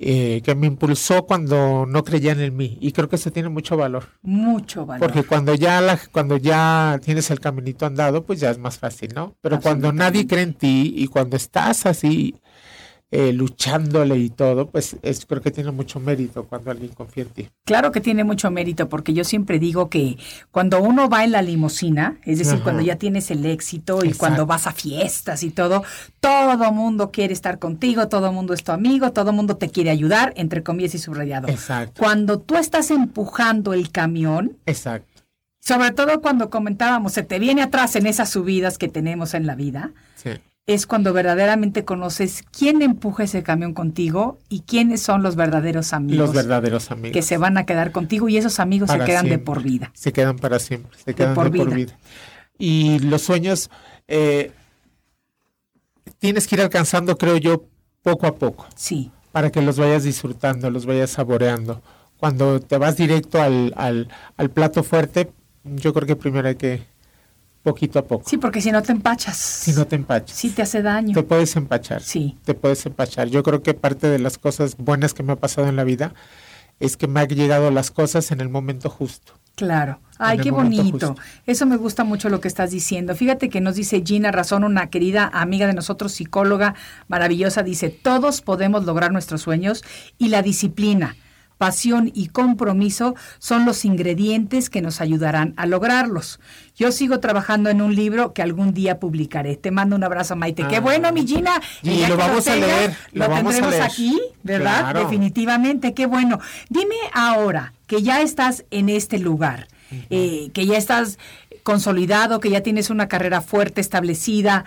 eh, 0.00 0.42
que 0.44 0.54
me 0.54 0.68
impulsó 0.68 1.26
cuando 1.26 1.84
no 1.86 2.04
creían 2.04 2.40
en 2.40 2.56
mí. 2.56 2.78
Y 2.80 2.92
creo 2.92 3.08
que 3.08 3.16
eso 3.16 3.32
tiene 3.32 3.48
mucho 3.48 3.76
valor. 3.76 4.04
Mucho 4.22 4.86
valor. 4.86 5.06
Porque 5.06 5.26
cuando 5.26 5.54
ya 5.54 5.80
la, 5.80 5.98
cuando 6.12 6.36
ya 6.36 7.00
tienes 7.04 7.30
el 7.30 7.40
caminito 7.40 7.84
andado, 7.84 8.24
pues 8.24 8.38
ya 8.38 8.50
es 8.50 8.58
más 8.58 8.78
fácil, 8.78 9.12
¿no? 9.14 9.34
Pero 9.40 9.60
cuando 9.60 9.92
nadie 9.92 10.26
cree 10.26 10.42
en 10.42 10.54
ti 10.54 10.94
y 10.96 11.08
cuando 11.08 11.36
estás 11.36 11.84
así 11.86 12.36
eh, 13.10 13.32
luchándole 13.32 14.18
y 14.18 14.28
todo, 14.28 14.68
pues 14.68 14.96
es, 15.00 15.24
creo 15.24 15.40
que 15.40 15.50
tiene 15.50 15.70
mucho 15.70 15.98
mérito 15.98 16.44
cuando 16.44 16.70
alguien 16.70 16.92
confía 16.92 17.22
en 17.24 17.30
ti. 17.30 17.48
Claro 17.64 17.90
que 17.90 18.02
tiene 18.02 18.22
mucho 18.22 18.50
mérito, 18.50 18.90
porque 18.90 19.14
yo 19.14 19.24
siempre 19.24 19.58
digo 19.58 19.88
que 19.88 20.18
cuando 20.50 20.82
uno 20.82 21.08
va 21.08 21.24
en 21.24 21.32
la 21.32 21.40
limusina, 21.40 22.18
es 22.24 22.38
decir, 22.38 22.56
Ajá. 22.56 22.64
cuando 22.64 22.82
ya 22.82 22.96
tienes 22.96 23.30
el 23.30 23.46
éxito 23.46 24.00
y 24.04 24.08
Exacto. 24.08 24.18
cuando 24.18 24.46
vas 24.46 24.66
a 24.66 24.72
fiestas 24.72 25.42
y 25.42 25.50
todo, 25.50 25.84
todo 26.20 26.70
mundo 26.72 27.10
quiere 27.10 27.32
estar 27.32 27.58
contigo, 27.58 28.08
todo 28.08 28.30
mundo 28.30 28.52
es 28.52 28.62
tu 28.62 28.72
amigo, 28.72 29.10
todo 29.12 29.32
mundo 29.32 29.56
te 29.56 29.70
quiere 29.70 29.88
ayudar, 29.88 30.34
entre 30.36 30.62
comillas 30.62 30.94
y 30.94 30.98
subrayado. 30.98 31.48
Exacto. 31.48 32.02
Cuando 32.02 32.38
tú 32.40 32.56
estás 32.56 32.90
empujando 32.90 33.72
el 33.72 33.90
camión, 33.90 34.58
Exacto. 34.66 35.22
sobre 35.60 35.92
todo 35.92 36.20
cuando 36.20 36.50
comentábamos, 36.50 37.14
se 37.14 37.22
te 37.22 37.38
viene 37.38 37.62
atrás 37.62 37.96
en 37.96 38.06
esas 38.06 38.28
subidas 38.28 38.76
que 38.76 38.88
tenemos 38.88 39.32
en 39.32 39.46
la 39.46 39.54
vida, 39.54 39.92
Sí. 40.16 40.30
Es 40.68 40.86
cuando 40.86 41.14
verdaderamente 41.14 41.86
conoces 41.86 42.44
quién 42.56 42.82
empuja 42.82 43.24
ese 43.24 43.42
camión 43.42 43.72
contigo 43.72 44.38
y 44.50 44.60
quiénes 44.60 45.00
son 45.00 45.22
los 45.22 45.34
verdaderos 45.34 45.94
amigos 45.94 46.26
Los 46.28 46.34
verdaderos 46.34 46.90
amigos. 46.90 47.12
que 47.14 47.22
se 47.22 47.38
van 47.38 47.56
a 47.56 47.64
quedar 47.64 47.90
contigo 47.90 48.28
y 48.28 48.36
esos 48.36 48.60
amigos 48.60 48.90
se 48.90 48.98
quedan 49.00 49.30
de 49.30 49.38
por 49.38 49.62
vida. 49.62 49.90
Se 49.94 50.12
quedan 50.12 50.36
para 50.36 50.58
siempre, 50.58 50.96
se 51.02 51.14
quedan 51.14 51.30
de 51.30 51.34
por 51.34 51.46
por, 51.46 51.52
vida. 51.70 51.74
vida. 51.74 51.98
Y 52.58 52.98
los 52.98 53.22
sueños, 53.22 53.70
eh, 54.08 54.52
tienes 56.18 56.46
que 56.46 56.56
ir 56.56 56.60
alcanzando, 56.60 57.16
creo 57.16 57.38
yo, 57.38 57.64
poco 58.02 58.26
a 58.26 58.34
poco, 58.34 58.66
Sí, 58.76 59.10
para 59.32 59.50
que 59.50 59.62
los 59.62 59.78
vayas 59.78 60.04
disfrutando, 60.04 60.70
los 60.70 60.84
vayas 60.84 61.08
saboreando. 61.10 61.80
Cuando 62.18 62.60
te 62.60 62.76
vas 62.76 62.96
directo 62.98 63.40
al, 63.40 63.72
al, 63.74 64.08
al 64.36 64.50
plato 64.50 64.82
fuerte, 64.82 65.30
yo 65.64 65.94
creo 65.94 66.06
que 66.06 66.16
primero 66.16 66.46
hay 66.48 66.56
que 66.56 66.82
poquito 67.68 67.98
a 67.98 68.04
poco. 68.04 68.28
sí, 68.28 68.38
porque 68.38 68.60
si 68.60 68.72
no 68.72 68.82
te 68.82 68.92
empachas. 68.92 69.36
Si 69.36 69.72
no 69.72 69.86
te 69.86 69.96
empachas. 69.96 70.36
Sí 70.36 70.50
te 70.50 70.62
hace 70.62 70.82
daño. 70.82 71.14
Te 71.14 71.22
puedes 71.22 71.54
empachar. 71.56 72.02
Sí. 72.02 72.36
Te 72.44 72.54
puedes 72.54 72.84
empachar. 72.86 73.28
Yo 73.28 73.42
creo 73.42 73.62
que 73.62 73.74
parte 73.74 74.08
de 74.08 74.18
las 74.18 74.38
cosas 74.38 74.76
buenas 74.76 75.14
que 75.14 75.22
me 75.22 75.32
ha 75.32 75.36
pasado 75.36 75.68
en 75.68 75.76
la 75.76 75.84
vida 75.84 76.14
es 76.80 76.96
que 76.96 77.08
me 77.08 77.20
han 77.20 77.28
llegado 77.28 77.70
las 77.70 77.90
cosas 77.90 78.30
en 78.30 78.40
el 78.40 78.48
momento 78.48 78.88
justo. 78.88 79.34
Claro. 79.56 80.00
Ay, 80.18 80.38
qué 80.38 80.50
bonito. 80.50 81.08
justo. 81.08 81.16
Eso 81.46 81.66
me 81.66 81.76
gusta 81.76 82.04
mucho 82.04 82.28
lo 82.28 82.40
que 82.40 82.48
estás 82.48 82.70
diciendo. 82.70 83.14
Fíjate 83.14 83.48
que 83.48 83.60
nos 83.60 83.74
dice 83.74 84.02
Gina 84.04 84.30
Razón, 84.30 84.62
una 84.64 84.88
querida 84.88 85.30
amiga 85.32 85.66
de 85.66 85.74
nosotros, 85.74 86.12
psicóloga 86.12 86.74
maravillosa, 87.08 87.62
dice, 87.62 87.88
todos 87.88 88.40
podemos 88.40 88.84
lograr 88.84 89.12
nuestros 89.12 89.42
sueños 89.42 89.84
y 90.16 90.28
la 90.28 90.42
disciplina, 90.42 91.16
pasión 91.58 92.10
y 92.14 92.28
compromiso 92.28 93.14
son 93.38 93.66
los 93.66 93.84
ingredientes 93.84 94.70
que 94.70 94.80
nos 94.80 95.00
ayudarán 95.00 95.54
a 95.56 95.66
lograrlos. 95.66 96.38
Yo 96.76 96.92
sigo 96.92 97.18
trabajando 97.20 97.68
en 97.68 97.82
un 97.82 97.94
libro 97.96 98.32
que 98.32 98.42
algún 98.42 98.72
día 98.72 99.00
publicaré. 99.00 99.56
Te 99.56 99.70
mando 99.72 99.96
un 99.96 100.04
abrazo, 100.04 100.36
Maite. 100.36 100.66
Qué 100.68 100.76
Ah. 100.76 100.80
bueno, 100.80 101.12
mi 101.12 101.26
Gina. 101.26 101.60
Y 101.82 102.06
lo 102.06 102.16
vamos 102.16 102.46
a 102.46 102.52
tengas, 102.54 102.68
leer, 102.70 102.96
Lo, 103.12 103.24
lo 103.24 103.30
vamos 103.30 103.38
a 103.54 103.58
tendremos 103.58 103.70
leer. 103.72 103.82
aquí, 103.82 104.20
¿verdad? 104.44 104.80
Claro. 104.80 105.00
Definitivamente, 105.00 105.92
qué 105.94 106.06
bueno. 106.06 106.38
Dime 106.68 106.94
ahora 107.12 107.74
que 107.88 108.02
ya 108.02 108.20
estás 108.22 108.64
en 108.70 108.88
este 108.88 109.18
lugar, 109.18 109.66
eh, 110.10 110.50
que 110.52 110.64
ya 110.66 110.76
estás 110.78 111.18
consolidado, 111.64 112.40
que 112.40 112.50
ya 112.50 112.62
tienes 112.62 112.88
una 112.90 113.08
carrera 113.08 113.40
fuerte, 113.40 113.80
establecida, 113.80 114.64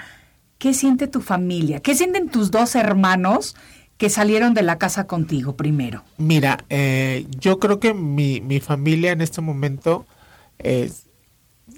¿qué 0.57 0.73
siente 0.73 1.07
tu 1.07 1.21
familia? 1.21 1.79
¿Qué 1.79 1.95
sienten 1.95 2.29
tus 2.29 2.51
dos 2.51 2.75
hermanos 2.75 3.55
que 4.01 4.09
salieron 4.09 4.55
de 4.55 4.63
la 4.63 4.79
casa 4.79 5.05
contigo 5.05 5.55
primero? 5.55 6.03
Mira, 6.17 6.65
eh, 6.71 7.27
yo 7.39 7.59
creo 7.59 7.79
que 7.79 7.93
mi, 7.93 8.41
mi 8.41 8.59
familia 8.59 9.11
en 9.11 9.21
este 9.21 9.41
momento 9.41 10.07
eh, 10.57 10.91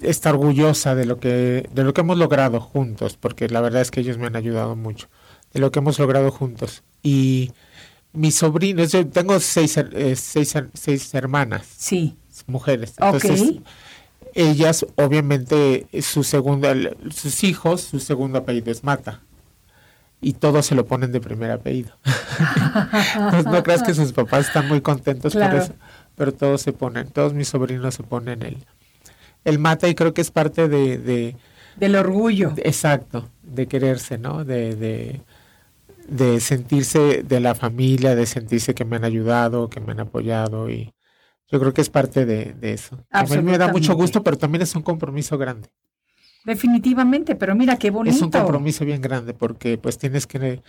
está 0.00 0.30
orgullosa 0.30 0.94
de 0.94 1.04
lo 1.04 1.20
que 1.20 1.68
de 1.70 1.84
lo 1.84 1.92
que 1.92 2.00
hemos 2.00 2.16
logrado 2.16 2.60
juntos, 2.60 3.18
porque 3.18 3.50
la 3.50 3.60
verdad 3.60 3.82
es 3.82 3.90
que 3.90 4.00
ellos 4.00 4.16
me 4.16 4.26
han 4.26 4.36
ayudado 4.36 4.74
mucho 4.74 5.08
de 5.52 5.60
lo 5.60 5.70
que 5.70 5.80
hemos 5.80 5.98
logrado 5.98 6.30
juntos. 6.30 6.82
Y 7.02 7.52
mis 8.14 8.36
sobrinos, 8.36 8.90
yo 8.90 9.06
tengo 9.06 9.38
seis, 9.38 9.76
eh, 9.76 10.16
seis, 10.16 10.54
seis 10.72 11.12
hermanas, 11.12 11.66
Sí, 11.76 12.16
mujeres. 12.46 12.94
Entonces, 13.02 13.56
ellas, 14.32 14.86
obviamente, 14.96 15.88
su 16.00 16.24
segundo, 16.24 16.68
sus 17.10 17.44
hijos, 17.44 17.82
su 17.82 18.00
segundo 18.00 18.38
apellido 18.38 18.72
es 18.72 18.82
Mata. 18.82 19.20
Y 20.26 20.32
todos 20.32 20.64
se 20.64 20.74
lo 20.74 20.86
ponen 20.86 21.12
de 21.12 21.20
primer 21.20 21.50
apellido. 21.50 21.92
No 23.44 23.62
creas 23.62 23.82
que 23.82 23.94
sus 23.94 24.12
papás 24.12 24.46
están 24.46 24.68
muy 24.68 24.80
contentos 24.80 25.32
Claro. 25.34 25.52
por 25.56 25.62
eso. 25.64 25.74
Pero 26.16 26.32
todos 26.32 26.62
se 26.62 26.72
ponen, 26.72 27.08
todos 27.08 27.34
mis 27.34 27.48
sobrinos 27.48 27.94
se 27.94 28.02
ponen 28.04 28.42
el, 28.42 28.56
el 29.44 29.58
Mata 29.58 29.88
y 29.88 29.94
creo 29.94 30.14
que 30.14 30.20
es 30.22 30.30
parte 30.30 30.68
de, 30.68 30.96
de, 30.98 31.36
del 31.76 31.96
orgullo. 31.96 32.50
de- 32.50 32.62
exacto, 32.62 33.28
de 33.42 33.66
quererse, 33.66 34.16
¿no? 34.16 34.44
De, 34.44 34.76
de, 34.76 35.20
de 36.08 36.40
sentirse 36.40 37.22
de 37.22 37.40
la 37.40 37.54
familia, 37.54 38.14
de 38.14 38.26
sentirse 38.26 38.74
que 38.74 38.84
me 38.84 38.96
han 38.96 39.04
ayudado, 39.04 39.68
que 39.68 39.80
me 39.80 39.92
han 39.92 40.00
apoyado 40.00 40.70
y 40.70 40.92
yo 41.50 41.60
creo 41.60 41.74
que 41.74 41.80
es 41.82 41.90
parte 41.90 42.24
de, 42.24 42.54
de 42.54 42.72
eso. 42.72 42.98
A 43.10 43.24
mí 43.24 43.38
me 43.42 43.58
da 43.58 43.68
mucho 43.68 43.94
gusto, 43.94 44.22
pero 44.22 44.38
también 44.38 44.62
es 44.62 44.74
un 44.74 44.82
compromiso 44.82 45.36
grande. 45.36 45.68
Definitivamente, 46.44 47.34
pero 47.34 47.54
mira 47.54 47.76
qué 47.78 47.90
bonito. 47.90 48.14
Es 48.16 48.22
un 48.22 48.30
compromiso 48.30 48.84
bien 48.84 49.00
grande 49.00 49.34
porque 49.34 49.78
pues 49.78 49.98
tienes 49.98 50.26
que 50.26 50.62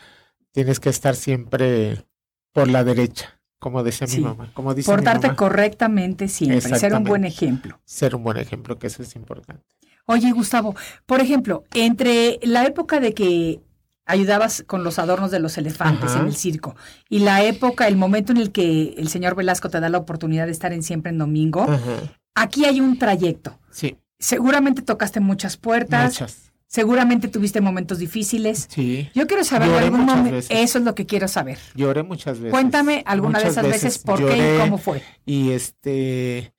tienes 0.51 0.79
que 0.79 0.89
estar 0.89 1.15
siempre 1.15 2.05
por 2.53 2.69
la 2.69 2.83
derecha, 2.85 3.39
como 3.59 3.83
decía 3.83 4.07
Sí. 4.07 4.19
mi 4.19 4.23
mamá, 4.23 4.49
como 4.53 4.73
dice 4.73 4.89
mi 4.89 4.95
Portarte 4.95 5.27
mamá, 5.27 5.35
correctamente 5.37 6.27
siempre, 6.29 6.61
ser 6.61 6.93
un 6.93 7.03
buen 7.03 7.25
ejemplo. 7.25 7.79
ser 7.83 8.15
un 8.15 8.23
buen 8.23 8.37
ejemplo, 8.37 8.79
que 8.79 8.87
eso 8.87 9.03
es 9.03 9.15
importante. 9.17 9.63
Oye, 10.05 10.31
Gustavo, 10.31 10.75
por 11.05 11.19
ejemplo, 11.19 11.65
entre 11.73 12.39
la 12.43 12.63
época 12.65 12.99
de 12.99 13.13
que 13.13 13.59
ayudabas 14.05 14.63
con 14.67 14.83
los 14.83 14.99
adornos 14.99 15.31
de 15.31 15.39
los 15.39 15.57
elefantes 15.57 16.11
Ajá. 16.11 16.19
en 16.21 16.27
el 16.27 16.35
circo 16.35 16.75
y 17.09 17.19
la 17.19 17.43
época, 17.43 17.87
el 17.87 17.97
momento 17.97 18.31
en 18.31 18.37
el 18.37 18.51
que 18.51 18.93
el 18.97 19.09
señor 19.09 19.35
Velasco 19.35 19.69
te 19.69 19.79
da 19.79 19.89
la 19.89 19.97
oportunidad 19.97 20.45
de 20.45 20.51
estar 20.51 20.71
en 20.73 20.83
Siempre 20.83 21.09
en 21.11 21.17
Domingo, 21.17 21.63
Ajá. 21.63 22.13
aquí 22.35 22.65
hay 22.65 22.79
un 22.81 22.97
trayecto. 22.99 23.59
Sí, 23.71 23.97
Seguramente 24.25 24.81
tocaste 24.81 25.19
muchas 25.19 25.55
puertas, 25.55 26.13
muchas. 26.13 26.51
seguramente 26.65 27.27
tuviste 27.27 27.61
momentos 27.61 27.99
difíciles. 27.99 28.67
Sí. 28.71 29.07
Yo 29.13 29.27
quiero 29.27 29.43
saber 29.43 29.67
de 29.67 29.75
Lloré 29.75 29.85
algún 29.85 30.03
momento, 30.03 30.37
eso 30.49 30.79
es 30.79 30.83
lo 30.83 30.95
que 30.95 31.05
quiero 31.05 31.27
saber. 31.27 31.59
Lloré 31.75 32.01
muchas 32.01 32.39
veces. 32.39 32.51
Cuéntame 32.51 33.03
alguna 33.05 33.37
de 33.37 33.45
muchas 33.45 33.63
esas 33.63 33.71
veces, 33.71 33.99
por 33.99 34.25
qué 34.25 34.55
y 34.55 34.59
cómo 34.59 34.79
fue. 34.79 35.03
Y 35.27 35.51
este, 35.51 36.55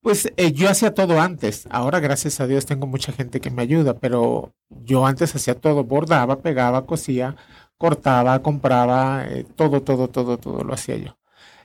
pues 0.00 0.32
eh, 0.38 0.52
yo 0.52 0.70
hacía 0.70 0.94
todo 0.94 1.20
antes. 1.20 1.68
Ahora, 1.68 2.00
gracias 2.00 2.40
a 2.40 2.46
Dios, 2.46 2.64
tengo 2.64 2.86
mucha 2.86 3.12
gente 3.12 3.42
que 3.42 3.50
me 3.50 3.60
ayuda, 3.60 3.98
pero 3.98 4.54
yo 4.70 5.04
antes 5.04 5.36
hacía 5.36 5.54
todo, 5.54 5.84
bordaba, 5.84 6.40
pegaba, 6.40 6.86
cosía, 6.86 7.36
cortaba, 7.76 8.40
compraba, 8.40 9.26
eh, 9.28 9.44
todo, 9.56 9.82
todo, 9.82 10.08
todo, 10.08 10.38
todo 10.38 10.64
lo 10.64 10.72
hacía 10.72 10.96
yo. 10.96 11.18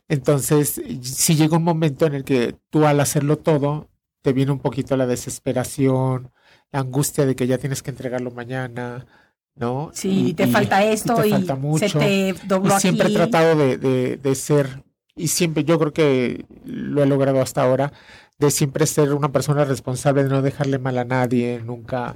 Entonces, 0.10 0.82
si 1.02 1.36
llega 1.36 1.56
un 1.56 1.64
momento 1.64 2.06
en 2.08 2.14
el 2.14 2.26
que 2.26 2.58
tú 2.70 2.86
al 2.86 3.00
hacerlo 3.00 3.38
todo, 3.38 3.88
te 4.26 4.34
viene 4.34 4.52
un 4.52 4.58
poquito 4.58 4.98
la 4.98 5.06
desesperación, 5.06 6.32
la 6.72 6.80
angustia 6.80 7.28
de 7.28 7.36
que 7.36 7.46
ya 7.46 7.60
tienes 7.60 7.84
que 7.84 7.92
entregarlo 7.92 8.32
mañana, 8.32 9.06
¿no? 9.54 9.92
Sí, 9.94 10.30
y 10.30 10.34
te 10.34 10.48
falta 10.48 10.84
esto 10.84 11.14
te 11.14 11.28
y, 11.28 11.30
falta 11.30 11.56
se 11.78 11.90
te 12.00 12.36
dobló 12.48 12.76
Y 12.76 12.80
siempre 12.80 13.06
aquí. 13.06 13.14
he 13.14 13.18
tratado 13.18 13.56
de, 13.56 13.78
de, 13.78 14.18
de 14.18 14.34
ser, 14.34 14.84
y 15.16 15.28
siempre 15.28 15.64
yo 15.64 15.78
creo 15.78 15.94
que 15.94 16.44
lo 16.66 17.04
he 17.04 17.06
logrado 17.06 17.40
hasta 17.40 17.62
ahora, 17.62 17.94
de 18.40 18.50
siempre 18.50 18.88
ser 18.88 19.14
una 19.14 19.32
persona 19.32 19.64
responsable, 19.64 20.24
de 20.24 20.30
no 20.30 20.42
dejarle 20.42 20.80
mal 20.80 20.98
a 20.98 21.06
nadie, 21.06 21.62
nunca, 21.64 22.16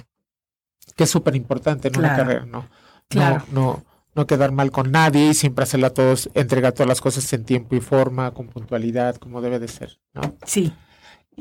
que 0.96 1.04
es 1.04 1.12
súper 1.12 1.36
importante 1.36 1.90
en 1.90 1.98
una 2.00 2.16
carrera, 2.16 2.46
¿no? 2.48 2.68
Claro. 3.08 3.46
No, 3.52 3.62
no, 3.62 3.86
no 4.16 4.26
quedar 4.26 4.52
mal 4.52 4.72
con 4.72 4.92
nadie 4.92 5.30
y 5.30 5.34
siempre 5.36 5.62
hacerle 5.62 5.86
a 5.86 5.94
todos, 5.94 6.28
entregar 6.34 6.74
todas 6.74 6.88
las 6.88 7.02
cosas 7.02 7.32
en 7.34 7.46
tiempo 7.46 7.76
y 7.76 7.82
forma, 7.82 8.32
con 8.32 8.48
puntualidad, 8.48 9.18
como 9.18 9.42
debe 9.42 9.60
de 9.60 9.68
ser, 9.68 10.00
¿no? 10.16 10.36
Sí, 10.44 10.74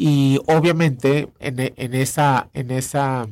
Y 0.01 0.39
obviamente 0.47 1.29
en, 1.41 1.57
en 1.59 1.95
esa, 1.95 2.49
en 2.53 2.71
esa 2.71 3.27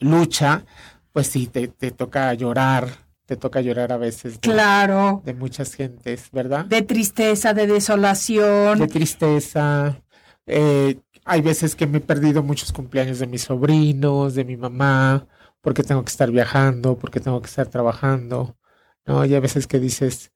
lucha, 0.00 0.66
pues 1.12 1.28
sí, 1.28 1.46
te, 1.46 1.68
te 1.68 1.90
toca 1.92 2.34
llorar, 2.34 2.88
te 3.24 3.36
toca 3.36 3.62
llorar 3.62 3.90
a 3.90 3.96
veces. 3.96 4.34
de- 4.34 4.40
claro. 4.40 5.22
de 5.24 5.32
muchas 5.32 5.74
gentes, 5.74 6.28
¿verdad? 6.30 6.66
De 6.66 6.82
tristeza, 6.82 7.54
de 7.54 7.66
desolación. 7.66 8.78
De 8.78 8.86
tristeza. 8.88 10.02
Eh, 10.46 10.98
hay 11.24 11.40
veces 11.40 11.74
que 11.74 11.86
me 11.86 11.98
he 11.98 12.00
perdido 12.02 12.42
muchos 12.42 12.70
cumpleaños 12.70 13.18
de 13.18 13.26
mis 13.26 13.42
sobrinos, 13.42 14.34
de 14.34 14.44
mi 14.44 14.58
mamá, 14.58 15.26
porque 15.62 15.82
tengo 15.82 16.04
que 16.04 16.10
estar 16.10 16.30
viajando, 16.30 16.98
porque 16.98 17.20
tengo 17.20 17.40
que 17.40 17.46
estar 17.48 17.66
trabajando, 17.68 18.58
¿no? 19.06 19.24
Y 19.24 19.32
hay 19.34 19.40
veces 19.40 19.66
que 19.66 19.78
dices, 19.80 20.32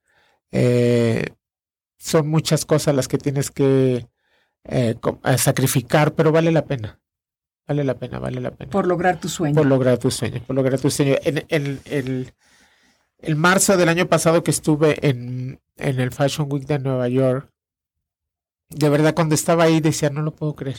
eh, 0.50 1.26
son 1.98 2.28
muchas 2.28 2.64
cosas 2.64 2.94
las 2.94 3.08
que 3.08 3.18
tienes 3.18 3.50
que 3.50 4.06
eh, 4.68 4.94
sacrificar, 5.38 6.14
pero 6.14 6.30
vale 6.32 6.52
la 6.52 6.64
pena. 6.64 7.00
Vale 7.66 7.84
la 7.84 7.94
pena, 7.98 8.18
vale 8.18 8.40
la 8.40 8.50
pena 8.50 8.70
por 8.70 8.86
lograr 8.86 9.20
tu 9.20 9.28
sueño. 9.28 9.54
por 9.54 9.66
lograr 9.66 9.98
tu 9.98 10.10
sueño, 10.10 10.40
por 10.46 10.56
lograr 10.56 10.80
tu 10.80 10.90
sueño. 10.90 11.16
En, 11.22 11.44
en- 11.48 11.80
el, 11.84 12.32
el 13.18 13.36
marzo 13.36 13.76
del 13.76 13.88
año 13.90 14.06
pasado 14.06 14.42
que 14.42 14.50
estuve 14.50 15.06
en, 15.06 15.60
en 15.76 16.00
el 16.00 16.10
Fashion 16.12 16.48
Week 16.50 16.64
de 16.66 16.78
Nueva 16.78 17.08
York, 17.08 17.50
de 18.70 18.88
verdad 18.88 19.14
cuando 19.14 19.34
estaba 19.34 19.64
ahí 19.64 19.80
decía, 19.80 20.08
no 20.10 20.22
lo 20.22 20.34
puedo 20.34 20.54
creer. 20.54 20.78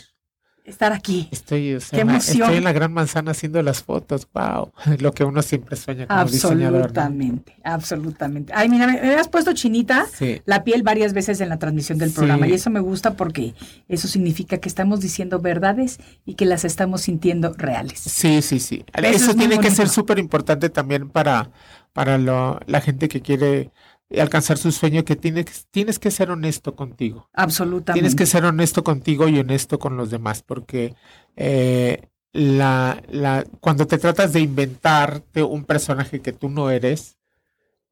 Estar 0.70 0.93
aquí. 0.93 1.28
Estoy, 1.32 1.74
o 1.74 1.80
sea, 1.82 1.97
¡Qué 1.97 2.01
emoción! 2.01 2.41
estoy 2.43 2.57
en 2.57 2.63
la 2.63 2.72
gran 2.72 2.93
manzana 2.93 3.32
haciendo 3.32 3.61
las 3.63 3.84
fotos, 3.84 4.28
wow, 4.34 4.72
lo 4.99 5.11
que 5.11 5.24
uno 5.24 5.41
siempre 5.41 5.76
sueña 5.76 6.07
como 6.07 6.26
diseñador. 6.26 6.72
¿no? 6.72 6.78
Absolutamente, 7.01 7.55
absolutamente. 7.63 8.53
Ay, 8.55 8.70
mira, 8.70 8.88
me, 8.88 8.99
has 9.15 9.28
puesto 9.28 9.53
chinita 9.53 10.05
Sí. 10.13 10.41
la 10.45 10.63
piel 10.63 10.84
varias 10.84 11.13
veces 11.13 11.41
en 11.41 11.49
la 11.49 11.57
transmisión 11.57 11.97
del 11.97 12.11
programa 12.11 12.47
y 12.47 12.53
eso 12.53 12.70
me 12.70 12.80
gusta 12.80 13.15
porque 13.15 13.53
eso 13.88 14.07
significa 14.07 14.57
que 14.59 14.70
estamos 14.70 14.99
diciendo 15.01 15.39
verdades 15.39 15.99
y 16.26 16.36
que 16.36 16.45
las 16.45 16.65
estamos 16.65 17.01
sintiendo 17.01 17.53
reales. 17.57 17.99
Sí, 17.99 18.41
sí, 18.41 18.59
sí. 18.59 18.86
Eso 18.93 19.07
Eso, 19.07 19.32
es 19.32 19.38
muy 19.38 19.47
tiene 19.47 19.59
que 19.61 19.72
ser 19.72 19.89
súper 19.89 20.20
importante 20.20 20.70
también 20.70 21.09
para, 21.09 21.49
para 21.93 22.17
lo- 22.17 22.59
la 22.67 22.82
gente 22.82 23.07
que 23.09 23.22
quiere 23.22 23.72
alcanzar 24.18 24.57
su 24.57 24.72
sueño, 24.72 25.05
que 25.05 25.16
tienes, 25.16 25.68
tienes 25.70 25.99
que 25.99 26.12
ser 26.12 26.32
honesto 26.32 26.76
contigo. 26.76 27.30
Absolutamente. 27.34 28.01
Tienes 28.01 28.16
que 28.16 28.26
ser 28.26 28.45
honesto 28.45 28.84
contigo 28.84 29.28
y 29.28 29.39
honesto 29.39 29.78
con 29.78 29.97
los 29.97 30.10
demás, 30.10 30.41
porque 30.41 30.95
eh, 31.36 32.07
la, 32.34 33.03
la, 33.10 33.45
cuando 33.60 33.86
te 33.88 33.97
tratas 33.97 34.34
de 34.34 34.39
inventarte 34.39 35.43
un 35.43 35.64
personaje 35.66 36.22
que 36.22 36.34
tú 36.34 36.49
no 36.49 36.72
eres, 36.72 37.18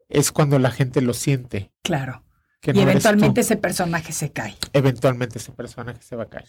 es 0.09 0.32
cuando 0.32 0.57
la 0.59 0.72
gente 0.72 1.01
lo 1.01 1.13
siente. 1.13 1.72
Claro. 1.84 2.24
Que 2.61 2.72
y 2.72 2.76
no 2.76 2.82
eventualmente 2.82 3.41
ese 3.41 3.57
personaje 3.57 4.11
se 4.13 4.32
cae. 4.32 4.55
eventualmente 4.74 5.38
ese 5.38 5.51
personaje 5.51 6.01
se 6.01 6.15
va 6.15 6.24
a 6.24 6.30
caer. 6.30 6.47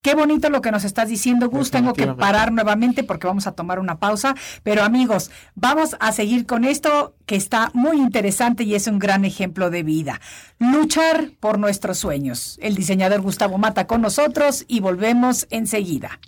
Qué 0.00 0.14
bonito 0.14 0.48
lo 0.48 0.62
que 0.62 0.70
nos 0.70 0.84
estás 0.84 1.08
diciendo, 1.08 1.50
Gus. 1.50 1.72
Tengo 1.72 1.92
que 1.92 2.06
parar 2.06 2.52
nuevamente 2.52 3.02
porque 3.02 3.26
vamos 3.26 3.48
a 3.48 3.52
tomar 3.52 3.80
una 3.80 3.98
pausa. 3.98 4.36
Pero 4.62 4.84
amigos, 4.84 5.30
vamos 5.56 5.96
a 5.98 6.12
seguir 6.12 6.46
con 6.46 6.64
esto 6.64 7.16
que 7.26 7.34
está 7.34 7.70
muy 7.74 7.96
interesante 7.96 8.62
y 8.62 8.76
es 8.76 8.86
un 8.86 9.00
gran 9.00 9.24
ejemplo 9.24 9.70
de 9.70 9.82
vida. 9.82 10.20
Luchar 10.58 11.32
por 11.40 11.58
nuestros 11.58 11.98
sueños. 11.98 12.58
El 12.62 12.76
diseñador 12.76 13.22
Gustavo 13.22 13.58
Mata 13.58 13.88
con 13.88 14.00
nosotros 14.00 14.64
y 14.68 14.78
volvemos 14.78 15.48
enseguida. 15.50 16.20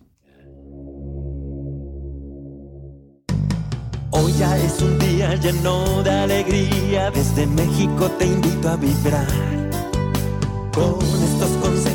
Hoy 4.10 4.32
ya 4.32 4.56
es 4.58 4.82
un 4.82 4.98
día 4.98 5.36
lleno 5.36 6.02
de 6.02 6.10
alegría. 6.10 7.12
Desde 7.12 7.46
México 7.46 8.10
te 8.18 8.26
invito 8.26 8.68
a 8.68 8.76
vibrar 8.76 9.28
con 10.72 10.98
estos 11.22 11.50
consejos, 11.62 11.79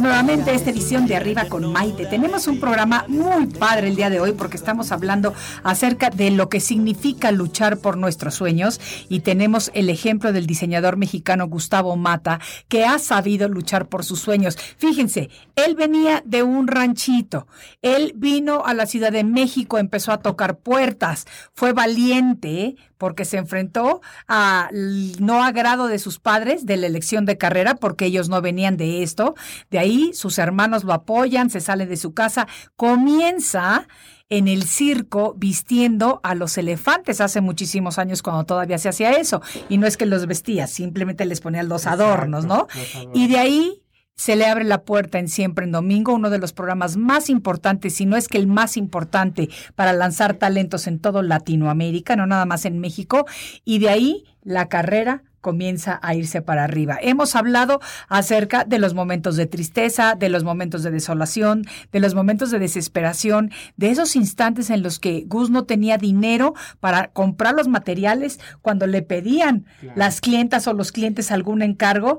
Nuevamente 0.00 0.54
esta 0.54 0.70
edición 0.70 1.06
de 1.06 1.16
Arriba 1.16 1.44
con 1.44 1.70
Maite. 1.70 2.06
Tenemos 2.06 2.46
un 2.46 2.58
programa 2.58 3.04
muy 3.08 3.46
padre 3.46 3.88
el 3.88 3.94
día 3.94 4.08
de 4.08 4.20
hoy 4.20 4.32
porque 4.32 4.56
estamos 4.56 4.90
hablando 4.90 5.34
acerca 5.64 6.08
de 6.08 6.30
lo 6.30 6.48
que 6.48 6.60
significa 6.60 7.30
luchar 7.30 7.76
por 7.76 7.98
nuestros 7.98 8.34
sueños 8.34 8.80
y 9.10 9.20
tenemos 9.20 9.70
el 9.74 9.90
ejemplo 9.90 10.32
del 10.32 10.46
diseñador 10.46 10.96
mexicano 10.96 11.46
Gustavo 11.46 11.94
Mata 11.96 12.40
que 12.68 12.86
ha 12.86 12.98
sabido 12.98 13.48
luchar 13.48 13.88
por 13.88 14.02
sus 14.02 14.18
sueños. 14.18 14.56
Fíjense, 14.78 15.28
él 15.56 15.74
venía 15.74 16.22
de 16.24 16.42
un 16.42 16.68
ranchito, 16.68 17.46
él 17.82 18.14
vino 18.16 18.64
a 18.64 18.72
la 18.72 18.86
Ciudad 18.86 19.12
de 19.12 19.24
México, 19.24 19.78
empezó 19.78 20.12
a 20.12 20.20
tocar 20.20 20.58
puertas, 20.58 21.26
fue 21.52 21.74
valiente, 21.74 22.76
porque 23.02 23.24
se 23.24 23.36
enfrentó 23.36 24.00
al 24.28 25.20
no 25.20 25.42
agrado 25.42 25.88
de 25.88 25.98
sus 25.98 26.20
padres 26.20 26.66
de 26.66 26.76
la 26.76 26.86
elección 26.86 27.26
de 27.26 27.36
carrera, 27.36 27.74
porque 27.74 28.04
ellos 28.04 28.28
no 28.28 28.40
venían 28.40 28.76
de 28.76 29.02
esto. 29.02 29.34
De 29.72 29.80
ahí 29.80 30.12
sus 30.14 30.38
hermanos 30.38 30.84
lo 30.84 30.92
apoyan, 30.92 31.50
se 31.50 31.60
sale 31.60 31.86
de 31.86 31.96
su 31.96 32.14
casa, 32.14 32.46
comienza 32.76 33.88
en 34.28 34.46
el 34.46 34.62
circo 34.62 35.34
vistiendo 35.36 36.20
a 36.22 36.36
los 36.36 36.56
elefantes 36.56 37.20
hace 37.20 37.40
muchísimos 37.40 37.98
años 37.98 38.22
cuando 38.22 38.44
todavía 38.44 38.78
se 38.78 38.88
hacía 38.88 39.10
eso. 39.10 39.42
Y 39.68 39.78
no 39.78 39.88
es 39.88 39.96
que 39.96 40.06
los 40.06 40.28
vestía, 40.28 40.68
simplemente 40.68 41.24
les 41.24 41.40
ponía 41.40 41.64
los 41.64 41.88
adornos, 41.88 42.44
¿no? 42.44 42.68
los 42.72 42.94
adornos. 42.94 43.18
Y 43.18 43.26
de 43.26 43.38
ahí 43.38 43.81
se 44.14 44.36
le 44.36 44.46
abre 44.46 44.64
la 44.64 44.82
puerta 44.82 45.18
en 45.18 45.28
Siempre 45.28 45.64
en 45.64 45.72
Domingo, 45.72 46.14
uno 46.14 46.30
de 46.30 46.38
los 46.38 46.52
programas 46.52 46.96
más 46.96 47.28
importantes, 47.30 47.94
si 47.94 48.06
no 48.06 48.16
es 48.16 48.28
que 48.28 48.38
el 48.38 48.46
más 48.46 48.76
importante 48.76 49.48
para 49.74 49.92
lanzar 49.92 50.34
talentos 50.34 50.86
en 50.86 50.98
todo 50.98 51.22
Latinoamérica, 51.22 52.14
no 52.16 52.26
nada 52.26 52.44
más 52.44 52.64
en 52.64 52.78
México, 52.78 53.26
y 53.64 53.78
de 53.78 53.88
ahí 53.88 54.24
la 54.42 54.68
carrera 54.68 55.22
comienza 55.40 55.98
a 56.02 56.14
irse 56.14 56.40
para 56.40 56.62
arriba. 56.62 56.98
Hemos 57.02 57.34
hablado 57.34 57.80
acerca 58.08 58.64
de 58.64 58.78
los 58.78 58.94
momentos 58.94 59.34
de 59.34 59.46
tristeza, 59.46 60.14
de 60.14 60.28
los 60.28 60.44
momentos 60.44 60.84
de 60.84 60.92
desolación, 60.92 61.64
de 61.90 61.98
los 61.98 62.14
momentos 62.14 62.52
de 62.52 62.60
desesperación, 62.60 63.50
de 63.76 63.90
esos 63.90 64.14
instantes 64.14 64.70
en 64.70 64.84
los 64.84 65.00
que 65.00 65.24
Gus 65.26 65.50
no 65.50 65.64
tenía 65.64 65.98
dinero 65.98 66.54
para 66.78 67.08
comprar 67.08 67.54
los 67.54 67.66
materiales 67.66 68.38
cuando 68.60 68.86
le 68.86 69.02
pedían 69.02 69.66
Claro. 69.80 69.94
las 69.98 70.20
clientas 70.20 70.68
o 70.68 70.74
los 70.74 70.92
clientes 70.92 71.32
algún 71.32 71.62
encargo. 71.62 72.18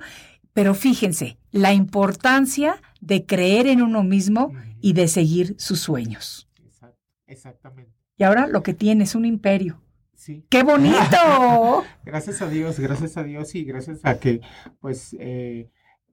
Pero 0.54 0.76
fíjense, 0.76 1.38
la 1.51 1.74
importancia 1.74 2.82
de 3.01 3.26
creer 3.26 3.68
en 3.68 3.82
uno 3.82 4.04
mismo 4.04 4.54
y 4.82 4.93
de 4.93 5.08
seguir 5.08 5.56
sus 5.58 5.80
sueños. 5.80 6.47
Exact- 6.64 6.95
Exactamente. 7.28 7.91
Y 8.18 8.24
ahora 8.24 8.47
lo 8.47 8.62
que 8.64 8.74
tiene 8.74 9.04
es 9.06 9.16
un 9.16 9.26
imperio. 9.26 9.82
Sí. 10.16 10.45
¡Qué 10.49 10.64
bonito! 10.64 11.84
Gracias 12.06 12.41
a 12.41 12.47
Dios, 12.47 12.80
gracias 12.80 13.18
a 13.18 13.24
Dios 13.24 13.56
y 13.56 13.64
gracias 13.66 13.99
a 14.04 14.20
que, 14.20 14.39
pues, 14.80 15.16
eh, 15.20 15.70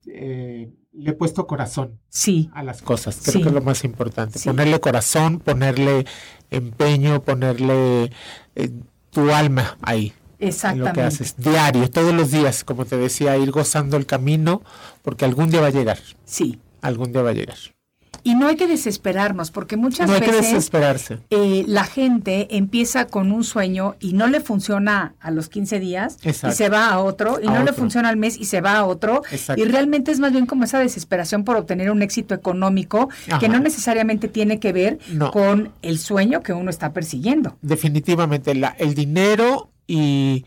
eh, 0.07 0.73
le 0.93 1.11
he 1.11 1.13
puesto 1.13 1.47
corazón 1.47 2.01
Sí, 2.09 2.51
a 2.55 2.63
las 2.65 2.83
cosas. 2.83 3.21
Creo 3.23 3.35
Sí. 3.35 3.43
que 3.43 3.49
es 3.49 3.55
lo 3.55 3.61
más 3.61 3.85
importante. 3.85 4.39
Sí. 4.39 4.49
Ponerle 4.49 4.81
corazón, 4.81 5.39
ponerle 5.39 6.07
empeño, 6.51 7.23
ponerle 7.23 8.11
eh, 8.57 8.71
tu 9.11 9.31
alma 9.31 9.77
ahí. 9.83 10.13
En 10.41 10.47
lo 10.47 10.47
que 10.47 10.47
exactamente. 10.49 11.03
haces 11.03 11.35
diario, 11.37 11.89
todos 11.91 12.15
los 12.15 12.31
días, 12.31 12.65
como 12.65 12.85
te 12.87 12.97
decía, 12.97 13.37
ir 13.37 13.51
gozando 13.51 13.97
el 13.97 14.07
camino, 14.07 14.63
porque 15.03 15.25
algún 15.25 15.51
día 15.51 15.61
va 15.61 15.67
a 15.69 15.71
llegar, 15.71 15.99
Sí. 16.25 16.59
algún 16.81 17.13
día 17.13 17.23
va 17.23 17.31
a 17.31 17.35
llegar. 17.35 17.57
Y 18.23 18.35
no 18.35 18.49
hay 18.49 18.57
que 18.57 18.67
desesperarnos, 18.67 19.51
porque 19.51 19.79
muchas 19.79 20.07
No 20.07 20.15
hay 20.15 20.21
que 20.21 20.27
veces 20.31 20.49
desesperarse. 20.53 21.21
eh, 21.31 21.65
la 21.67 21.85
gente 21.85 22.55
empieza 22.57 23.07
con 23.07 23.33
un 23.33 23.45
sueño 23.45 23.97
y 23.99 24.13
no 24.13 24.27
le 24.27 24.43
funciona 24.43 25.15
a 25.21 25.31
los 25.31 25.49
15 25.49 25.81
días 25.81 26.19
Exacto. 26.23 26.53
y 26.53 26.57
se 26.59 26.69
va 26.69 26.89
a 26.91 26.99
otro 26.99 27.39
y 27.43 27.47
A 27.47 27.51
no 27.53 27.65
le 27.65 27.73
funciona 27.73 28.11
al 28.11 28.19
mes 28.19 28.37
y 28.39 28.45
se 28.45 28.61
va 28.61 28.77
a 28.77 28.85
otro 28.85 29.23
Exacto. 29.31 29.63
y 29.63 29.65
realmente 29.65 30.11
es 30.13 30.21
más 30.21 30.33
bien 30.33 30.45
como 30.45 30.65
esa 30.65 30.79
desesperación 30.81 31.45
por 31.45 31.57
obtener 31.57 31.91
un 31.91 32.03
éxito 32.03 32.35
económico 32.35 33.09
que 33.39 33.49
no 33.49 33.59
necesariamente 33.59 34.29
tiene 34.29 34.59
que 34.61 34.73
ver 34.75 34.99
No. 35.11 35.31
con 35.31 35.73
el 35.81 35.99
sueño 35.99 36.43
que 36.43 36.53
uno 36.53 36.69
está 36.69 36.93
persiguiendo. 36.93 37.57
definitivamente 37.63 38.55
la, 38.55 38.69
el 38.79 38.95
dinero 38.95 39.70
y, 39.91 40.47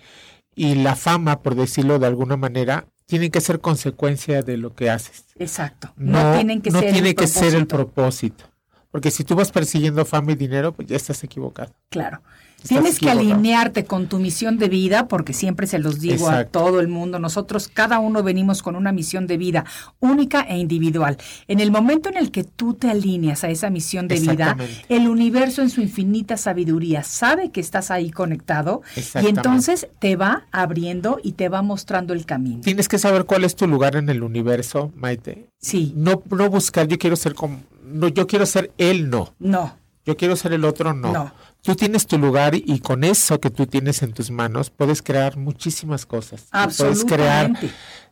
y 0.55 0.75
la 0.75 0.95
fama, 0.95 1.41
por 1.41 1.55
decirlo 1.55 1.99
de 1.99 2.07
alguna 2.07 2.37
manera, 2.37 2.87
tienen 3.05 3.29
que 3.29 3.41
ser 3.41 3.59
consecuencia 3.59 4.41
de 4.41 4.57
lo 4.57 4.73
que 4.73 4.89
haces. 4.89 5.25
Exacto. 5.37 5.93
No, 5.97 6.35
tienen 6.35 6.61
que 6.61 6.71
no 6.71 6.79
ser 6.79 6.93
tiene 6.93 7.09
el 7.09 7.15
que 7.15 7.27
ser 7.27 7.53
el 7.53 7.67
propósito. 7.67 8.45
propósito. 8.45 8.53
Porque 8.89 9.11
si 9.11 9.23
tú 9.23 9.35
vas 9.35 9.51
persiguiendo 9.51 10.05
fama 10.05 10.31
y 10.31 10.35
dinero, 10.35 10.71
pues 10.71 10.87
ya 10.87 10.95
estás 10.95 11.23
equivocado. 11.23 11.73
Claro. 11.89 12.21
Tienes 12.67 12.99
que 12.99 13.09
alinearte 13.09 13.85
con 13.85 14.07
tu 14.07 14.19
misión 14.19 14.57
de 14.57 14.69
vida, 14.69 15.07
porque 15.07 15.33
siempre 15.33 15.67
se 15.67 15.79
los 15.79 15.99
digo 15.99 16.29
a 16.29 16.45
todo 16.45 16.79
el 16.79 16.87
mundo, 16.87 17.19
nosotros 17.19 17.67
cada 17.67 17.99
uno 17.99 18.23
venimos 18.23 18.61
con 18.61 18.75
una 18.75 18.91
misión 18.91 19.27
de 19.27 19.37
vida 19.37 19.65
única 19.99 20.41
e 20.41 20.57
individual. 20.57 21.17
En 21.47 21.59
el 21.59 21.71
momento 21.71 22.09
en 22.09 22.17
el 22.17 22.31
que 22.31 22.43
tú 22.43 22.73
te 22.73 22.89
alineas 22.89 23.43
a 23.43 23.49
esa 23.49 23.69
misión 23.69 24.07
de 24.07 24.19
vida, 24.19 24.57
el 24.89 25.07
universo 25.07 25.61
en 25.61 25.69
su 25.69 25.81
infinita 25.81 26.37
sabiduría 26.37 27.03
sabe 27.03 27.51
que 27.51 27.61
estás 27.61 27.91
ahí 27.91 28.11
conectado 28.11 28.81
y 29.21 29.27
entonces 29.27 29.87
te 29.99 30.15
va 30.15 30.45
abriendo 30.51 31.19
y 31.23 31.33
te 31.33 31.49
va 31.49 31.61
mostrando 31.61 32.13
el 32.13 32.25
camino. 32.25 32.61
Tienes 32.61 32.87
que 32.87 32.97
saber 32.97 33.25
cuál 33.25 33.43
es 33.43 33.55
tu 33.55 33.67
lugar 33.67 33.95
en 33.95 34.09
el 34.09 34.23
universo, 34.23 34.91
Maite. 34.95 35.49
Sí, 35.59 35.93
No, 35.95 36.21
no 36.29 36.49
buscar, 36.49 36.87
yo 36.87 36.97
quiero 36.97 37.15
ser 37.15 37.35
como, 37.35 37.61
no, 37.85 38.07
yo 38.07 38.27
quiero 38.27 38.45
ser 38.45 38.71
él, 38.77 39.09
no. 39.09 39.33
no, 39.39 39.77
Yo 40.05 40.17
quiero 40.17 40.35
ser 40.35 40.53
el 40.53 40.65
otro, 40.65 40.93
no. 40.93 41.13
No. 41.13 41.31
Tú 41.63 41.75
tienes 41.75 42.05
tu 42.07 42.17
lugar 42.17 42.55
y 42.55 42.79
con 42.79 43.05
eso 43.05 43.39
que 43.39 43.49
tú 43.49 43.65
tienes 43.65 44.03
en 44.03 44.11
tus 44.11 44.29
manos 44.31 44.69
puedes 44.69 45.01
crear 45.01 45.37
muchísimas 45.37 46.05
cosas. 46.05 46.45
Puedes 46.51 47.05
crear, 47.05 47.45
absolutamente. 47.45 47.69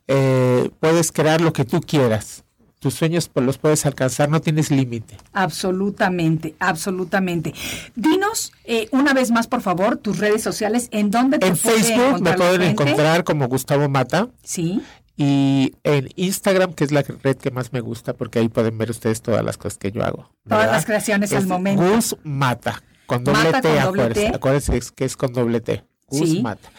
eh, 0.08 0.70
puedes 0.80 1.12
crear 1.12 1.41
lo 1.41 1.52
que 1.52 1.66
tú 1.66 1.82
quieras. 1.82 2.45
Tus 2.80 2.93
sueños 2.95 3.28
pues, 3.28 3.45
los 3.45 3.58
puedes 3.58 3.86
alcanzar, 3.86 4.30
no 4.30 4.39
tienes 4.41 4.72
límite. 4.72 5.18
Absolutamente, 5.34 6.56
absolutamente. 6.60 7.54
Dinos 7.95 8.54
eh, 8.64 8.88
una 8.91 9.14
vez 9.14 9.32
más, 9.32 9.47
por 9.47 9.62
favor, 9.62 9.97
tus 9.97 10.18
redes 10.18 10.41
sociales, 10.41 10.88
en 10.91 11.12
dónde 11.12 11.38
te 11.38 11.47
En 11.47 11.58
Facebook 11.58 12.22
me 12.22 12.34
pueden 12.34 12.62
encontrar 12.64 13.24
como 13.24 13.47
Gustavo 13.47 13.88
Mata 13.89 14.30
Sí, 14.43 14.82
y 15.18 15.76
en 15.84 16.10
Instagram, 16.16 16.74
que 16.74 16.86
es 16.86 16.91
la 16.91 17.04
red 17.04 17.36
que 17.38 17.52
más 17.52 17.74
me 17.74 17.82
gusta, 17.82 18.14
porque 18.14 18.39
ahí 18.39 18.47
pueden 18.49 18.78
ver 18.78 18.89
ustedes 18.89 19.22
todas 19.22 19.43
las 19.45 19.58
cosas 19.58 19.78
que 19.78 19.91
yo 19.91 20.04
hago. 20.04 20.32
Todas 20.47 20.72
las 20.72 20.86
creaciones 20.86 21.34
al 21.34 21.45
momento. 21.45 21.84
Gus 21.84 22.16
Mata, 22.24 22.82
con 23.16 23.24
doble 23.24 23.43
Mata 23.43 23.62
T, 23.62 23.70
con 23.70 24.36
acuérdense, 24.36 24.72
que 24.72 24.78
es- 24.78 24.91
que 24.91 25.05
es 25.05 25.18
con 25.18 25.34
doble 25.34 25.62
T. 25.62 25.84
Gus 26.07 26.30
Sí. 26.30 26.41
Mata. 26.41 26.70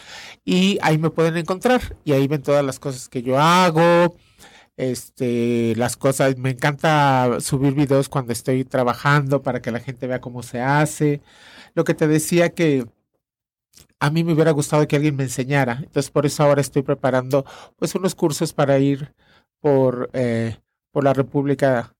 Y 0.45 0.77
ahí 0.81 0.97
me 0.97 1.09
pueden 1.09 1.37
encontrar 1.37 1.81
y 2.03 2.11
ahí 2.13 2.27
ven 2.27 2.41
todas 2.43 2.63
las 2.63 2.79
cosas 2.79 3.07
que 3.09 3.21
yo 3.23 3.39
hago. 3.39 4.15
Este, 4.75 5.75
las 5.75 5.95
cosas, 5.97 6.35
me 6.37 6.49
encanta 6.49 7.37
subir 7.39 7.73
videos 7.73 8.09
cuando 8.09 8.33
estoy 8.33 8.65
trabajando 8.65 9.41
para 9.43 9.61
que 9.61 9.71
la 9.71 9.79
gente 9.79 10.07
vea 10.07 10.19
cómo 10.21 10.41
se 10.43 10.61
hace. 10.61 11.21
Lo 11.75 11.83
que 11.83 11.93
te 11.93 12.07
decía 12.07 12.49
que 12.49 12.85
a 13.99 14.09
mí 14.09 14.23
me 14.23 14.33
hubiera 14.33 14.51
gustado 14.51 14.87
que 14.87 14.95
alguien 14.95 15.15
me 15.15 15.23
enseñara. 15.23 15.79
Entonces, 15.83 16.09
por 16.11 16.25
eso 16.25 16.43
ahora 16.43 16.61
estoy 16.61 16.81
preparando 16.81 17.45
pues 17.77 17.95
unos 17.95 18.15
cursos 18.15 18.51
para 18.53 18.77
ir 18.79 19.13
por, 19.61 20.09
eh, 20.13 20.57
por 20.91 21.03
la 21.03 21.13
República 21.13 21.95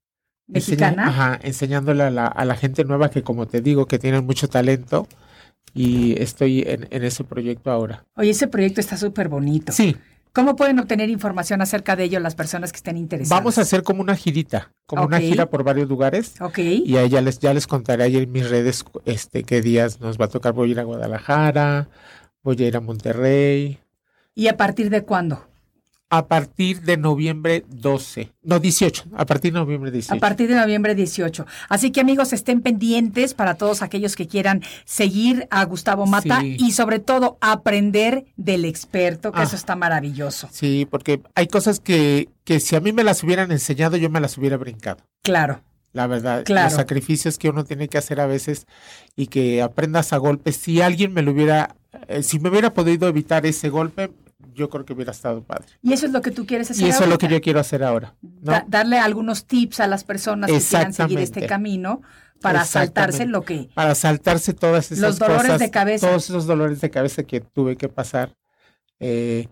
enseña- 0.47 0.89
Mexicana. 0.91 1.07
ajá, 1.07 1.39
enseñándole 1.43 2.03
a 2.03 2.09
la, 2.09 2.27
a 2.27 2.45
la 2.45 2.55
gente 2.55 2.83
nueva 2.83 3.09
que, 3.09 3.23
como 3.23 3.47
te 3.47 3.61
digo, 3.61 3.85
que 3.85 3.99
tienen 3.99 4.25
mucho 4.25 4.47
talento, 4.49 5.07
y 5.73 6.21
estoy 6.21 6.61
en, 6.67 6.87
en 6.91 7.03
ese 7.03 7.23
proyecto 7.23 7.71
ahora. 7.71 8.05
Oye, 8.15 8.29
ese 8.31 8.47
proyecto 8.47 8.79
está 8.81 8.97
súper 8.97 9.29
bonito. 9.29 9.71
Sí, 9.71 9.95
¿Cómo 10.35 10.55
pueden 10.55 10.79
obtener 10.79 11.11
información 11.11 11.61
acerca 11.61 11.95
de 11.95 12.05
ello 12.05 12.19
las 12.19 12.33
personas 12.33 12.71
que 12.71 12.77
estén 12.77 12.97
interesadas? 12.97 13.39
vamos 13.39 13.59
a 13.59 13.61
hacer 13.61 13.83
como 13.83 14.01
una 14.01 14.15
girita, 14.15 14.71
como 14.87 15.05
una 15.05 15.19
gira 15.19 15.47
por 15.47 15.63
varios 15.63 15.87
lugares. 15.87 16.33
Ok. 16.41 16.57
Y 16.57 16.97
ahí 16.97 17.07
ya 17.09 17.21
les, 17.21 17.37
ya 17.37 17.53
les 17.53 17.67
contaré 17.67 18.03
ahí 18.05 18.17
en 18.17 18.31
mis 18.31 18.49
redes 18.49 18.83
este, 19.05 19.43
qué 19.43 19.61
días 19.61 19.99
nos 20.01 20.19
va 20.19 20.25
a 20.25 20.29
tocar. 20.29 20.53
Voy 20.53 20.69
a 20.69 20.71
ir 20.71 20.79
a 20.79 20.83
Guadalajara, 20.85 21.87
voy 22.41 22.55
a 22.63 22.67
ir 22.67 22.75
a 22.75 22.79
Monterrey. 22.81 23.77
¿Y 24.33 24.47
a 24.47 24.57
partir 24.57 24.89
de 24.89 25.03
cuándo? 25.03 25.45
A 26.15 26.27
partir 26.27 26.81
de 26.81 26.95
noviembre 26.95 27.65
12, 27.69 28.31
no 28.43 28.59
18, 28.59 29.05
a 29.17 29.25
partir 29.25 29.51
de 29.51 29.57
noviembre 29.57 29.89
18. 29.89 30.13
A 30.15 30.19
partir 30.19 30.47
de 30.47 30.53
noviembre 30.53 30.93
18. 30.93 31.47
Así 31.69 31.89
que 31.89 32.01
amigos, 32.01 32.33
estén 32.33 32.61
pendientes 32.61 33.33
para 33.33 33.55
todos 33.55 33.81
aquellos 33.81 34.15
que 34.15 34.27
quieran 34.27 34.61
seguir 34.85 35.47
a 35.49 35.65
Gustavo 35.65 36.05
Mata 36.05 36.41
Sí. 36.41 36.57
y 36.59 36.71
sobre 36.73 36.99
todo 36.99 37.39
aprender 37.41 38.25
del 38.37 38.65
experto, 38.65 39.31
que 39.31 39.39
Ah. 39.39 39.43
eso 39.45 39.55
está 39.55 39.75
maravilloso. 39.75 40.47
Sí, 40.51 40.87
porque 40.87 41.19
hay 41.33 41.47
cosas 41.47 41.79
que, 41.79 42.29
que 42.43 42.59
si 42.59 42.75
a 42.75 42.79
mí 42.79 42.93
me 42.93 43.03
las 43.03 43.23
hubieran 43.23 43.51
enseñado, 43.51 43.97
yo 43.97 44.11
me 44.11 44.19
las 44.21 44.37
hubiera 44.37 44.57
brincado. 44.57 45.03
Claro. 45.23 45.61
La 45.93 46.05
verdad, 46.05 46.43
Claro. 46.43 46.65
los 46.65 46.73
sacrificios 46.73 47.39
que 47.39 47.49
uno 47.49 47.65
tiene 47.65 47.87
que 47.87 47.97
hacer 47.97 48.19
a 48.19 48.27
veces 48.27 48.67
y 49.15 49.27
que 49.27 49.63
aprendas 49.63 50.13
a 50.13 50.17
golpes. 50.17 50.57
Si 50.57 50.79
alguien 50.79 51.11
me 51.11 51.23
lo 51.23 51.31
hubiera, 51.31 51.75
eh, 52.07 52.21
si 52.21 52.37
me 52.39 52.49
hubiera 52.49 52.71
podido 52.75 53.07
evitar 53.07 53.47
ese 53.47 53.69
golpe, 53.69 54.11
yo 54.53 54.69
creo 54.69 54.85
que 54.85 54.93
hubiera 54.93 55.11
estado 55.11 55.43
padre. 55.43 55.65
Y 55.81 55.93
eso 55.93 56.05
es 56.05 56.11
lo 56.11 56.21
que 56.21 56.31
tú 56.31 56.45
quieres 56.45 56.69
hacer 56.71 56.85
Y 56.85 56.89
eso 56.89 57.03
es 57.03 57.09
lo 57.09 57.17
que 57.17 57.27
yo 57.27 57.41
quiero 57.41 57.59
hacer 57.59 57.83
ahora. 57.83 58.15
¿no? 58.21 58.51
Da- 58.51 58.65
darle 58.67 58.99
algunos 58.99 59.45
tips 59.45 59.79
a 59.79 59.87
las 59.87 60.03
personas 60.03 60.49
que 60.51 60.59
quieran 60.59 60.93
seguir 60.93 61.19
este 61.19 61.45
camino 61.45 62.01
para 62.41 62.65
saltarse 62.65 63.25
lo 63.25 63.43
que 63.43 63.69
Para 63.73 63.95
saltarse 63.95 64.53
todas 64.53 64.91
esas 64.91 64.99
Los 64.99 65.19
dolores 65.19 65.43
cosas, 65.43 65.59
de 65.59 65.71
cabeza. 65.71 66.07
Todos 66.07 66.29
esos 66.29 66.45
dolores 66.45 66.81
de 66.81 66.89
cabeza 66.89 67.23
que 67.23 67.39
tuve 67.41 67.77
que 67.77 67.89
pasar 67.89 68.35
eh, 68.99 69.47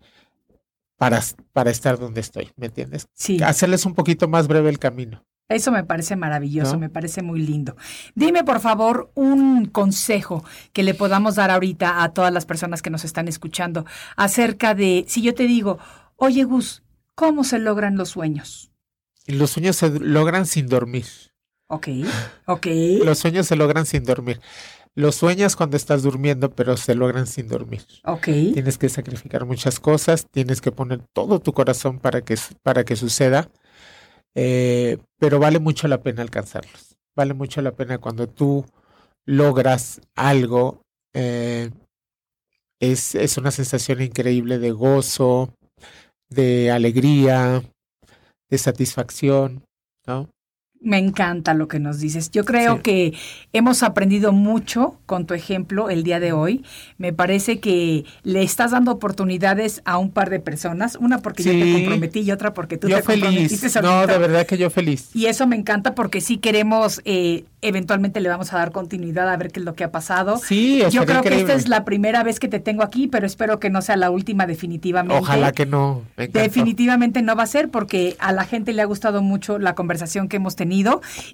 para, 0.97 1.21
para 1.53 1.71
estar 1.71 1.97
donde 1.97 2.21
estoy, 2.21 2.51
¿me 2.57 2.67
entiendes? 2.67 3.07
sí. 3.13 3.41
Hacerles 3.43 3.85
un 3.85 3.95
poquito 3.95 4.27
más 4.27 4.47
breve 4.47 4.69
el 4.69 4.77
camino. 4.79 5.25
Eso 5.53 5.71
me 5.71 5.83
parece 5.83 6.15
maravilloso, 6.15 6.73
¿No? 6.73 6.79
me 6.79 6.89
parece 6.89 7.21
muy 7.21 7.41
lindo. 7.41 7.75
Dime, 8.15 8.43
por 8.43 8.59
favor, 8.59 9.11
un 9.15 9.65
consejo 9.65 10.43
que 10.73 10.83
le 10.83 10.93
podamos 10.93 11.35
dar 11.35 11.51
ahorita 11.51 12.03
a 12.03 12.13
todas 12.13 12.33
las 12.33 12.45
personas 12.45 12.81
que 12.81 12.89
nos 12.89 13.03
están 13.05 13.27
escuchando 13.27 13.85
acerca 14.15 14.73
de, 14.75 15.05
si 15.07 15.21
yo 15.21 15.33
te 15.33 15.43
digo, 15.43 15.79
oye 16.15 16.43
Gus, 16.43 16.83
¿cómo 17.15 17.43
se 17.43 17.59
logran 17.59 17.97
los 17.97 18.09
sueños? 18.09 18.71
Los 19.27 19.51
sueños 19.51 19.75
se 19.75 19.89
logran 19.99 20.45
sin 20.45 20.67
dormir. 20.67 21.05
Ok, 21.67 21.87
ok. 22.47 22.67
Los 23.03 23.19
sueños 23.19 23.47
se 23.47 23.55
logran 23.55 23.85
sin 23.85 24.03
dormir. 24.03 24.41
Los 24.93 25.15
sueñas 25.15 25.55
cuando 25.55 25.77
estás 25.77 26.03
durmiendo, 26.03 26.51
pero 26.51 26.75
se 26.75 26.95
logran 26.95 27.25
sin 27.25 27.47
dormir. 27.47 27.81
Ok, 28.03 28.25
Tienes 28.25 28.77
que 28.77 28.89
sacrificar 28.89 29.45
muchas 29.45 29.79
cosas, 29.79 30.27
tienes 30.29 30.59
que 30.59 30.73
poner 30.73 30.99
todo 31.13 31.39
tu 31.39 31.53
corazón 31.53 31.99
para 31.99 32.21
que, 32.21 32.35
para 32.61 32.83
que 32.83 32.97
suceda, 32.97 33.49
eh, 34.35 34.97
pero 35.19 35.39
vale 35.39 35.59
mucho 35.59 35.87
la 35.87 36.01
pena 36.01 36.21
alcanzarlos. 36.21 36.95
Vale 37.15 37.33
mucho 37.33 37.61
la 37.61 37.73
pena 37.73 37.97
cuando 37.97 38.27
tú 38.27 38.65
logras 39.25 40.01
algo, 40.15 40.81
eh, 41.13 41.69
es, 42.79 43.15
es 43.15 43.37
una 43.37 43.51
sensación 43.51 44.01
increíble 44.01 44.57
de 44.57 44.71
gozo, 44.71 45.53
de 46.29 46.71
alegría, 46.71 47.63
de 48.49 48.57
satisfacción, 48.57 49.63
¿no? 50.07 50.29
Me 50.83 50.97
encanta 50.97 51.53
lo 51.53 51.67
que 51.67 51.79
nos 51.79 51.99
dices. 51.99 52.31
Yo 52.31 52.43
creo 52.43 52.77
Sí. 52.77 52.81
que 52.81 53.13
hemos 53.53 53.83
aprendido 53.83 54.31
mucho 54.31 54.95
con 55.05 55.27
tu 55.27 55.35
ejemplo 55.35 55.91
el 55.91 56.03
día 56.03 56.19
de 56.19 56.33
hoy. 56.33 56.65
Me 56.97 57.13
parece 57.13 57.59
que 57.59 58.03
le 58.23 58.41
estás 58.41 58.71
dando 58.71 58.91
oportunidades 58.91 59.83
a 59.85 59.99
un 59.99 60.09
par 60.09 60.31
de 60.31 60.39
personas, 60.39 60.95
una 60.95 61.19
porque 61.19 61.43
yo 61.43 61.51
te 61.51 61.71
comprometí 61.73 62.21
y 62.21 62.31
otra 62.31 62.55
porque 62.55 62.77
tú 62.79 62.87
yo 62.89 62.97
te 62.97 63.03
comprometiste 63.03 63.79
no, 63.81 64.07
de 64.07 64.17
verdad 64.17 64.47
que 64.47 64.57
yo 64.57 64.71
feliz. 64.71 65.09
Y 65.13 65.27
eso 65.27 65.45
me 65.45 65.55
encanta 65.55 65.93
porque 65.93 66.19
sí 66.19 66.37
queremos, 66.39 66.99
eh, 67.05 67.43
eventualmente 67.61 68.19
le 68.19 68.29
vamos 68.29 68.51
a 68.51 68.57
dar 68.57 68.71
continuidad 68.71 69.29
a 69.29 69.37
ver 69.37 69.51
qué 69.51 69.59
es 69.59 69.65
lo 69.65 69.75
que 69.75 69.83
ha 69.83 69.91
pasado. 69.91 70.37
Sí, 70.39 70.81
Yo 70.91 71.05
creo 71.05 71.21
que 71.21 71.39
esta 71.39 71.53
es 71.53 71.67
la 71.67 71.85
primera 71.85 72.23
vez 72.23 72.39
que 72.39 72.47
te 72.47 72.59
tengo 72.59 72.81
aquí, 72.81 73.07
pero 73.07 73.27
espero 73.27 73.59
que 73.59 73.69
no 73.69 73.83
sea 73.83 73.97
la 73.97 74.09
última 74.09 74.47
definitivamente. 74.47 75.21
Ojalá 75.21 75.51
que 75.51 75.67
no. 75.67 76.01
Definitivamente 76.17 77.21
no 77.21 77.35
va 77.35 77.43
a 77.43 77.47
ser 77.47 77.69
porque 77.69 78.15
a 78.17 78.31
la 78.31 78.45
gente 78.45 78.73
le 78.73 78.81
ha 78.81 78.85
gustado 78.85 79.21
mucho 79.21 79.59
la 79.59 79.75
conversación 79.75 80.27
que 80.27 80.37
hemos 80.37 80.55
tenido 80.55 80.70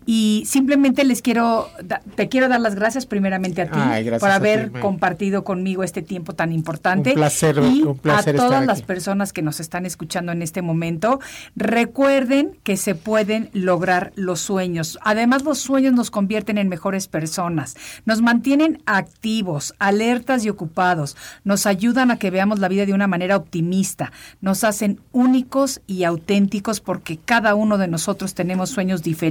y 0.05 0.43
simplemente 0.45 1.03
les 1.03 1.21
quiero, 1.21 1.69
te 2.15 2.29
quiero 2.29 2.49
dar 2.49 2.59
las 2.59 2.75
gracias 2.75 3.05
primeramente 3.05 3.61
a 3.61 3.65
ti 3.65 3.79
Ay, 3.79 4.09
por 4.19 4.31
haber 4.31 4.71
ti, 4.71 4.79
compartido 4.79 5.43
conmigo 5.43 5.83
este 5.83 6.01
tiempo 6.01 6.33
tan 6.33 6.51
importante. 6.51 7.11
Un 7.11 7.15
placer, 7.15 7.57
y 7.57 7.83
un 7.83 7.97
placer 7.97 8.35
a 8.35 8.38
todas 8.38 8.51
estar 8.51 8.65
las 8.65 8.79
aquí. 8.79 8.88
personas 8.88 9.33
que 9.33 9.41
nos 9.41 9.59
están 9.59 9.85
escuchando 9.85 10.31
en 10.31 10.41
este 10.41 10.61
momento, 10.61 11.19
recuerden 11.55 12.57
que 12.63 12.77
se 12.77 12.95
pueden 12.95 13.49
lograr 13.53 14.11
los 14.15 14.39
sueños. 14.39 14.97
Además, 15.03 15.43
los 15.43 15.59
sueños 15.59 15.93
nos 15.93 16.09
convierten 16.09 16.57
en 16.57 16.69
mejores 16.69 17.07
personas, 17.07 17.75
nos 18.05 18.21
mantienen 18.21 18.81
activos, 18.85 19.75
alertas 19.79 20.45
y 20.45 20.49
ocupados, 20.49 21.15
nos 21.43 21.65
ayudan 21.65 22.11
a 22.11 22.17
que 22.17 22.31
veamos 22.31 22.59
la 22.59 22.67
vida 22.67 22.85
de 22.85 22.93
una 22.93 23.07
manera 23.07 23.38
optimista, 23.38 24.11
nos 24.41 24.63
hacen 24.63 24.99
únicos 25.11 25.81
y 25.85 26.03
auténticos 26.05 26.79
porque 26.79 27.17
cada 27.17 27.55
uno 27.55 27.77
de 27.77 27.88
nosotros 27.88 28.33
tenemos 28.33 28.69
sueños 28.69 29.03
diferentes 29.03 29.26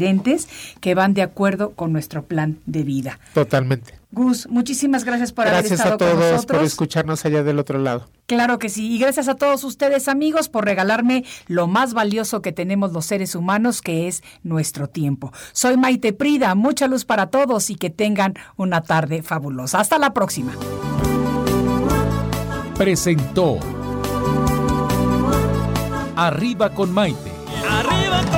que 0.80 0.94
van 0.94 1.14
de 1.14 1.22
acuerdo 1.22 1.72
con 1.72 1.92
nuestro 1.92 2.24
plan 2.24 2.58
de 2.66 2.82
vida. 2.82 3.18
Totalmente. 3.34 3.94
Gus, 4.12 4.48
muchísimas 4.48 5.04
gracias 5.04 5.32
por 5.32 5.46
haber 5.46 5.60
Gracias 5.60 5.80
estado 5.80 5.96
a 5.96 5.98
con 5.98 6.08
todos 6.08 6.32
nosotros. 6.32 6.56
por 6.58 6.66
escucharnos 6.66 7.24
allá 7.26 7.42
del 7.42 7.58
otro 7.58 7.78
lado. 7.78 8.08
Claro 8.26 8.58
que 8.58 8.68
sí. 8.68 8.90
Y 8.94 8.98
gracias 8.98 9.28
a 9.28 9.34
todos 9.34 9.62
ustedes, 9.64 10.08
amigos, 10.08 10.48
por 10.48 10.64
regalarme 10.64 11.24
lo 11.48 11.66
más 11.66 11.92
valioso 11.92 12.40
que 12.40 12.52
tenemos 12.52 12.92
los 12.92 13.04
seres 13.04 13.34
humanos, 13.34 13.82
que 13.82 14.08
es 14.08 14.22
nuestro 14.42 14.88
tiempo. 14.88 15.32
Soy 15.52 15.76
Maite 15.76 16.12
Prida. 16.12 16.54
Mucha 16.54 16.86
luz 16.86 17.04
para 17.04 17.26
todos 17.26 17.68
y 17.68 17.74
que 17.74 17.90
tengan 17.90 18.34
una 18.56 18.82
tarde 18.82 19.22
fabulosa. 19.22 19.80
Hasta 19.80 19.98
la 19.98 20.14
próxima. 20.14 20.52
presentó 22.78 23.58
Arriba 26.16 26.70
con 26.70 26.92
Maite. 26.92 27.30
Arriba 27.68 28.22
con 28.30 28.35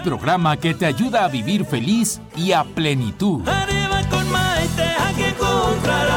Un 0.00 0.04
programa 0.04 0.56
que 0.56 0.72
te 0.72 0.86
ayuda 0.86 1.26
a 1.26 1.28
vivir 1.28 1.66
feliz 1.66 2.22
y 2.34 2.52
a 2.52 2.64
plenitud. 2.64 3.46
Arriba 3.46 4.00
con 4.08 4.32
Maite, 4.32 4.82
aquí 4.82 5.24
encontrarás 5.24 6.08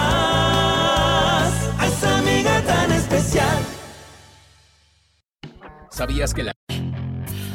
a 1.77 1.88
esa 1.88 2.17
amiga 2.19 2.61
tan 2.61 2.93
especial. 2.93 3.57
¿Sabías 5.89 6.34
que 6.34 6.43
la 6.43 6.53